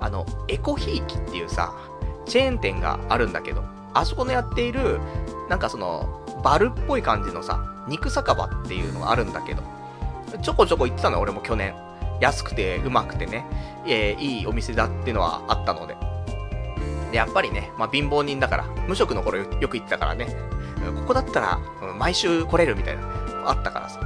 [0.00, 1.72] あの、エコひいきっていうさ、
[2.26, 5.00] チェーン店があるんだけど、あそこのやっている、
[5.48, 9.62] なんかその、バルっぽい感じのさ、肉酒場っていうのがあるんだけど、
[10.42, 11.74] ちょこちょこ行ってたの俺も去年。
[12.20, 13.46] 安くてうまくてね、
[13.86, 15.96] えー、いいお店だっていうのはあったので。
[17.10, 20.26] で、やっぱりね、まあ貧乏人だから、無職の頃よく行ってたからね、
[21.00, 21.58] ここだったら、
[21.98, 23.02] 毎週来れるみたいな、
[23.46, 24.00] あったからさ。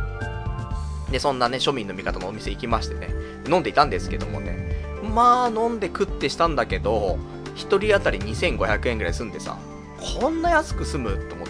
[1.14, 3.14] で、そんなね、庶民の味方のお店行きましてね、
[3.48, 7.18] 飲んでいたんですけどもね、まあ飲んで食ってしたんだけど、
[7.54, 9.56] 1人当たり2500円ぐらい済んでさ、
[10.20, 11.48] こんな安く済むと思っ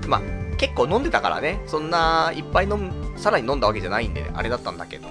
[0.00, 0.08] て。
[0.08, 0.20] まあ、
[0.56, 5.08] 結構飲んでたからね、そんないっぱい飲む、さらに飲んだわけじゃないんで、ね、あれだったんだけど、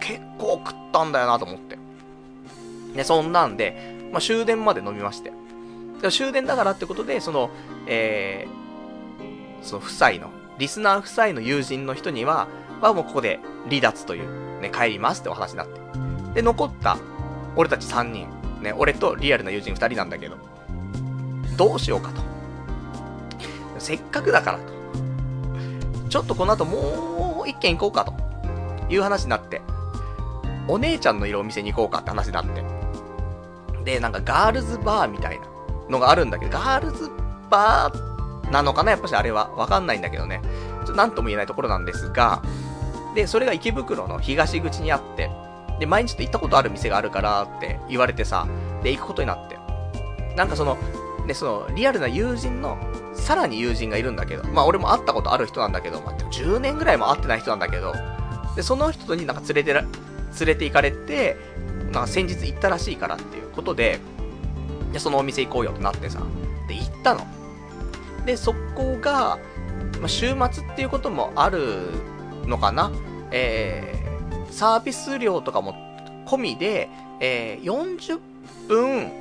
[0.00, 1.76] 結構食ったんだよなと思って。
[2.96, 5.30] で、そんなんで、まあ、終電まで飲みまして。
[6.10, 7.50] 終電だからってことで、その、
[7.86, 12.48] えー、その夫妻の、リスナー夫妻の友人の人には、
[12.86, 15.80] はもうここで離脱という、ね、帰りますってお話になって。
[16.34, 16.96] で、残った、
[17.56, 18.28] 俺たち3人。
[18.62, 20.36] ね、俺とリアルな友人2人なんだけど、
[21.56, 22.22] どうしようかと。
[23.78, 24.64] せっかくだからと。
[26.08, 28.28] ちょっとこの後もう一軒行こうかと。
[28.90, 29.60] いう話になって、
[30.66, 32.64] お姉ちゃんのいるお店に行こうかって話になって。
[33.84, 35.46] で、なんかガールズバーみたいな
[35.90, 37.10] のがあるんだけど、ガールズ
[37.50, 39.50] バーなのかなやっぱしあれは。
[39.50, 40.40] わかんないんだけどね。
[40.78, 42.42] ちょっとなんとも言えないところなんですが、
[43.18, 45.28] で、それが池袋の東口にあって、
[45.80, 48.46] で、毎日と行ったことある店があるからって言われてさ、
[48.84, 49.58] で、行くことになって。
[50.36, 50.78] なんかその、
[51.26, 52.78] ね、その、リアルな友人の、
[53.14, 57.92] さらに友人がいるんだけど、まあ俺も会ったことある人なんだけど、まあ、10年ぐらいも会ってない人なんだけど、
[58.54, 59.90] で、その人になんか連れてら、連
[60.46, 61.36] れて行かれて、
[61.86, 63.98] なんか先日行ったらしいからっていうことで、
[64.92, 66.22] で、そのお店行こうよってなってさ、
[66.68, 67.26] で、行ったの。
[68.24, 69.40] で、そこが、
[69.98, 71.90] まあ、週末っていうこともある
[72.46, 72.90] のかな
[73.30, 75.74] えー、サービス料とかも
[76.26, 76.88] 込みで、
[77.20, 78.18] えー、40
[78.68, 79.12] 分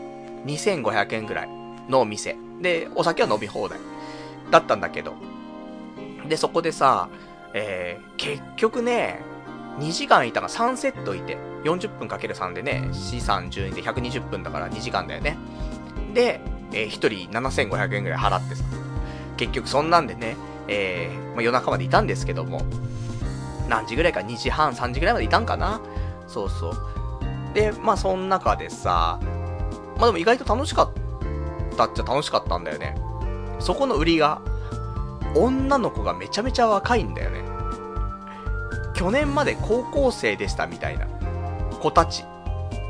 [0.46, 1.50] 2500円ぐらい
[1.90, 2.36] のお店。
[2.62, 3.80] で、お酒は飲み放題。
[4.52, 5.14] だったんだけど。
[6.28, 7.10] で、そこでさ、
[7.54, 9.22] えー、結局ね、
[9.80, 15.38] 2時間いたが3セットいて、40分かける3でね、C 3 12で120分だから2時間だよね。
[16.14, 16.40] で、
[16.72, 18.64] えー、1人7500円ぐらい払ってさ、
[19.38, 20.36] 結局そんなんでね、
[20.68, 22.62] えー、まあ、夜中までいたんですけども、
[23.68, 25.82] 何時ぐらいか、2時半、3時ぐらいまでいたんかな？
[26.28, 26.74] そうそう。
[27.54, 29.20] で、まあ、その中でさ、
[29.98, 30.92] まあでも意外と楽しかっ
[31.76, 32.96] たっちゃ楽しかったんだよね。
[33.60, 34.42] そこの売りが、
[35.36, 37.42] 女の子がめちゃめちゃ若いんだよね。
[38.94, 41.06] 去年まで高校生でしたみたいな
[41.80, 42.24] 子たち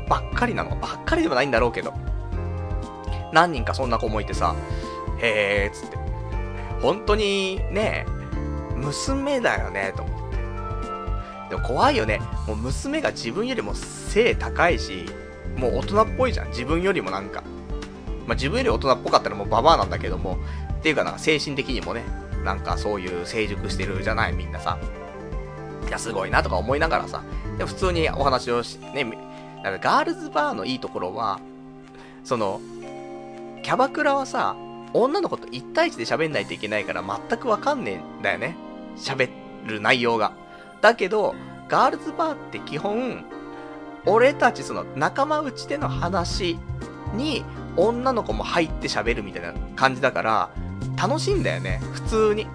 [0.08, 0.76] ばっかりなの。
[0.76, 1.92] ばっかりでもないんだろうけど。
[3.32, 4.54] 何人かそんな子もいてさ、
[5.20, 5.98] へーっつって。
[6.80, 8.06] 本当にね、
[8.74, 10.17] 娘だよね、と思っ。
[11.48, 12.20] でも怖いよね。
[12.46, 15.06] もう娘が自分よりも背高いし、
[15.56, 16.48] もう大人っぽいじゃん。
[16.48, 17.42] 自分よりもなんか。
[18.26, 20.38] まあ、自分より大人っぽかったらもうババアなんだけども、
[20.78, 22.04] っていうかなんか精神的にもね、
[22.44, 24.78] なんかそういう成熟してるじゃない、みんなさ。
[25.86, 27.22] いや、すごいなとか思いながらさ、
[27.56, 29.04] で普通にお話をし、ね、
[29.62, 31.40] なんかガールズバーのいいところは、
[32.22, 32.60] その、
[33.62, 34.54] キャバクラはさ、
[34.92, 38.56] 女の子と1対1で喋んないといけないから全くわかんねえんだよね。
[38.96, 39.30] 喋
[39.66, 40.32] る内容が。
[40.80, 41.34] だけど、
[41.68, 43.24] ガールズバーって基本、
[44.06, 46.58] 俺たちその仲間内での話
[47.14, 47.44] に
[47.76, 50.50] 女の子も入って喋るみたいな感じだから、
[50.96, 52.46] 楽しいんだよね、普通に。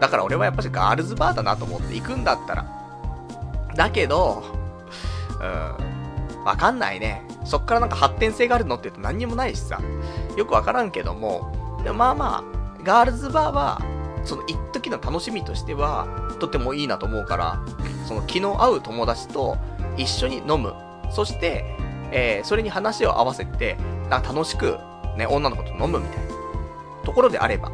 [0.00, 2.66] だから俺はやっぱしガールズバーだなと思って行くんだったら。
[3.74, 4.44] だけど、
[5.40, 7.26] うん、わかんないね。
[7.44, 9.80] そっからなんか発展性があるのって言うと何にもないしさ。
[10.36, 12.44] よくわからんけども、でもまあまあ、
[12.82, 13.80] ガールズバーは、
[14.26, 16.06] その一時の楽しみとしては、
[16.40, 17.60] とてもいいなと思うから、
[18.06, 19.56] その気の合う友達と
[19.96, 20.74] 一緒に飲む。
[21.10, 21.64] そして、
[22.10, 23.76] えー、それに話を合わせて、
[24.10, 24.78] な楽しく、
[25.16, 26.34] ね、女の子と飲むみたいな
[27.04, 27.70] ところであれば、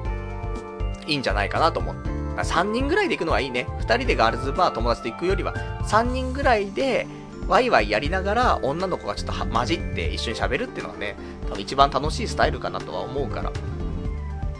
[1.07, 2.11] いいんじゃないかなと思って。
[2.37, 3.66] 3人ぐらいで行くのはいいね。
[3.81, 5.55] 2人でガールズバー友達と行くよりは、
[5.85, 7.07] 3人ぐらいで、
[7.49, 11.16] ワイワイやりながら、女の子がちょっと混じって一緒に喋るっていうのはね、
[11.49, 13.53] 多分一番楽しいスタイルかなとは思うから。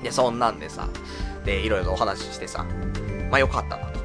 [0.03, 0.89] で、そんなんでさ、
[1.45, 2.65] で、いろいろお話ししてさ、
[3.31, 4.01] まあよかったなと。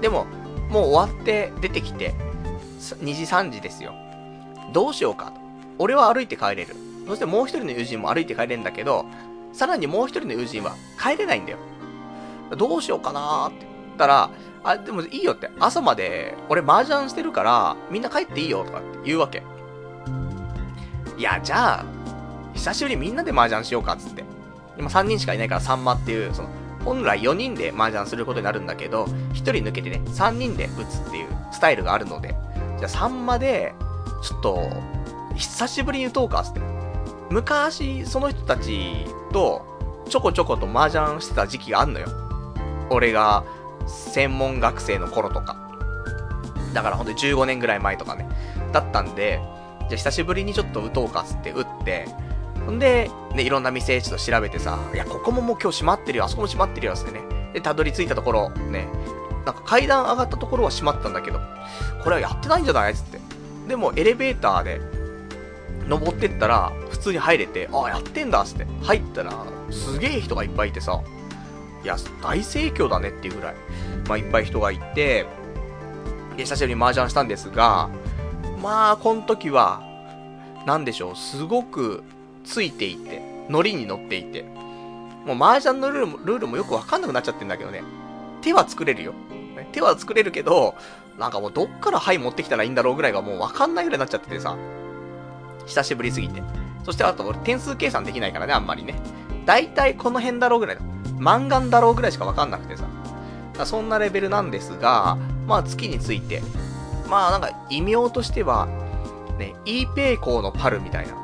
[0.00, 0.26] でも、
[0.70, 2.14] もう終わって出てきて、
[2.78, 3.94] 2時3時ですよ。
[4.72, 5.32] どうしようかと。
[5.78, 6.74] 俺は歩いて帰れる。
[7.06, 9.06] そしてもう一人の友人も歩いて帰れるんだけど、
[9.52, 11.58] さらにもう一人の友人は帰れないんだよ。
[12.56, 14.30] どうしようかなーって言ったら、
[14.64, 15.50] あ、でもいいよって。
[15.60, 19.42] 朝まで俺麻雀してるから、みんな帰っていいよとかって言うわけ。
[21.16, 21.84] いや、じゃあ、
[22.54, 24.24] 久しぶりみんなで麻雀しようかっつって。
[24.78, 26.48] 今3人しかいないからサンマっていう、その、
[26.84, 32.34] 本来4人で麻雀することになるんだけど、1人抜けてね、3人で打つっていうスタイルがあるので、
[32.78, 33.74] じゃあサンマで、
[34.22, 34.70] ちょっと、
[35.34, 36.60] 久しぶりに打とうかつって。
[37.30, 39.64] 昔、その人たちと、
[40.08, 42.08] ちょこちょこと麻雀してた時期があんのよ。
[42.90, 43.44] 俺が、
[43.86, 45.56] 専門学生の頃とか。
[46.72, 48.28] だからほんと15年ぐらい前とかね。
[48.72, 49.40] だったんで、
[49.80, 52.08] じゃあ久しぶりにちょっと打とうかつって打って、
[52.70, 57.22] んで、ね、いろんな店ちょっと調べてさ、いや、ここももう今日閉まってるよ、あそこも閉まってるよ、つってね。
[57.52, 58.88] で、たどり着いたところ、ね、
[59.44, 61.40] なんか階段上がったところは閉まったんだけど、
[62.02, 62.94] これはやってないんじゃない？
[62.94, 63.20] つって。
[63.68, 64.80] でも、エレベーターで、
[65.86, 68.66] 登ってったら、普通に入れて、あ、やってんだ、つって。
[68.82, 69.32] 入ったら、
[69.70, 71.02] すげえ人がいっぱいいてさ、
[71.82, 73.54] いや、大盛況だねっていうぐらい、
[74.08, 75.26] まあ、いっぱい人がいて、
[76.36, 77.90] で、久しぶりに麻雀したんですが、
[78.62, 79.82] まあ、この時は、
[80.66, 82.02] なんでしょう、すごく
[82.44, 84.44] ついていて、ノリに乗っていて、
[85.24, 87.82] もう麻雀のルールもルールもよくわかんなくなっちゃってんだけどね、
[88.42, 89.14] 手は作れるよ。
[89.72, 90.74] 手は作れるけど、
[91.18, 94.56] なんかもうどっから牌持ってきたらいいんだろうぐらいがもうわかんないぐらいになっちゃっててさ、
[95.66, 96.42] 久しぶりすぎて。
[96.84, 98.94] そしてあと俺点数計算できないからね、あんまりね。
[99.46, 100.82] だいたいこの辺だろうぐらいだ。
[101.18, 102.84] 漫画だろうぐらいしかわかんなくてさ。
[103.64, 105.16] そんなレベルなんですが、
[105.46, 106.42] まあ月について。
[107.08, 108.66] まあなんか異名としては、
[109.38, 111.23] ね、イーペイコーのパルみたいな。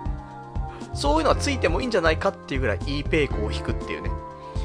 [1.01, 4.11] そういうのはついてもいいんじゃないかっていうぐらいイーペイコを引くっていうね。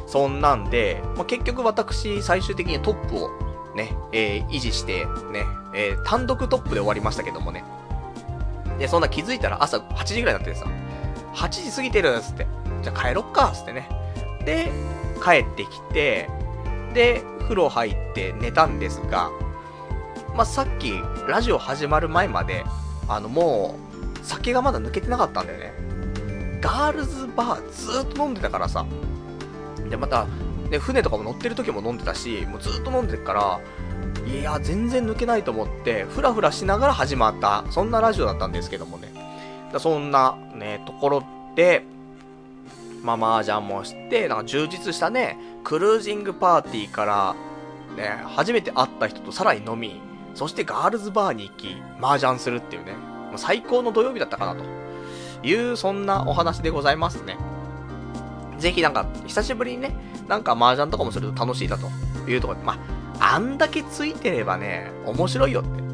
[0.05, 3.29] そんなんで、まあ、結局私最終的にトップを
[3.73, 7.63] ね、えー、維持して、ね、えー、単独トップで終わりましたけどもね。
[8.77, 10.65] で、そんな気づいたら朝8時ぐらいになってさ、
[11.35, 12.45] 8時過ぎてるっつって、
[12.83, 13.87] じゃあ帰ろっかっつってね。
[14.43, 14.69] で、
[15.23, 16.29] 帰ってきて、
[16.93, 19.31] で、風呂入って寝たんですが、
[20.35, 20.91] まあ、さっき、
[21.29, 22.65] ラジオ始まる前まで、
[23.07, 23.75] あの、も
[24.21, 25.84] う、酒がまだ抜けてなかったんだよね。
[26.65, 28.87] ガールズバーずっと飲んでたからさ。
[29.87, 30.25] で、また、
[30.71, 33.59] ね、船とかも乗ってる時も飲んでたし、もうずっと飲んでるから、
[34.27, 39.13] いや、全然抜けないと思って、ふらふらしながら始まった、そんなラジオだったんですけどもね。
[39.71, 41.23] だそんな、ね、ところ
[41.55, 41.85] で、
[43.03, 47.35] まあ、麻雀もして、なんか充実したね、クルージングパーティーから、
[47.95, 50.01] ね、初めて会った人とさらに飲み、
[50.33, 54.84] そしてガールズバーに行き、麻雀するっていうね、もう最高の土曜日だったかなと
[55.45, 57.37] いう、そんなお話でございますね。
[58.57, 59.95] ぜひなんか、久しぶりにね、
[60.27, 61.87] なんか麻雀とかもすると楽しいだと
[62.29, 62.77] いうところで、ま
[63.19, 65.85] あ、あんだけついてればね、面白いよって。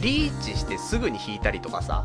[0.00, 2.04] リーチしてすぐに引いたりとかさ、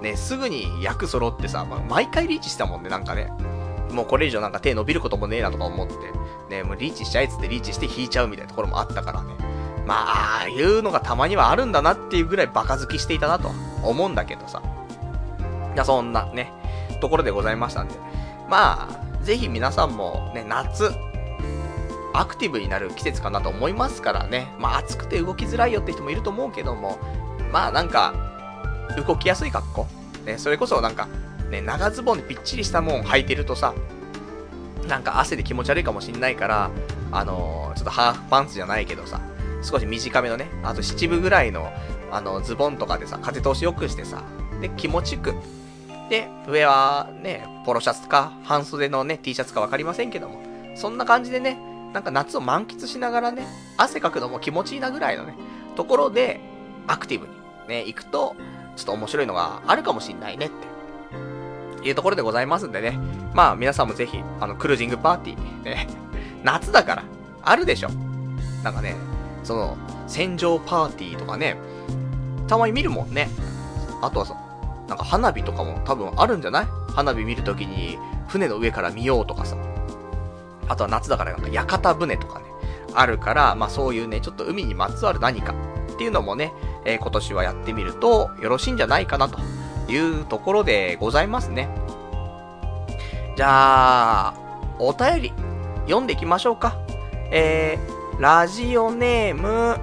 [0.00, 3.32] ね、すぐに役揃ってさ、まあ、毎回リーチしたもんね、なんかね。
[3.92, 5.94] もうこれ以上なんか手伸びることもねえなとか思って、
[6.48, 9.34] ね、もうリーチしちゃえっつってリーチして引いちゃうみたいなところもあったからね。
[9.86, 13.50] まあ、ああいうのがたまにはあるんだなっていうぐらいバカ好きしていたなと
[13.82, 14.62] 思うんだけどさ。
[15.74, 16.52] いや、そんなね、
[17.00, 17.94] ところでございましたんで。
[18.48, 20.90] まあ、ぜひ皆さんもね、夏、
[22.12, 24.52] アクティブになる季節かなと思いますからね。
[24.58, 26.98] まあ、暑くて動きづらいよって人もいると思うけども、
[27.52, 28.14] まあなんか、
[29.06, 29.86] 動きやすい格好。
[30.24, 31.08] ね、それこそなんか、
[31.50, 33.74] ね、長ズボンでぴっちりしたもん履いてるとさ、
[34.88, 36.70] なんか汗で気持ち悪いかもしんないから、
[37.12, 39.20] あのー、ちょっとハーフパンツじゃないけどさ、
[39.62, 41.72] 少し短めのね、あと七分ぐらいの、
[42.10, 44.22] あの、ズボンとかでさ、風通し良くしてさ、
[44.60, 45.34] で、気持ちよく。
[46.10, 50.42] で、上はね、ポロシャツか、半袖のね、T シャツかわかりませんけども、
[50.74, 51.56] そんな感じでね、
[51.94, 53.46] なんか夏を満喫しながらね、
[53.76, 55.34] 汗かくのも気持ちいいなぐらいのね、
[55.76, 56.40] ところで、
[56.88, 57.32] アクティブに
[57.68, 58.34] ね、行くと、
[58.74, 60.50] ちょっと面白いのがあるかもしんないねっ
[61.80, 62.98] ていうところでございますんでね。
[63.32, 65.86] まあ皆さんもぜひ、あの、クルージングパーティー、ね、
[66.42, 67.04] 夏だから、
[67.42, 67.90] あるでしょ。
[68.64, 68.96] なんかね、
[69.44, 69.76] その、
[70.08, 71.56] 戦場パーティーとかね、
[72.48, 73.28] たまに見るもんね。
[74.02, 74.34] あとはさ、
[74.90, 76.66] なんか花火とかも多分あるんじゃない？
[76.94, 77.96] 花火見るときに
[78.26, 79.56] 船の上から見ようとかさ。
[80.68, 82.44] あとは夏だからなんか屋形船とかね、
[82.94, 85.54] あるから、まあそういうね、ちょっと海にまつわる何か
[85.92, 86.52] っていうのもね、
[86.84, 89.38] えー、今年はやってみるとよろしいんじゃないかなと
[89.88, 91.68] いうところでございますね。
[93.36, 94.34] じゃあ、
[94.78, 95.32] お便り
[95.86, 96.76] 読んでいきましょうか。
[97.30, 99.76] えー、ラジオネーム、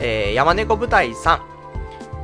[0.00, 1.51] えー、山猫舞台さん。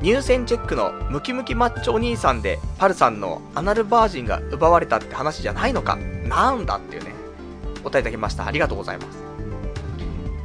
[0.00, 5.96] 入選チェックのムキムキマッチョお兄さんで、パルさんのアナルバージンが奪われたって話じゃないのか。
[5.96, 7.12] なんだっていうね、
[7.80, 8.46] お答えいただきました。
[8.46, 9.18] ありがとうございます。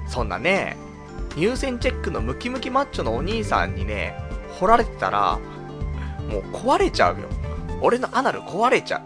[0.07, 0.75] そんなね、
[1.35, 4.17] 入選チェックのムキムキマッチョのお兄さんにね、
[4.59, 5.39] 掘られてたら、
[6.29, 7.27] もう壊れちゃうよ。
[7.81, 9.01] 俺のアナル壊れちゃう。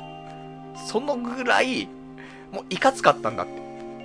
[0.87, 1.87] そのぐらい、
[2.53, 3.47] もういかつかったんだっ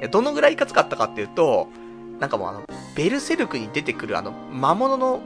[0.00, 0.08] て。
[0.08, 1.68] どのぐらいいかつかったかっていうと、
[2.18, 2.62] なんかもうあの、
[2.96, 5.20] ベルセルクに出てくるあの、魔物の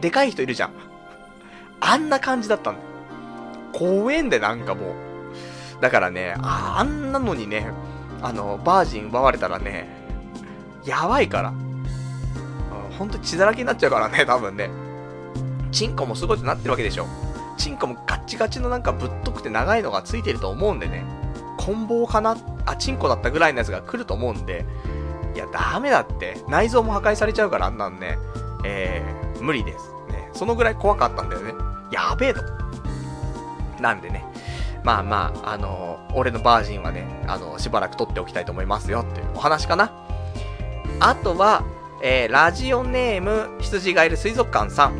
[0.00, 0.72] でかい人いるじゃん。
[1.80, 2.86] あんな感じだったんだよ。
[3.72, 4.94] 怖えんで、なんかもう。
[5.80, 7.70] だからね、ああんなのにね、
[8.22, 9.88] あの、バージン奪われたらね、
[10.84, 11.52] やばいから。
[12.98, 14.70] ほんと血だらけになっちゃうからね、多分ね。
[15.70, 17.06] チンコもすごいとなってるわけでしょ。
[17.56, 21.04] チンコもガッチガチのなんかぶっとくて長いのがついてると思うんでね。
[21.58, 22.36] 棍棒かな？
[22.66, 24.64] あ、チンコだったぐらいのやつが来ると思うんで。
[25.34, 26.42] いや、ダメだって。
[26.48, 28.18] 内臓も破壊されちゃうから、あんなんね。
[28.64, 29.87] えー、無理です。
[30.38, 31.52] そのぐらい怖かったんだよね。
[31.90, 32.42] やべえと。
[33.80, 34.24] なんでね。
[34.84, 39.90] まあまあ、あのー、俺のバージンはね、あのー、しばらく取っておきたいと思いますよっていうお話かな。
[41.00, 41.64] あとは、
[42.04, 44.92] えー、ラジオネーム、羊がいる水族館さん。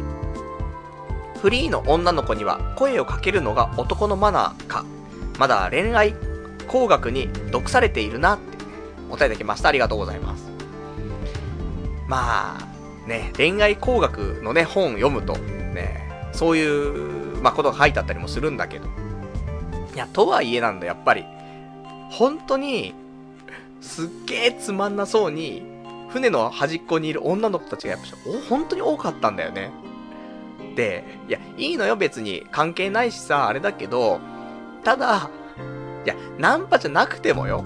[1.40, 4.84] フリーの女の子には声をかけるのが男のマナーか。
[5.38, 6.16] まだ恋愛
[6.66, 8.58] 工学に毒されているなって
[9.08, 9.68] お答えいただきました。
[9.68, 10.50] ありがとうございます。
[12.08, 12.77] まあ、
[13.08, 18.86] ね、恋愛工学のね、本を読むと、ね、そういう、まあ、ことが書いてあったりもするんだけど。
[19.94, 21.24] いや、とはいえなんだ、やっぱり。
[22.10, 22.94] 本当に、
[23.80, 25.62] すっげえつまんなそうに、
[26.10, 29.70] 船の端っこにいる女の子たちがやっぱお、本当に多かったんだよね。
[30.76, 32.46] で、いや、いいのよ別に。
[32.50, 34.20] 関係ないしさ、あれだけど、
[34.84, 35.30] ただ、
[36.04, 37.64] いや、ナンパじゃなくてもよ。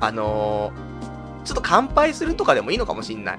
[0.00, 3.38] あのー、ちょっと乾杯するとかでもいいのかもしんない。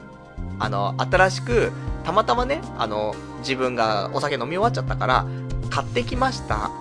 [0.59, 1.71] あの、新しく、
[2.03, 5.25] たまたまね、あの、自分がお酒飲み終わっちゃったから、
[5.69, 6.71] 買ってきました。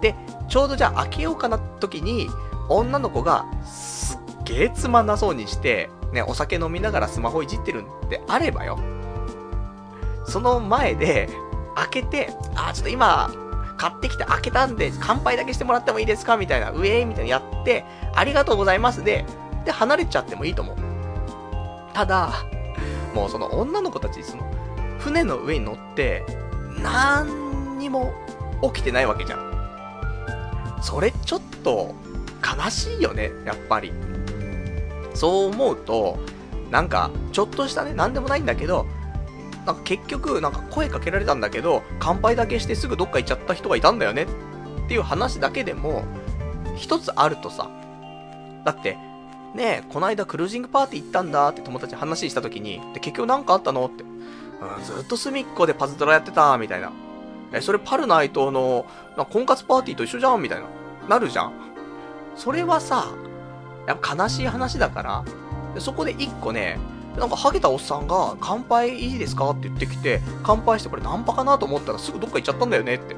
[0.00, 0.14] で、
[0.48, 2.28] ちょうどじゃあ開けようかな時に、
[2.68, 8.78] 女の子が、すっげえつまんなそうにして、ね、お酒飲みながらスマホいじってるんであればよ。
[10.26, 11.28] その前で、
[11.74, 13.30] 開けて、あ、ちょっと今、
[13.78, 16.36] 買ってきて開けたんで、乾杯だけしてもらってもいいですか？
[16.36, 17.84] みたいな、ウェーみたいなやって、
[18.14, 19.24] ありがとうございますで、
[19.64, 20.76] で、離れちゃってもいいと思う。
[21.92, 22.32] ただ、
[23.14, 24.42] もうその女の子たち、その、
[24.98, 26.24] 船の上に乗って、
[26.82, 28.12] なんにも
[28.62, 30.80] 起きてないわけじゃん。
[30.82, 31.94] それちょっと、
[32.42, 33.92] 悲しいよね、やっぱり。
[35.14, 36.18] そう思うと、
[36.70, 38.86] なんか、ちょっとしたね、なんでもないんだけど、
[39.66, 44.26] なんか結局、なんか声かけられたんだけど、乾杯だけしてすぐどっか行っちゃった人がいたんだよね
[44.84, 46.02] っていう話だけでも、
[46.76, 47.70] 一つあるとさ、
[48.64, 48.96] だって、
[49.54, 54.02] ねえ、こないだクルージングパーティー行ったんだって友達話した時に、で、結局なんかあったのって。
[54.02, 54.06] う
[54.80, 56.92] ん、ずっと隅っこでパズドラやってた、みたいな。
[57.52, 60.66] え、それパルナイトの、な婚活パーティーと一緒じゃんみたいな。
[61.08, 61.52] なるじゃん。
[62.34, 63.08] それはさ、
[63.86, 65.24] やっぱ悲しい話だから、
[65.74, 66.78] でそこで一個ね、
[67.18, 73.16] なんかハゲたおっさんが、乾杯いいですかって言ってきて、乾杯してこれナンパかなと思ったらすぐどっか行っちゃったんだよねって。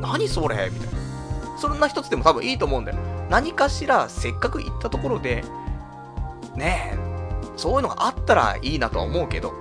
[0.00, 1.58] 何それみたいな。
[1.58, 2.98] そんな一つでも多分いいと思うんだよ。
[3.28, 5.44] 何かしらせっかく行ったところで、
[6.56, 6.98] ねえ、
[7.56, 9.52] そういうのがあったらいいなとは思うけど、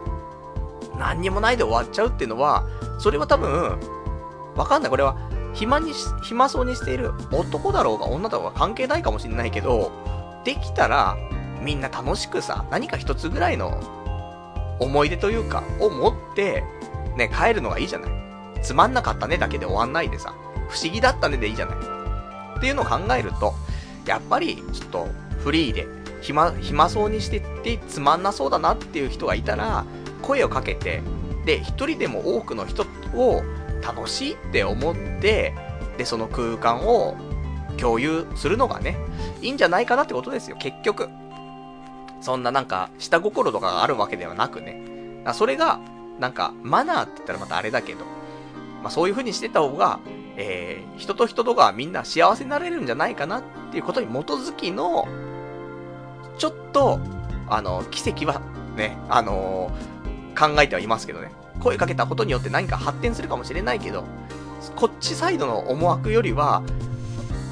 [0.97, 2.65] 何にもないで終わっちゃうっていうのは、
[2.99, 3.77] それは多分、
[4.55, 4.89] わかんない。
[4.89, 5.15] これは、
[5.53, 9.91] 暇に暇そうにしている男だろうが女だろうが関係ないかもしれないけど、
[10.43, 11.17] できたら、
[11.61, 13.79] みんな楽しくさ、何か一つぐらいの
[14.79, 16.63] 思い出というか、を持って、
[17.15, 18.11] ね、帰るのがいいじゃない。
[18.61, 20.33] つまんなかったねだけで終わんないでさ、
[20.69, 21.96] 不思議だったねでいいじゃない。
[22.57, 23.53] っていうのを考えると、
[24.05, 25.07] やっぱり、ちょっと、
[25.39, 25.87] フリーで、
[26.21, 29.85] 暇、暇そうにしてってつまんなそうだなっていう人がいたら、
[30.21, 31.01] 声をかけて、
[31.45, 33.43] で、一人でも多くの人を
[33.81, 35.53] 楽しいって思って、
[35.97, 37.15] で、その空間を
[37.77, 38.97] 共有するのがね、
[39.41, 41.09] いいんじゃないかなってことですよ、結局。
[42.21, 44.81] そんななんか、下心とかがあるわけではなくね。
[45.33, 45.79] それが、
[46.19, 48.05] なんか、マナーって言ったらまたあれだけど、
[48.81, 49.99] まあそういう風にしてた方が、
[50.39, 55.07] えー、人と人とがみんな幸せになれるんじゃないかなっていうことに基づきの、
[56.37, 56.99] ちょっと、
[57.49, 58.39] あの、奇跡は
[58.75, 61.31] ね、あのー、考えてはいますけどね。
[61.59, 64.03] 声かけたことによって何か発展するかもしれないけど、
[64.75, 66.61] こっちサイドの思惑よりは、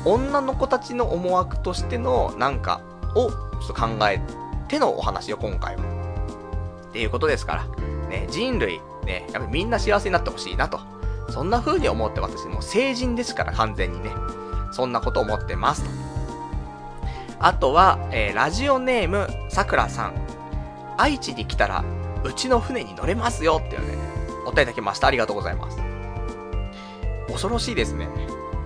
[0.06, 2.82] 女の子たちの思惑としてのなんか
[3.16, 4.22] をちょっと考え
[4.68, 5.84] てのお話よ、今回は。
[6.90, 10.80] っていうことですから、ね、人類、ね、やっぱりみんな幸せになってほしいなと。
[11.30, 14.12] そんな風に思って私、もう成人ですから完全にね。
[14.72, 15.86] そんなこと思ってます。
[17.40, 20.14] あとは、えー、ラジオネーム、さくらさん。
[20.98, 21.84] 愛知に来たら、
[22.24, 23.98] うちの船に乗れますよっていうね、
[24.46, 25.08] お答えだきました。
[25.08, 25.78] ありがとうございます。
[27.28, 28.08] 恐ろしいですね。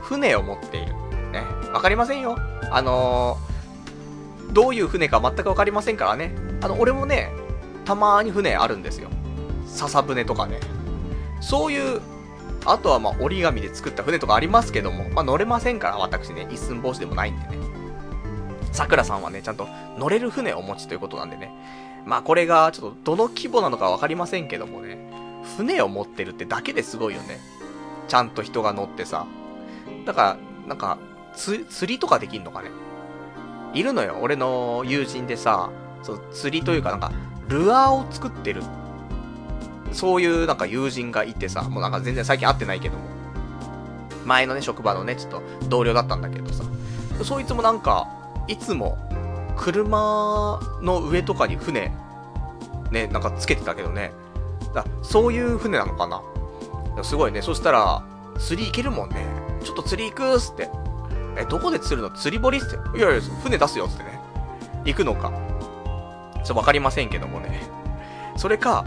[0.01, 0.93] 船を持っている。
[1.31, 1.43] ね。
[1.73, 2.37] わかりませんよ。
[2.71, 6.35] あのー、どういう船か全くわかりませんからね。
[6.61, 7.31] あの、俺もね、
[7.85, 9.09] たまーに船あるんですよ。
[9.65, 10.59] 笹船とかね。
[11.41, 12.01] そういう、
[12.65, 17.57] あとはまあ折り紙で作った船とかありますけども、まあ乗れませんから、私ね、一寸法師でもないんでね。
[18.71, 19.67] 桜さんはね、ちゃんと
[19.97, 21.51] 乗れる船をお持ちということなんでね。
[22.05, 24.97] まあこれがちょっとどの規模なのかわかりませんけどもね。
[25.57, 27.39] 船を持ってるってだけですごいよね。
[28.07, 29.25] ちゃんと人が乗ってさ。
[30.05, 30.97] だから、なんか、
[31.33, 32.71] 釣りとかできんのかね
[33.73, 34.17] いるのよ。
[34.21, 35.69] 俺の友人でさ、
[36.03, 37.11] そう、釣りというかなんか、
[37.47, 38.63] ルアーを作ってる。
[39.91, 43.03] そういうなんか友人がいてさ、もうなんか全然最近会ってないけども。
[44.25, 46.63] 前のね、職場のね、ちょっと同僚だったんだけどさ。
[47.23, 48.07] そいつもなんか、
[48.47, 48.97] いつも、
[49.57, 51.91] 車の上とかに船、
[52.91, 54.11] ね、なんかつけてたけどね。
[54.73, 56.21] だそういう船なのかな
[57.03, 57.41] すごいね。
[57.41, 58.03] そしたら、
[58.37, 59.25] 釣り行けるもんね。
[59.63, 60.69] ちょっと釣り行くっつって。
[61.37, 62.09] え、どこで釣るの？
[62.11, 62.97] 釣り堀っつって。
[62.97, 64.19] いやいや、船出すよっつってね。
[64.85, 65.31] 行くのか。
[66.35, 67.63] ちょっとわかりませんけどもね。
[68.37, 68.85] それか、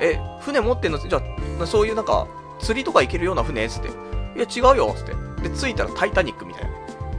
[0.00, 0.98] え、船持ってんの？
[0.98, 1.20] じゃ
[1.60, 2.26] あ、そういうなんか、
[2.58, 3.88] 釣りとか行けるような船っつって。
[3.88, 3.92] い
[4.38, 5.48] や、違うよっつって。
[5.48, 6.70] で、着いたらタイタニックみたいな。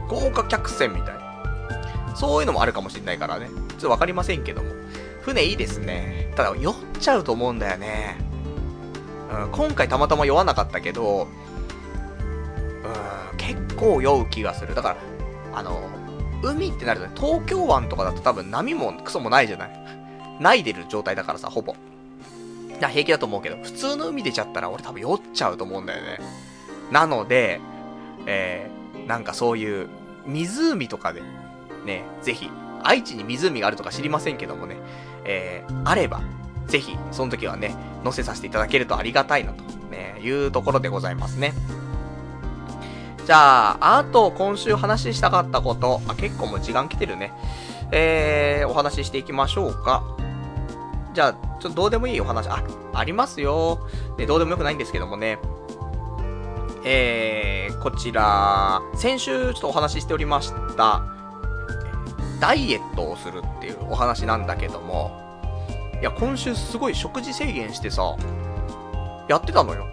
[0.08, 2.14] 豪華客船みたいな。
[2.16, 3.48] そういうのもあるかもしんないからね。
[3.48, 4.70] ちょっとわかりませんけども。
[5.22, 6.32] 船いいですね。
[6.36, 8.16] ただ、酔っちゃうと思うんだよね。
[9.30, 11.28] うん、今回たまたま酔わなかったけど、
[12.84, 14.74] うん、結構酔う気がする。
[14.74, 14.96] だか
[15.52, 15.82] ら、あの、
[16.42, 19.70] 海ってなるとね、東京湾とかだと多分波もクソもないじゃない。
[20.40, 21.74] ないでる状態だからさ、ほぼ。
[22.78, 26.18] いや、平気だと思うけど、普通の海出ちゃったら俺多分酔っちゃうと思うんだよね。
[26.92, 27.60] なので、
[28.26, 29.88] えー、なんかそういう
[30.26, 31.22] 湖とかで、
[31.84, 32.50] ね、ぜひ、
[32.82, 34.76] 愛知に湖があるとか知りませんけどもね、
[35.24, 36.20] えー、あれば、
[36.66, 37.74] ぜひ、その時はね、
[38.04, 41.54] 載せさせていただけるとありがたいなと、ね、いうところでございますね。
[43.26, 47.32] じゃあ、あと、今週話したかったこと、あ、結構もう時間来てるね。
[47.90, 50.27] えー、お話ししていきましょうか。
[51.18, 52.62] じゃあ、ちょっとどうでもいいお話、あ、
[52.94, 53.80] ありますよ。
[54.18, 55.40] ね、どうでもよくないんですけどもね。
[56.84, 61.02] えー、こちら、先週ちょっとお話ししておりました、
[62.38, 65.10] ダイエットをするっていうお話なんだけども、
[66.00, 68.14] いや、今週すごい食事制限してさ、
[69.26, 69.88] やってたのよ。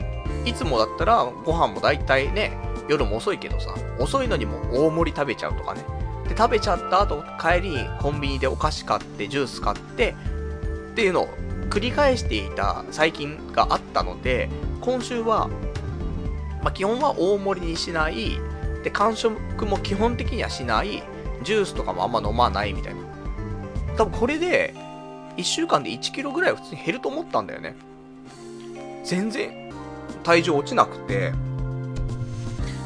[0.45, 2.55] いつもだったらご飯も大体ね、
[2.87, 5.83] 夜も遅いけどさ、遅いのにも大盛り食べちゃうとかね。
[6.29, 10.13] で、食べちゃった後、帰りにコンビニでお菓子買って、ジュース買って、
[10.95, 11.27] っていうのを
[11.69, 14.49] 繰り返していた最近があったので、
[14.79, 15.49] 今週は、
[16.63, 18.39] まあ、基本は大盛りにしない、
[18.81, 21.03] で、完食も基本的にはしない、
[21.43, 23.01] ジュースとかもあんま飲まないみたいな。
[23.97, 24.73] 多分これで、
[25.35, 27.75] 1週間で1キロぐらい普通に減ると思ったんだよね。
[29.03, 29.73] 全然、
[30.23, 31.33] 体重落ちなくて、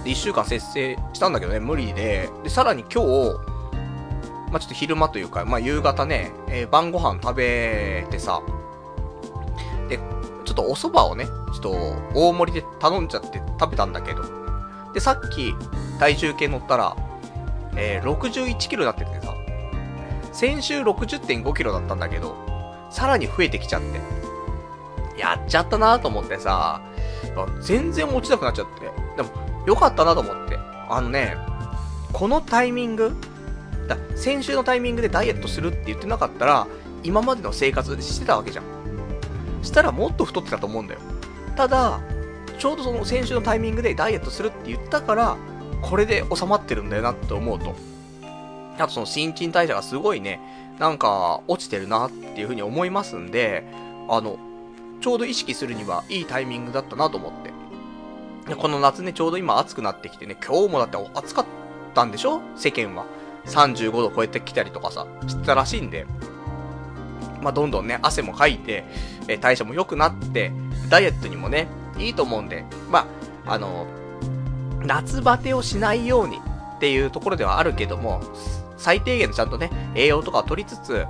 [0.04, 3.59] で、1週間節制したんだけどね、無理で、で、さらに今日、
[4.52, 8.42] まあ、ちょっと昼間というか、まあ、夕方ね、えー、晩ご飯食べてさ、
[9.88, 9.98] で、
[10.46, 11.72] ちょっとお蕎麦をね、ちょっと
[12.16, 14.24] 大盛りで頼んじゃって食べたんだけど、
[14.94, 15.54] で、さっき
[16.00, 16.96] 体重計乗ったら、
[17.76, 19.36] えー、61キロになっててさ、
[20.32, 22.36] 先週60.5キロだったんだけど、
[22.90, 24.20] さらに増えてきちゃって。
[25.20, 26.82] やっちゃったなと思ってさ、
[27.62, 28.90] 全然落ちなくなっちゃって。
[29.18, 29.30] でも、
[29.68, 30.58] よかったなと思って。
[30.90, 31.36] あのね、
[32.14, 33.16] このタイミング、
[33.90, 36.68] だ先週のタイミングでダイエットするって言ってなかったら、
[37.04, 38.66] 今までの生活してたわけじゃん。
[39.64, 41.02] したらもっと太ってたと思うんだよ。
[41.56, 42.00] ただ、
[42.58, 45.38] ちょうどその先週のタイミングでダイエットするって言ったから、
[45.82, 47.76] これで収まってるんだよなって思うと。
[48.78, 50.40] あとその新陳代謝がすごいね、
[50.80, 53.66] なんか落ちてるなっていう風に思いますんで、
[54.08, 54.38] あの、
[55.02, 57.52] ちょうど意識するにはいいタイミングだったなと思って。
[58.50, 61.46] でこの夏ね、ちょうど今暑くなってきてね、今日もだって暑かっ
[61.94, 62.42] たんでしょ？
[62.56, 63.06] 世間は。
[63.50, 66.06] 35度超えてきたりとかさ、してたらしいんで。
[67.42, 68.84] まあ、どんどんね、汗もかいて、
[69.28, 70.52] え代謝も良くなって、
[70.90, 71.68] ダイエットにもね、
[71.98, 73.08] いいと思うんで、ま
[73.46, 73.88] あ、あの、
[74.82, 76.38] 夏バテをしないように
[76.78, 78.22] っていうところではあるけども、
[78.78, 81.06] 最低限ちゃんとね、栄養とかを取りつつ、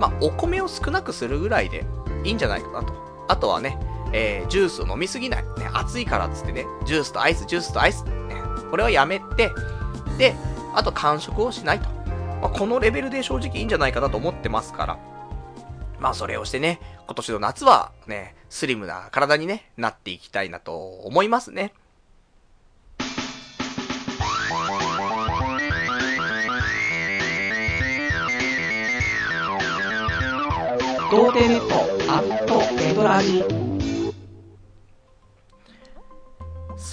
[0.00, 1.84] まあ、お米を少なくするぐらいで
[2.24, 2.92] いいんじゃないかなと。
[3.28, 3.78] あとはね、
[4.12, 5.42] えー、ジュースを飲みすぎない。
[5.42, 8.04] ね、暑いからっつってね、ジュースとアイス、ジュースとアイス。
[8.04, 8.12] ね、
[8.70, 9.50] これはやめて、
[10.18, 10.34] で、
[10.74, 11.88] あと完食をしないと。
[12.42, 14.98] まあ、このレベルで正直いいんじゃないかなと思ってますから。
[16.00, 21.72] まあそれをしてね、今年の夏はね、スリムな体にね、なっていきたいなと思いますね。
[31.10, 33.73] 童貞ネットアットエドラジ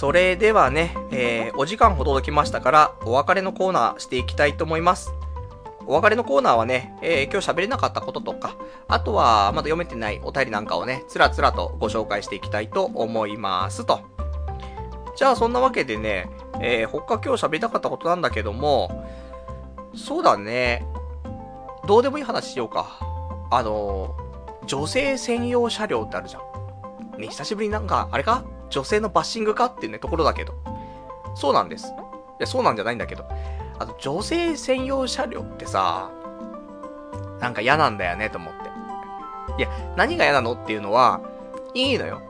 [0.02, 5.12] それではね、えー、お時間ほど来ましたから、お別れのコーナーしていきたいと思います。
[5.86, 8.56] お別れのコーナーはね、えー、今日喋れなかったこととか、
[8.88, 14.00] あとはまだ読めてないお便りなんかをね、つらつらとご紹介していきたいと思いますと。
[15.14, 16.28] じゃあそんなわけでね、
[16.60, 19.06] えー、他今日喋りたかったことなんだけども、
[19.94, 20.84] そうだね、
[21.86, 22.98] どうでもいい話しようか。
[23.52, 24.16] あの、
[24.66, 27.20] 女性専用車両ってあるじゃん。
[27.20, 28.42] ね、久しぶりになんか、あれか？
[28.72, 30.54] 女性のバッシングかっていうね、ところだけど。
[31.34, 31.86] そうなんです。
[31.86, 31.90] い
[32.40, 33.24] や、そうなんじゃないんだけど。
[33.78, 36.10] あと、女性専用車両ってさ、
[37.40, 39.62] なんか嫌なんだよね、と思って。
[39.62, 41.20] いや、何が嫌なのっていうのは、
[41.74, 42.20] いいのよ。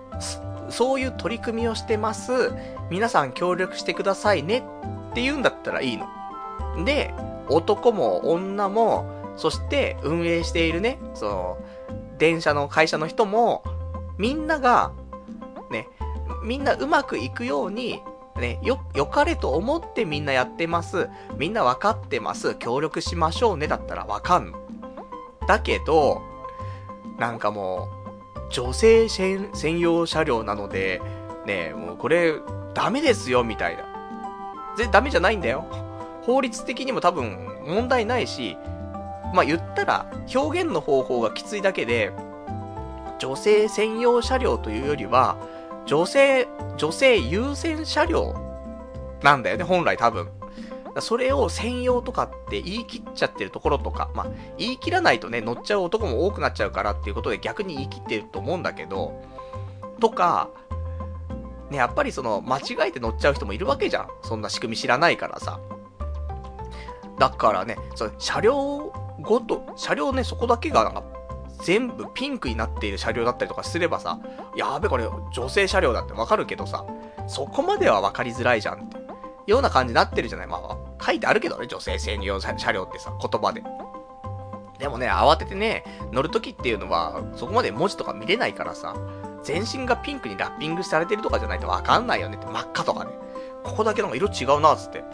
[0.69, 2.52] そういう取り組みをしてます。
[2.90, 6.06] 皆さん協力してくださいねって言うんだったらいいの。
[6.85, 7.14] で、
[7.48, 11.59] 男も女もそして運営しているね、その、
[12.19, 13.64] 電車の会社の人も、
[14.19, 14.93] みんなが、
[16.43, 18.02] みんなうまくいくように、
[18.36, 21.09] ね、よ、良かれと思ってみんなやってます。
[21.36, 22.55] みんな分かってます。
[22.55, 23.66] 協力しましょうね。
[23.69, 24.59] だったら分かんの。
[25.47, 26.23] だけど、
[27.19, 27.89] なんかも
[28.48, 31.01] う、女性専用車両なので、
[31.47, 32.35] ね、もうこれ、
[32.74, 33.85] ダメですよ、みたいな。
[34.77, 35.64] 全然ダメじゃないんだよ。
[36.23, 38.56] 法律的にも多分問題ないし、
[39.35, 42.12] まあ、言ったら、表現の方法がきついだけで、
[43.19, 45.36] 女性専用車両というよりは、
[45.86, 48.34] 女性、女性優先車両
[49.22, 50.28] なんだよね、本来多分。
[51.00, 54.26] それを専用とかって言い切っちゃってるところとか、まあ、
[54.59, 59.22] 言い切らないとね、乗っちゃう男も多くなっちゃうからっていうことで逆に言い切ってると思うんだけど、
[60.00, 60.50] とか、
[61.70, 64.09] ね、やっぱりその、間違えて乗っちゃう人もいるわけじゃん。
[64.22, 65.59] そんな仕組み知らないからさ。
[67.18, 71.02] だからね、そ車両ごと、車両ね、そこだけがなんか、
[71.62, 74.18] 全部ピンクになっている車両だったりとかすればさ、
[74.56, 76.84] やべ、これ女性車両だってわかるけどさ、
[77.26, 79.02] そこまでは分かりづらいじゃんって。
[79.47, 83.62] ような感じになってるじゃないまあ、書いてあるけどね、女性専用車両ってさ、言葉で。
[84.78, 88.94] でもね、慌ててね、乗るときっていうのは、そこまで文字とか見れないからさ、
[89.43, 93.10] 全身がピンクにラッピングされてるとかじゃないとわかんないよねって、真っ赤とかね。
[93.64, 95.05] ここだけなんか色違うな、つって。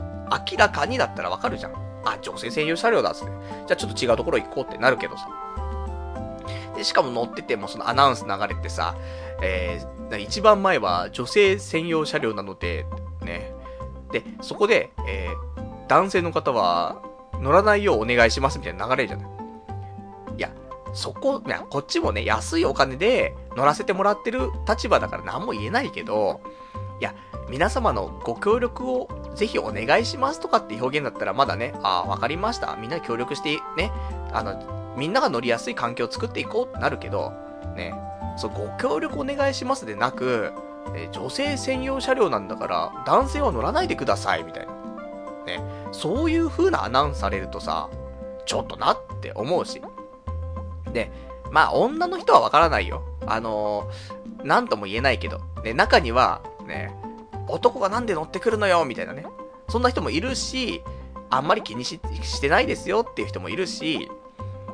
[0.50, 1.72] 明らかにだったらわかるじゃん。
[2.04, 3.32] あ、女性専用車両だっつって。
[3.66, 5.28] じゃあちょっと違うところ行こうってなるけどさ。
[6.78, 8.96] で、しかも乗っててもそのアナウンス流れてさ、
[9.42, 12.86] えー、一番前は女性専用車両なので、
[13.20, 13.52] ね。
[14.12, 17.02] で、そこで、えー、男性の方は
[17.40, 19.26] 乗らないようお願いしますみたいな流れじゃない。
[20.36, 20.52] いや、
[20.92, 26.40] そこ、いや、こっちもね、安いお金で乗らせてもらってる立場だから何も言えないけど、
[27.00, 27.12] いや、
[27.50, 32.76] 皆様のご協力をぜひお願いしますとかって表現だったらまだね、ああ、わかりました。
[32.76, 33.90] みんな協力してね、
[34.32, 37.32] あの、みんなが乗りやすい環境を作っていこうってなるけど、
[37.76, 37.94] ね、
[38.36, 40.52] そう、ご協力お願いしますでなく、
[40.94, 44.72] え女性専用車両なんだから、男性は乗らないでください、みたいな。
[45.46, 45.62] ね、
[45.92, 47.88] そういう風なアナウンスされるとさ、
[48.46, 49.82] ちょっとなって思うし。
[50.92, 51.10] で、
[51.50, 53.02] まあ、女の人はわからないよ。
[53.26, 56.94] あのー、なんとも言えないけど、ね、中には、ね、
[57.48, 59.24] 男がなんで乗ってくるのよ、みたいなね。
[59.68, 60.82] そんな人もいるし、
[61.30, 64.10] あんまり気にししてないですよっていう人もいるし、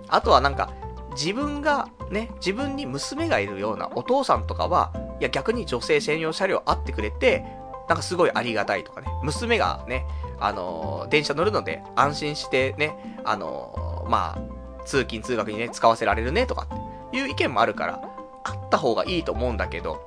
[0.09, 0.71] あとはなんか、
[1.13, 7.45] 自分がね、自分に娘がいるようなお父さんとかは、いや逆に女性専用車両あってくれて、
[7.89, 10.07] なんかすごいありがたいとかね、娘がね、
[10.41, 16.67] あのー、電車乗るので安心してね、あのー、まあ、通勤通学にね、使わせられるねとか
[17.07, 18.03] っていう意見もあるから、
[18.45, 20.07] あった方がいいと思うんだけど、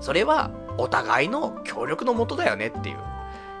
[0.00, 2.96] それはお互いの協力のもとだよねっていう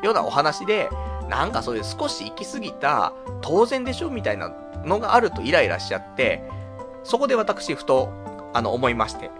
[0.04, 0.88] ようなお話で、
[1.28, 4.52] なんかそういう少し行き過ぎた当然でしょみたいな
[4.84, 6.42] のがあるとイライラしちゃって、
[7.04, 8.10] そこで私ふと、
[8.52, 9.30] あの、思いまして、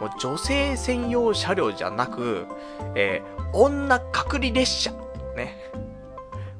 [0.00, 2.46] もう女性専用車両じゃなく、
[2.94, 4.92] えー、女隔離列車。
[5.36, 5.56] ね。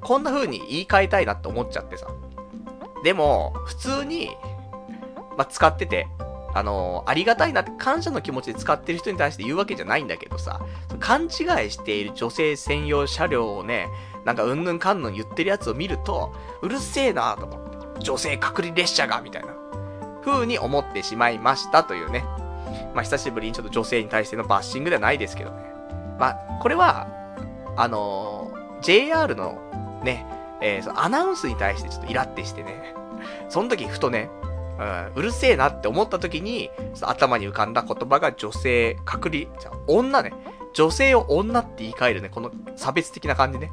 [0.00, 2.06] こんな風に言い換えたいなって思っちゃってさ。
[3.02, 4.30] でも、普通に、
[5.36, 6.06] まあ、使ってて、
[6.54, 10.60] あのー、ありがたいなって感謝の気持ちで使ってる人に対して言うわけじゃないんだけどさ、
[11.00, 11.30] 勘違い
[11.70, 13.88] している女性専用車両をね、
[14.24, 16.32] なんかうんぬんかんぬん言ってるやつを見ると、
[16.62, 17.73] うるせえなと思って。
[18.00, 19.54] 女性隔離列車が、みたいな。
[20.24, 22.24] 風に思ってしまいましたというね。
[22.94, 25.56] まあ、久しぶりにちょっと女性に対してのバッシングではないですけどね。
[26.18, 27.06] まあ、これは、
[27.76, 29.58] あのー、JR の
[30.02, 30.26] ね、
[30.60, 32.94] えー、そのアナウンスに対してちょっとイラってしてね、
[33.48, 34.30] その時ふとね、
[34.78, 36.70] うん、うるせえなって思った時に、
[37.02, 40.32] 頭に浮かんだ言葉が女性、隔離、じゃ女ね。
[40.72, 43.70] 女性を女って言い換えるね、この差別的な感じね。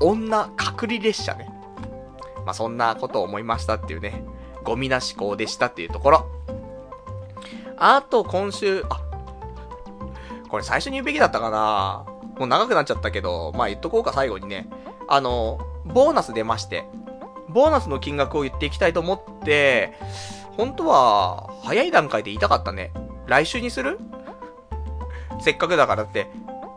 [0.00, 1.50] 女隔離列車ね。
[2.44, 4.24] まあ、そんなことを思いましたっていうね、
[4.64, 6.26] ゴミな思考でしたっていうところ。
[7.76, 9.00] あと、今週、あ、
[10.48, 12.04] これ最初に言うべきだったかな
[12.38, 14.68] もう長くなっちゃったけど、まあ言っとこうか最後にね。
[15.08, 16.84] あの、ボーナス出まして、
[17.48, 19.92] ボーナスの金額を言っていきたいと思って、
[20.56, 22.92] 本当は、早い段階で言いたかったね。
[23.26, 23.98] 来週にする？
[25.40, 26.28] せっかくだからって、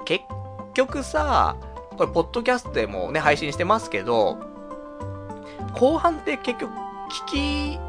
[0.05, 0.23] 結
[0.73, 1.55] 局さ、
[1.97, 4.37] これ、ポッドキャストでもね、配信してますけど、
[5.75, 6.73] 後半って結局、
[7.09, 7.25] 聞
[7.75, 7.79] き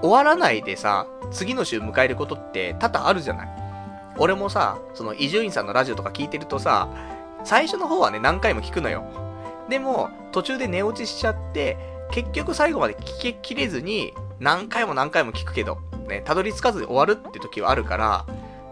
[0.00, 3.48] 終わらないでさ、次の週迎えることって多々あるじゃない。
[4.18, 6.88] 俺もさ、その伊集院さんのラジオとか聞いてるとさ、
[7.44, 9.04] 最初の方はね、何回も聞くのよ。
[9.68, 11.76] でも、途中で寝落ちしちゃって、
[12.12, 15.78] 結局最後まで聞ききれずに、何回も何回も聞くけど、
[16.08, 18.26] ね、たどり着かずに終わるって時はあるから、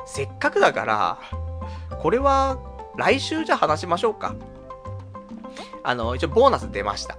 [0.07, 1.19] せっかくだから、
[2.01, 2.59] これは、
[2.97, 4.35] 来週じゃ話しましょうか。
[5.83, 7.17] あの、一応ボーナス出ました。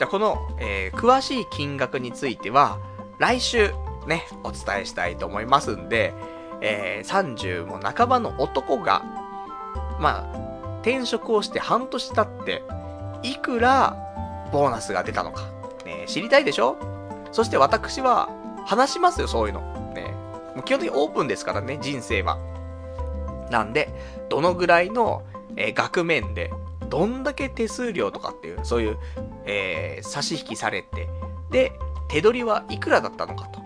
[0.00, 2.78] じゃあこの、えー、詳しい金額については、
[3.18, 3.74] 来週、
[4.06, 6.14] ね、お伝えしたいと思いますんで、
[6.62, 9.04] えー、30も半ばの男が、
[10.00, 12.62] まあ、転職をして半年経って、
[13.22, 13.94] いくら
[14.50, 15.42] ボーナスが出たのか、
[15.84, 16.78] ね、知りたいでしょ？
[17.30, 18.30] そして私は
[18.64, 19.60] 話しますよ、そういうの。
[19.94, 20.14] ね、
[20.56, 22.38] もう基本的にオープンですからね、人生は。
[23.50, 23.90] なんで、
[24.30, 25.24] どのぐらいの、
[25.56, 26.50] えー、額面で、
[26.90, 28.98] どんだけ手数料とかっていう、そういう、
[29.46, 31.08] えー、差し引きされて、
[31.50, 31.72] で、
[32.08, 33.60] 手取りはいくらだったのかと。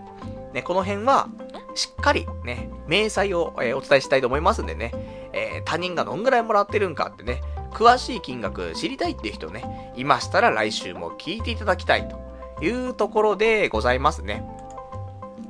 [0.53, 1.27] ね、この辺は、
[1.73, 4.91] しっかりね、明細を、えー、お伝えしたいと思いますんでね、
[5.33, 7.41] えー、他人がどんぐらいもらってるんかってね、
[7.73, 14.47] 詳しい金額知りたいっていう人ね、いましたら来週も聞いていただきたいというところでございますね。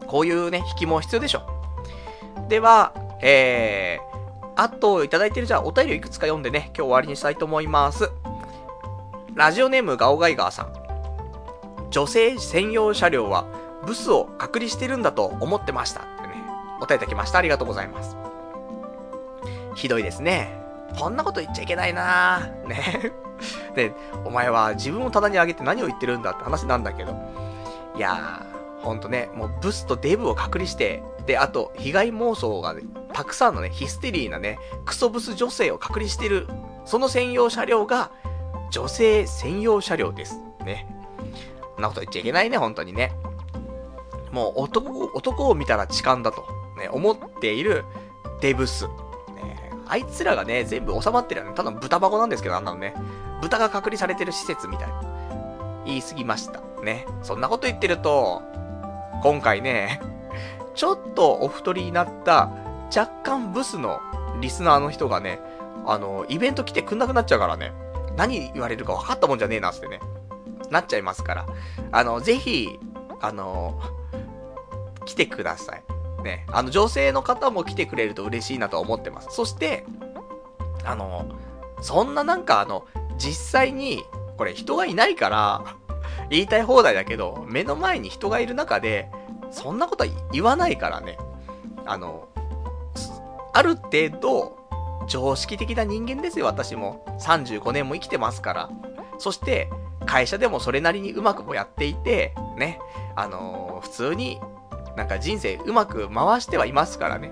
[0.08, 1.44] こういうね、引きも必要でしょ。
[2.50, 4.15] では、えー、
[4.58, 8.10] あといただいてるじゃあお便りをいくつか読んでね、今日終わりにしたいと思います。
[9.34, 10.74] ラジオネームガオガイガーさん。
[11.92, 13.46] 女性専用車両は
[13.86, 16.02] ブスを隔離してるんだと思ってました。
[16.02, 16.34] ってね、
[16.82, 17.40] お便りいただきました。
[17.40, 18.16] ありがとうございます。
[19.76, 20.58] ひどいですね。
[20.98, 23.12] こんなこと言っちゃいけないなぁね。
[23.76, 27.14] で、 お前は自分を棚に上げて何を言ってるんだって話なんだけど。
[27.98, 28.55] いやー、
[28.86, 32.84] ほんとね、もうブスとデブを隔離して、で、あと、被害妄想が、ね、
[33.14, 36.48] たくさんのね、ヒステリーなね、クソブス女性を隔離してる、
[36.86, 38.12] その専用車両が、
[38.72, 40.40] 女性専用車両です。
[40.64, 40.88] ね。
[41.76, 43.12] そんなこと言っちゃいけないね、本当にね。
[44.32, 46.46] もう男、男を見たら痴漢だと、
[46.78, 47.86] ね、思っている
[48.42, 48.88] デブス。
[49.88, 51.54] あいつらがね、全部収まってるよね。
[51.56, 52.96] ただ豚箱なんですけど、あんなのね。
[53.42, 55.02] 豚が隔離されてる施設みたいな。
[55.86, 56.62] 言い過ぎました。
[56.84, 57.06] ね。
[57.22, 58.42] そんなこと言ってると、
[59.22, 60.00] 今回ね、
[60.76, 62.52] ちょっとお太りになった
[62.96, 64.02] 若干ブスの
[64.42, 65.40] リスナーの人がね、
[65.86, 67.72] あの、イベント来てくんなくなっちゃうからね。
[68.18, 70.00] 何言われるか分かったもんじゃねえなってね。
[70.70, 71.46] なっちゃいますから。
[71.92, 72.80] あの、ぜひ、
[73.22, 73.80] あの、
[75.06, 75.84] 来てください。
[76.24, 79.30] ね、あの、女性の方も来てくれると嬉しいなと思ってます。
[79.32, 79.86] そして、
[80.84, 81.26] あの、
[81.82, 82.86] そんななんかあの、
[83.18, 84.04] 実際に、
[84.38, 85.64] これ人がいないから、
[86.30, 89.10] 言いたい放題だけど、目の前に人がいる中で、
[89.52, 91.18] そんなことは言わないからね。
[91.86, 92.28] あの、
[93.54, 94.58] ある程度、
[95.08, 97.06] 常識的な人間ですよ、私も。
[97.20, 98.70] 35年も生きてますから。
[99.18, 99.70] そして、
[100.06, 102.80] 会社でもそれなりにうまくもやっていて、ね、
[103.16, 104.40] あのー、普通に
[104.96, 107.32] なんか人生うまく回してはいますからね。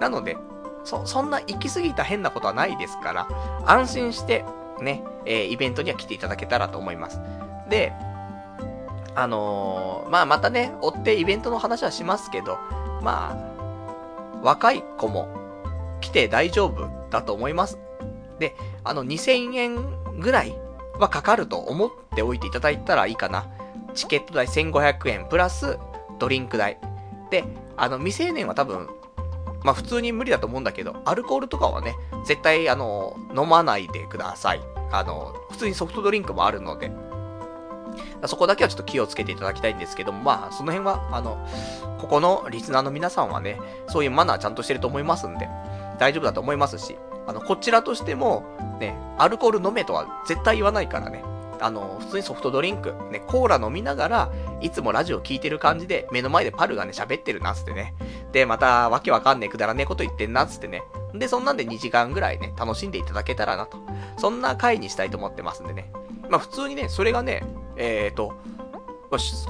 [0.00, 0.36] なので、
[0.84, 3.28] そ、そんな行き過ぎた変なことはないですから、
[3.66, 4.44] 安心して、
[4.80, 7.20] ね、えー、イベントには来ていただけたらと思います。
[7.68, 7.92] で、
[9.16, 12.58] あのー、まあまたね、追ってイベントの話はしますけど、
[13.02, 15.28] まあ、若い子も
[16.00, 17.78] 来て大丈夫だと思います。
[18.38, 20.54] で、あの、2000円ぐらい
[20.98, 23.46] はかかると思っておいていただいたらいいかな。
[23.94, 25.78] チケット代1500円プラス
[26.18, 26.78] ドリンク代。
[27.30, 27.44] で、
[27.78, 28.88] あの、未成年は多分、
[29.64, 34.60] まあ普通に無理だと思うんだけど、アルコールとかはね、絶対あの、飲まないでください。
[34.92, 36.92] あの、普通にソフトドリンクもあるので、
[38.26, 41.46] そこだけはちょっと気をつけていただきたいんですけども、まあ、その辺は、あの、
[41.98, 45.48] ここのリスナーの皆さんはね、そういうマナーちゃんとしてると思いますんで、
[45.98, 46.96] 大丈夫だと思いますし、
[47.26, 48.44] あの、こちらとしても、
[48.80, 51.24] ね、アルコール飲めとは絶対言わないからね、
[51.60, 57.94] あの、普通にソフトドリンク、ね、コーラ飲みながら、いつもラジオ聞いてる感じで、目の前でパルがね、喋ってるな、つってね。
[58.32, 60.82] で、また、わけわかんねえ、くだらねえこと言ってんな、つってね。
[61.14, 63.78] で、そんなんで2時間ぐらいね、楽しんでいただけたらなと。
[64.18, 65.90] そんな回にしたいと思ってますんでね。
[66.28, 67.42] まあ、普通にね、それがね、
[67.76, 68.34] えっ、ー、と、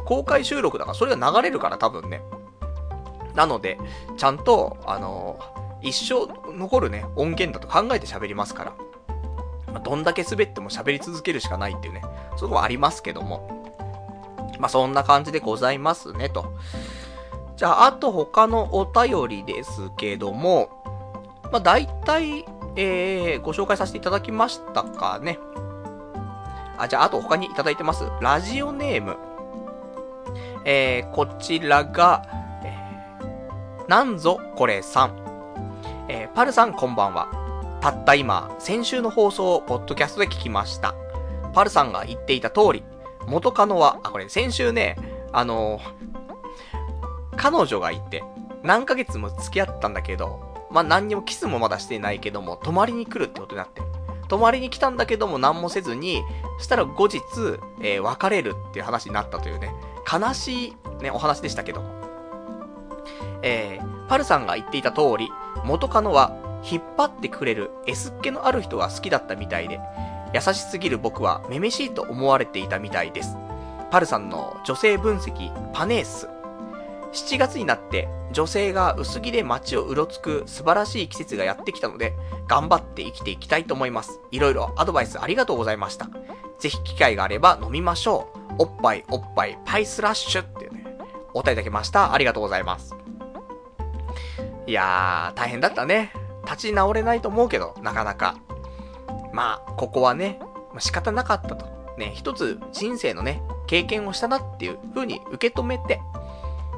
[0.05, 2.23] 公開収録だから、それが流れるから多分ね。
[3.35, 3.79] なので、
[4.17, 6.27] ちゃんと、あのー、一生
[6.57, 8.73] 残るね、音源だと考えて喋りますから。
[9.73, 12.03] まあ、どんだけ滑っても喋り続けるしかないっていうね、
[12.37, 13.57] そこはありますけども。
[14.59, 16.55] まあ、そんな感じでございますね、と。
[17.57, 20.71] じゃあ、あと他のお便りですけども、
[21.53, 22.45] まあ、大体、
[22.77, 25.39] えー、ご紹介させていただきましたかね。
[26.79, 28.05] あ、じゃあ、あと他にいただいてます。
[28.21, 29.17] ラジオネーム。
[30.65, 32.27] えー、こちらが、
[32.65, 35.27] えー、なんぞこれさん。
[36.09, 37.29] えー、パルさんこんばんは。
[37.81, 40.95] たった今、先週の放送をポッドキャストで聞きました。
[41.53, 42.83] パルさんが言っていた通り、
[43.27, 44.97] 元カノは、あ、これ先週ね、
[45.33, 45.81] あの、
[47.37, 48.25] 彼女がいて、
[48.63, 53.83] 何ヶ月も付き合ったんだけど、まあ、何にもキスもまだしてないけども、泊まりに来るってことになって。
[54.29, 56.23] 泊まりに来たんだけども何もせずに、
[56.59, 57.21] そしたら後日、
[57.81, 59.75] えー、別れるっていう話になったというね、
[60.11, 61.91] 悲しいね、お話でしたけども。
[63.43, 65.31] えー、パルさんが言っていた通り、
[65.65, 66.33] 元カノは
[66.69, 69.81] 引っ張ってくれる S っ気のある人が好きだったみたいで、
[70.35, 73.37] 優しすぎる僕はめめしいと思われていたみたいです。
[73.91, 76.29] パルさんの女性分析、パネース。
[77.13, 82.15] 7月になって女性が薄着で街をうろつく素晴らしい季節がやってきたので、
[82.49, 84.21] 頑張って生きていきたいと思います。
[84.31, 86.09] いろいろアドバイスありがとうございました。
[86.59, 88.55] ぜひ機会があれば飲みましょう。
[88.59, 90.85] おっぱいおっぱいパイスラッシュっていうね、
[91.35, 92.13] お答えいただきました。
[92.13, 92.95] ありがとうございます。
[94.67, 96.13] いやー、大変だったね。
[96.45, 98.37] 立ち直れないと思うけど、なかなか。
[99.33, 100.41] まあ、ここはね、
[100.79, 101.67] 仕方なかったと。
[101.99, 106.01] ね、一つ人生のね、経験をしたなっていう風に受け止めて、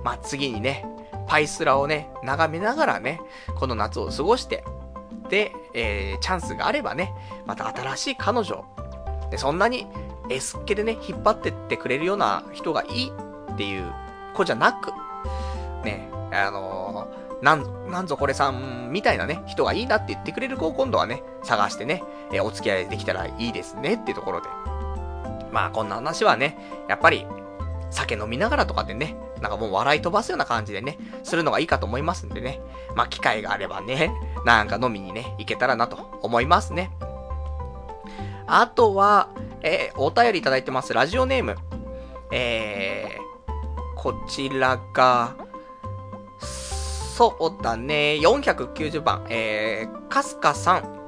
[0.05, 0.85] まあ次にね、
[1.27, 3.21] パイスラをね、眺めながらね、
[3.57, 4.65] この夏を過ごして、
[5.29, 7.13] で、えー、チャンスがあればね、
[7.47, 8.65] また新しい彼女。
[9.31, 9.87] で、そんなに
[10.31, 13.13] S っ気でね、引っ張ってってくれるような人がいい
[13.53, 13.93] っていう
[14.35, 14.91] 子じゃなく、
[15.85, 22.03] ね、あのー、なん、なんぞこれさんみたいなね、人がいいなって言ってくれる子を今度はね、探してね、
[22.33, 24.49] えー、お付き合いできたらいいですねっていうところで。
[25.51, 26.59] まあこんな話はね、
[26.89, 27.27] やっぱり
[27.91, 32.61] 酒飲みながらとかでね、なんかもう笑い飛ばすような感じでね、するのがいいかと思いますんでね。
[32.95, 34.13] まあ、機会があればね、
[34.45, 36.91] なんか飲みにね、行けたらなと思いますね。
[38.47, 39.29] あとは、
[39.63, 40.93] えー、お便りいただいてます。
[40.95, 41.57] ラジオネーム。
[42.31, 45.37] えー、こちらが、
[46.39, 50.99] そうだね、490番、えー、かすかさん。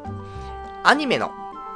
[0.83, 1.31] アニメの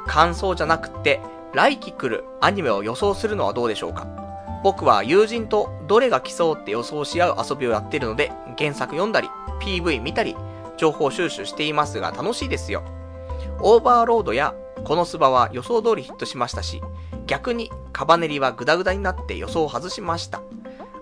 [0.07, 1.21] 感想じゃなくて、
[1.53, 4.24] 来期来るアニメを予想するのはどうでしょうか？
[4.65, 9.29] 僕は友人とどれが来そうって予想し合う遊びをやってるので、原作読んだり、
[9.61, 10.35] PV 見たり、
[10.75, 12.83] 情報収集していますが楽しいですよ。
[13.61, 16.81] オーバーロードやこのスバは予想通りヒットしましたし、
[17.27, 20.41] 逆にカバネリはグダグダになって予想を外しました。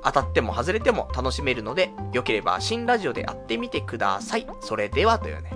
[0.04, 4.48] 当たっても外れても楽しめるので、良ければ新ラジオでやってみてください。
[4.60, 5.54] それではというね、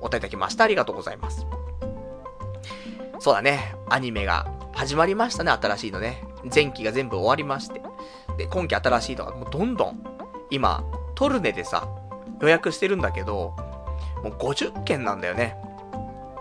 [0.00, 0.62] お答えいただきました。
[0.62, 1.44] ありがとうございます。
[3.18, 6.27] そうだね、アニメが始まりましたね、新しいのね。
[6.52, 7.82] 前期が全部終わりまして。
[8.36, 10.02] で、今期新しいのがもうどんどん、
[10.50, 10.84] 今、
[11.14, 11.88] トルネでさ、
[12.40, 13.54] 予約してるんだけど、
[14.22, 15.56] もう50件なんだよね。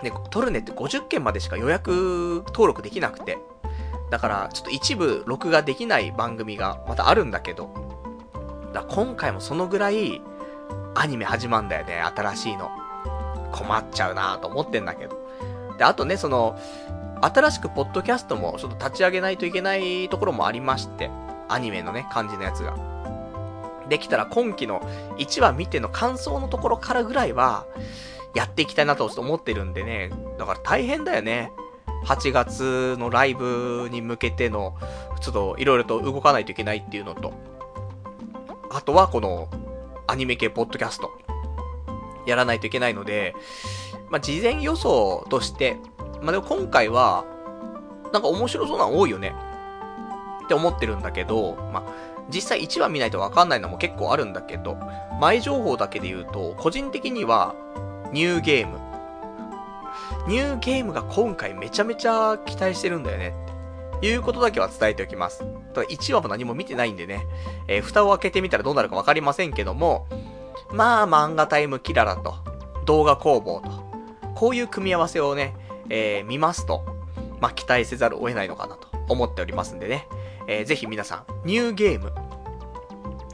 [0.04, 3.40] で、トルネって50件までしか予約登録できなくて。
[4.10, 7.70] だから、ちょっと一部録画できない番組がまたあるんだけど、
[8.74, 10.22] だ今回もそのぐらい、
[10.96, 12.70] アニメ始まんだよね、新しいの。
[13.52, 15.18] 困っちゃうなと思ってんだけど。
[15.78, 16.58] で、あとね、その、
[17.22, 21.10] 新しくポッドキャストもちょっと立ち上げないといけないところもありまして、
[21.50, 22.76] アニメのね、感じのやつが。
[23.90, 24.82] できたら今期の
[25.18, 27.66] 1話見ての感想のところからぐらいは、
[28.36, 30.12] やっていきたいなと思ってるんでね。
[30.38, 31.52] だから大変だよね。
[32.06, 34.76] 8月のライブに向けての、
[35.20, 37.34] ちょっといろいろと動かないといけないっていうのと、
[38.70, 39.50] あとはこの
[40.06, 41.12] アニメ系ポッドキャスト、
[42.26, 43.34] やらないといけないので、
[44.10, 45.78] まあ、事前予想として、
[46.22, 47.26] まあ、でも今回は、
[48.12, 49.36] なんか面白そうなの多いよね。
[50.46, 51.84] って思ってるんだけど、まあ、
[52.30, 54.78] 実際1話見ないとわかんないのも結構あるんだけど、
[55.20, 57.56] 前情報だけで言うと、個人的には、
[58.12, 58.80] ニューゲーム。
[60.28, 63.34] ニューゲームが今回めちゃめちゃ期待してるんだよね。
[64.02, 65.40] いうことだけは伝えておきます。
[65.74, 67.26] ただ1話も何も見てないんでね、
[67.68, 70.08] えー、蓋を開けてみたらどうなるかわかりませんけども、
[70.72, 72.36] まあ漫画タイムキララと、
[72.86, 73.70] 動画工房と、
[74.36, 75.56] こういう組み合わせをね、
[75.90, 76.86] えー、見ますと、
[77.40, 80.08] まあ、期待せざるを得ないのかなと思っておりますんでね。
[80.48, 82.14] えー、ぜひ皆さん、ニューゲーム、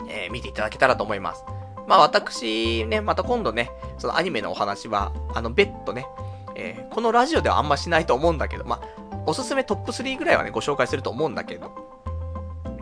[0.10, 1.44] えー、見ていただけたらと思います。
[1.88, 6.08] まあ私ね、また今度ね、そのアニメのお話は、あの別途ね、
[6.56, 8.82] えー、このラジオではあんましないと思うんだけど、ま
[9.12, 11.72] あ、おすすめトップ3ぐらいはね、ご紹介すると思うんだけど、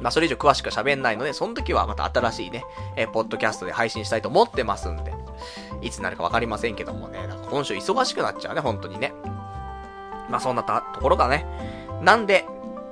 [0.01, 2.63] まあそれ以上詳しくは喋んないので、その時はまた新しいね、
[2.95, 5.13] えー、ポッドキャストで配信したいと思ってますんで、
[5.81, 9.13] いつになるかわかりませんけどもね、なんか今週忙しくなっちゃうね、本当にね。
[10.31, 11.45] まあそんなところがね。
[12.01, 12.45] なんで、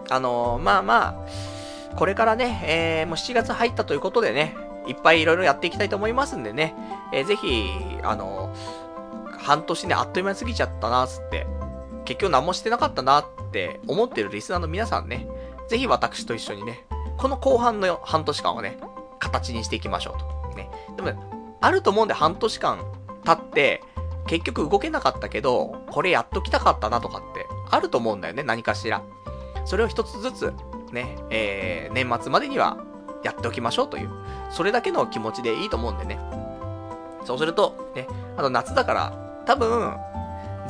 [0.10, 4.56] あのー、まあまあ、これからね、えー、もう7月入ったということでね、
[4.88, 6.76] いっぱいいろいろやっていきたいと思いますんでね、
[7.11, 7.64] えー、ぜひ、
[8.03, 11.48] あのー、半年ね、あっという間に過ぎちゃったな、つって、
[12.06, 15.28] 結局何もしてなかったなって思ってるリスナーの皆さんね、
[15.68, 16.86] ぜひ私と一緒にね、
[17.18, 18.78] この後半の半年間をね、
[19.20, 20.56] 形にしていきましょうと。
[20.56, 20.70] ね。
[20.95, 21.20] でも、ね、
[21.61, 22.80] あると思うんで半年間
[23.26, 23.84] 経って、
[24.30, 29.02] 結局動けなかったけど、これやっときたかったなとかって、あると思うんだよね、何かしら。
[29.66, 30.54] それを一つずつ、
[30.92, 32.78] ね、えー、年末までには
[33.24, 34.10] やっておきましょうという、
[34.52, 36.20] それだけの気持ちでいいと思うんでね。
[37.26, 38.06] そうすると、ね、
[38.38, 39.98] あと夏だから、多分、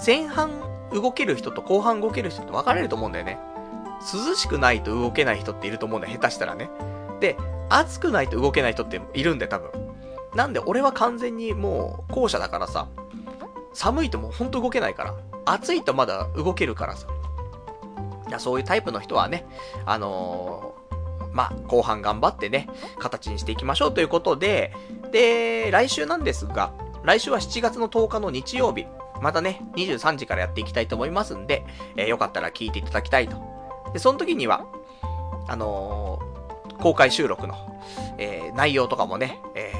[0.05, 0.51] 前半
[0.93, 3.39] 動ける人と後半動ける人と分かれると思うんだよね。
[4.13, 6.69] 涼しくないと動けない人っていると思うんだよ、下手したらね。
[7.19, 7.35] で、
[7.67, 9.69] 暑くないと動けない人っているんだよ、多分。
[10.33, 12.87] なんで俺は完全にもう後者だからさ、
[13.73, 15.15] 寒いともうほんと動けないから、
[15.45, 17.07] 暑いとまだ動けるからさ。
[18.27, 19.45] いや、そういうタイプの人はね、
[19.85, 22.67] あのー、まあ、後半頑張ってね、
[22.99, 24.73] 形にしていきましょうということで、
[25.11, 26.73] で、来週なんですが、
[27.03, 28.85] 来週は7月の10日の日曜日、
[29.21, 31.65] またね、23時からやっていきたいと思いますんで、
[31.95, 33.37] えー、よかったら聞いていただきたいと。
[33.93, 34.65] で、その時には、
[35.47, 37.55] あのー、公開収録の、
[38.17, 39.73] えー、内容とかもね、え、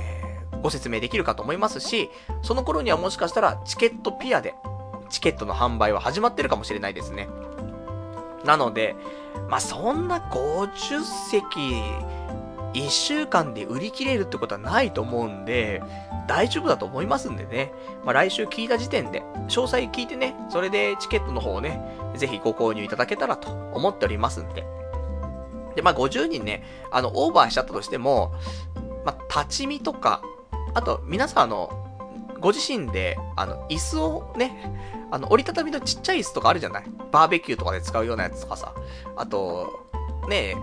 [0.62, 2.10] ご説明できるかと思いますし、
[2.42, 4.56] その頃にはもしかしたらチケットピアで、
[5.10, 7.28] チケットの販売は始まってるかもしれないですね。
[8.46, 8.96] なので、
[9.50, 11.60] まあ、そんな50席、
[12.74, 15.82] 1週間で売り切れるってことはないと思うんで、
[16.28, 17.74] 大丈夫だと思いますんでね。
[18.06, 21.82] まあ、来週聞いた時点で、詳細聞いてね、それでチケットの方をね、
[22.16, 24.66] ぜひご購入いただけたらと思っておりますんで。
[25.76, 28.34] で、まあ、50人ね、あの、オーバーしちゃったとしても、
[29.06, 30.22] まあ、立ち見とか、
[30.74, 31.70] あと、皆さんあの、
[32.40, 34.72] ご自身で、あの、椅子をね、
[35.12, 36.84] あの、折りたたみのちっちゃい椅子とかあるじゃない？
[37.12, 38.74] バーベキューとかで使うようなやつとかさ。
[39.16, 39.88] あと、
[40.30, 40.56] ね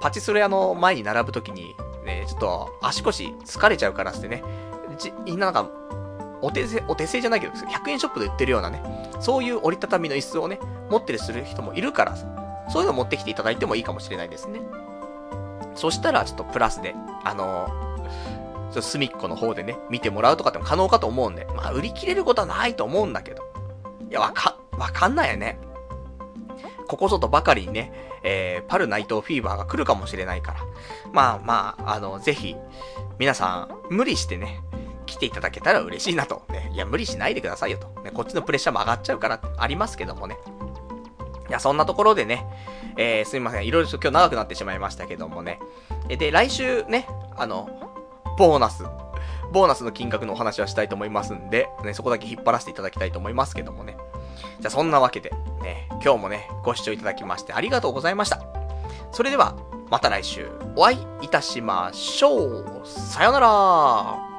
[0.00, 1.74] パチスロ屋の前に並ぶときに、
[2.06, 4.42] ね、ちょっと足腰疲れちゃうからってね、
[5.26, 5.70] みんななんか、
[6.40, 8.82] お手製、お手製じゃないけど、100円ショップで売ってるようなね、
[9.20, 10.58] そういう折りたたみの椅子をね、
[10.88, 12.26] 持ってるする人もいるからさ、
[12.70, 14.62] そういうの持ってきていただいてもいいかもしれないですね。
[15.74, 17.68] そしたら、ちょっとプラスで、あの、
[18.70, 23.42] ちょっと隅っこの方でね、見てもらうとかっても可能かと思うんで、まあ、売り切れることはないと思うんだけど。
[24.08, 25.58] いや、わか、わかんないよね。
[26.86, 27.92] ここぞとばかりにね、
[28.22, 30.60] えー、パルナイトフィーバーが来るかもしれないから。
[31.12, 32.56] まあまあ、あの、ぜひ、
[33.18, 34.60] 皆さん、無理してね、
[35.06, 36.42] 来ていただけたら嬉しいなと。
[36.50, 37.88] ね、いや、無理しないでくださいよと。
[38.02, 40.36] ね、こっちのプレッシャーも上がっちゃうからありますけどもね。
[41.48, 42.46] いや、そんなところでね、
[42.96, 43.66] えー、すみません。
[43.66, 45.58] いろいろと今日長くなってしまいましたけどもね。
[46.08, 47.89] えで、来週ね、あの、
[48.40, 48.84] ボーナス、
[49.52, 53.98] ボーナスの金額のお話はしたいと思いますんで、ね、そこだけ引っ張らせていただきたいと思いますけどもね。
[54.60, 55.30] じゃあそんなわけで、
[55.62, 58.42] ね、今日もね、ご視聴いただきましてありがとうございました。
[59.12, 59.56] それでは、
[59.90, 62.80] また来週お会いいたしましょう。
[62.86, 64.29] さよなら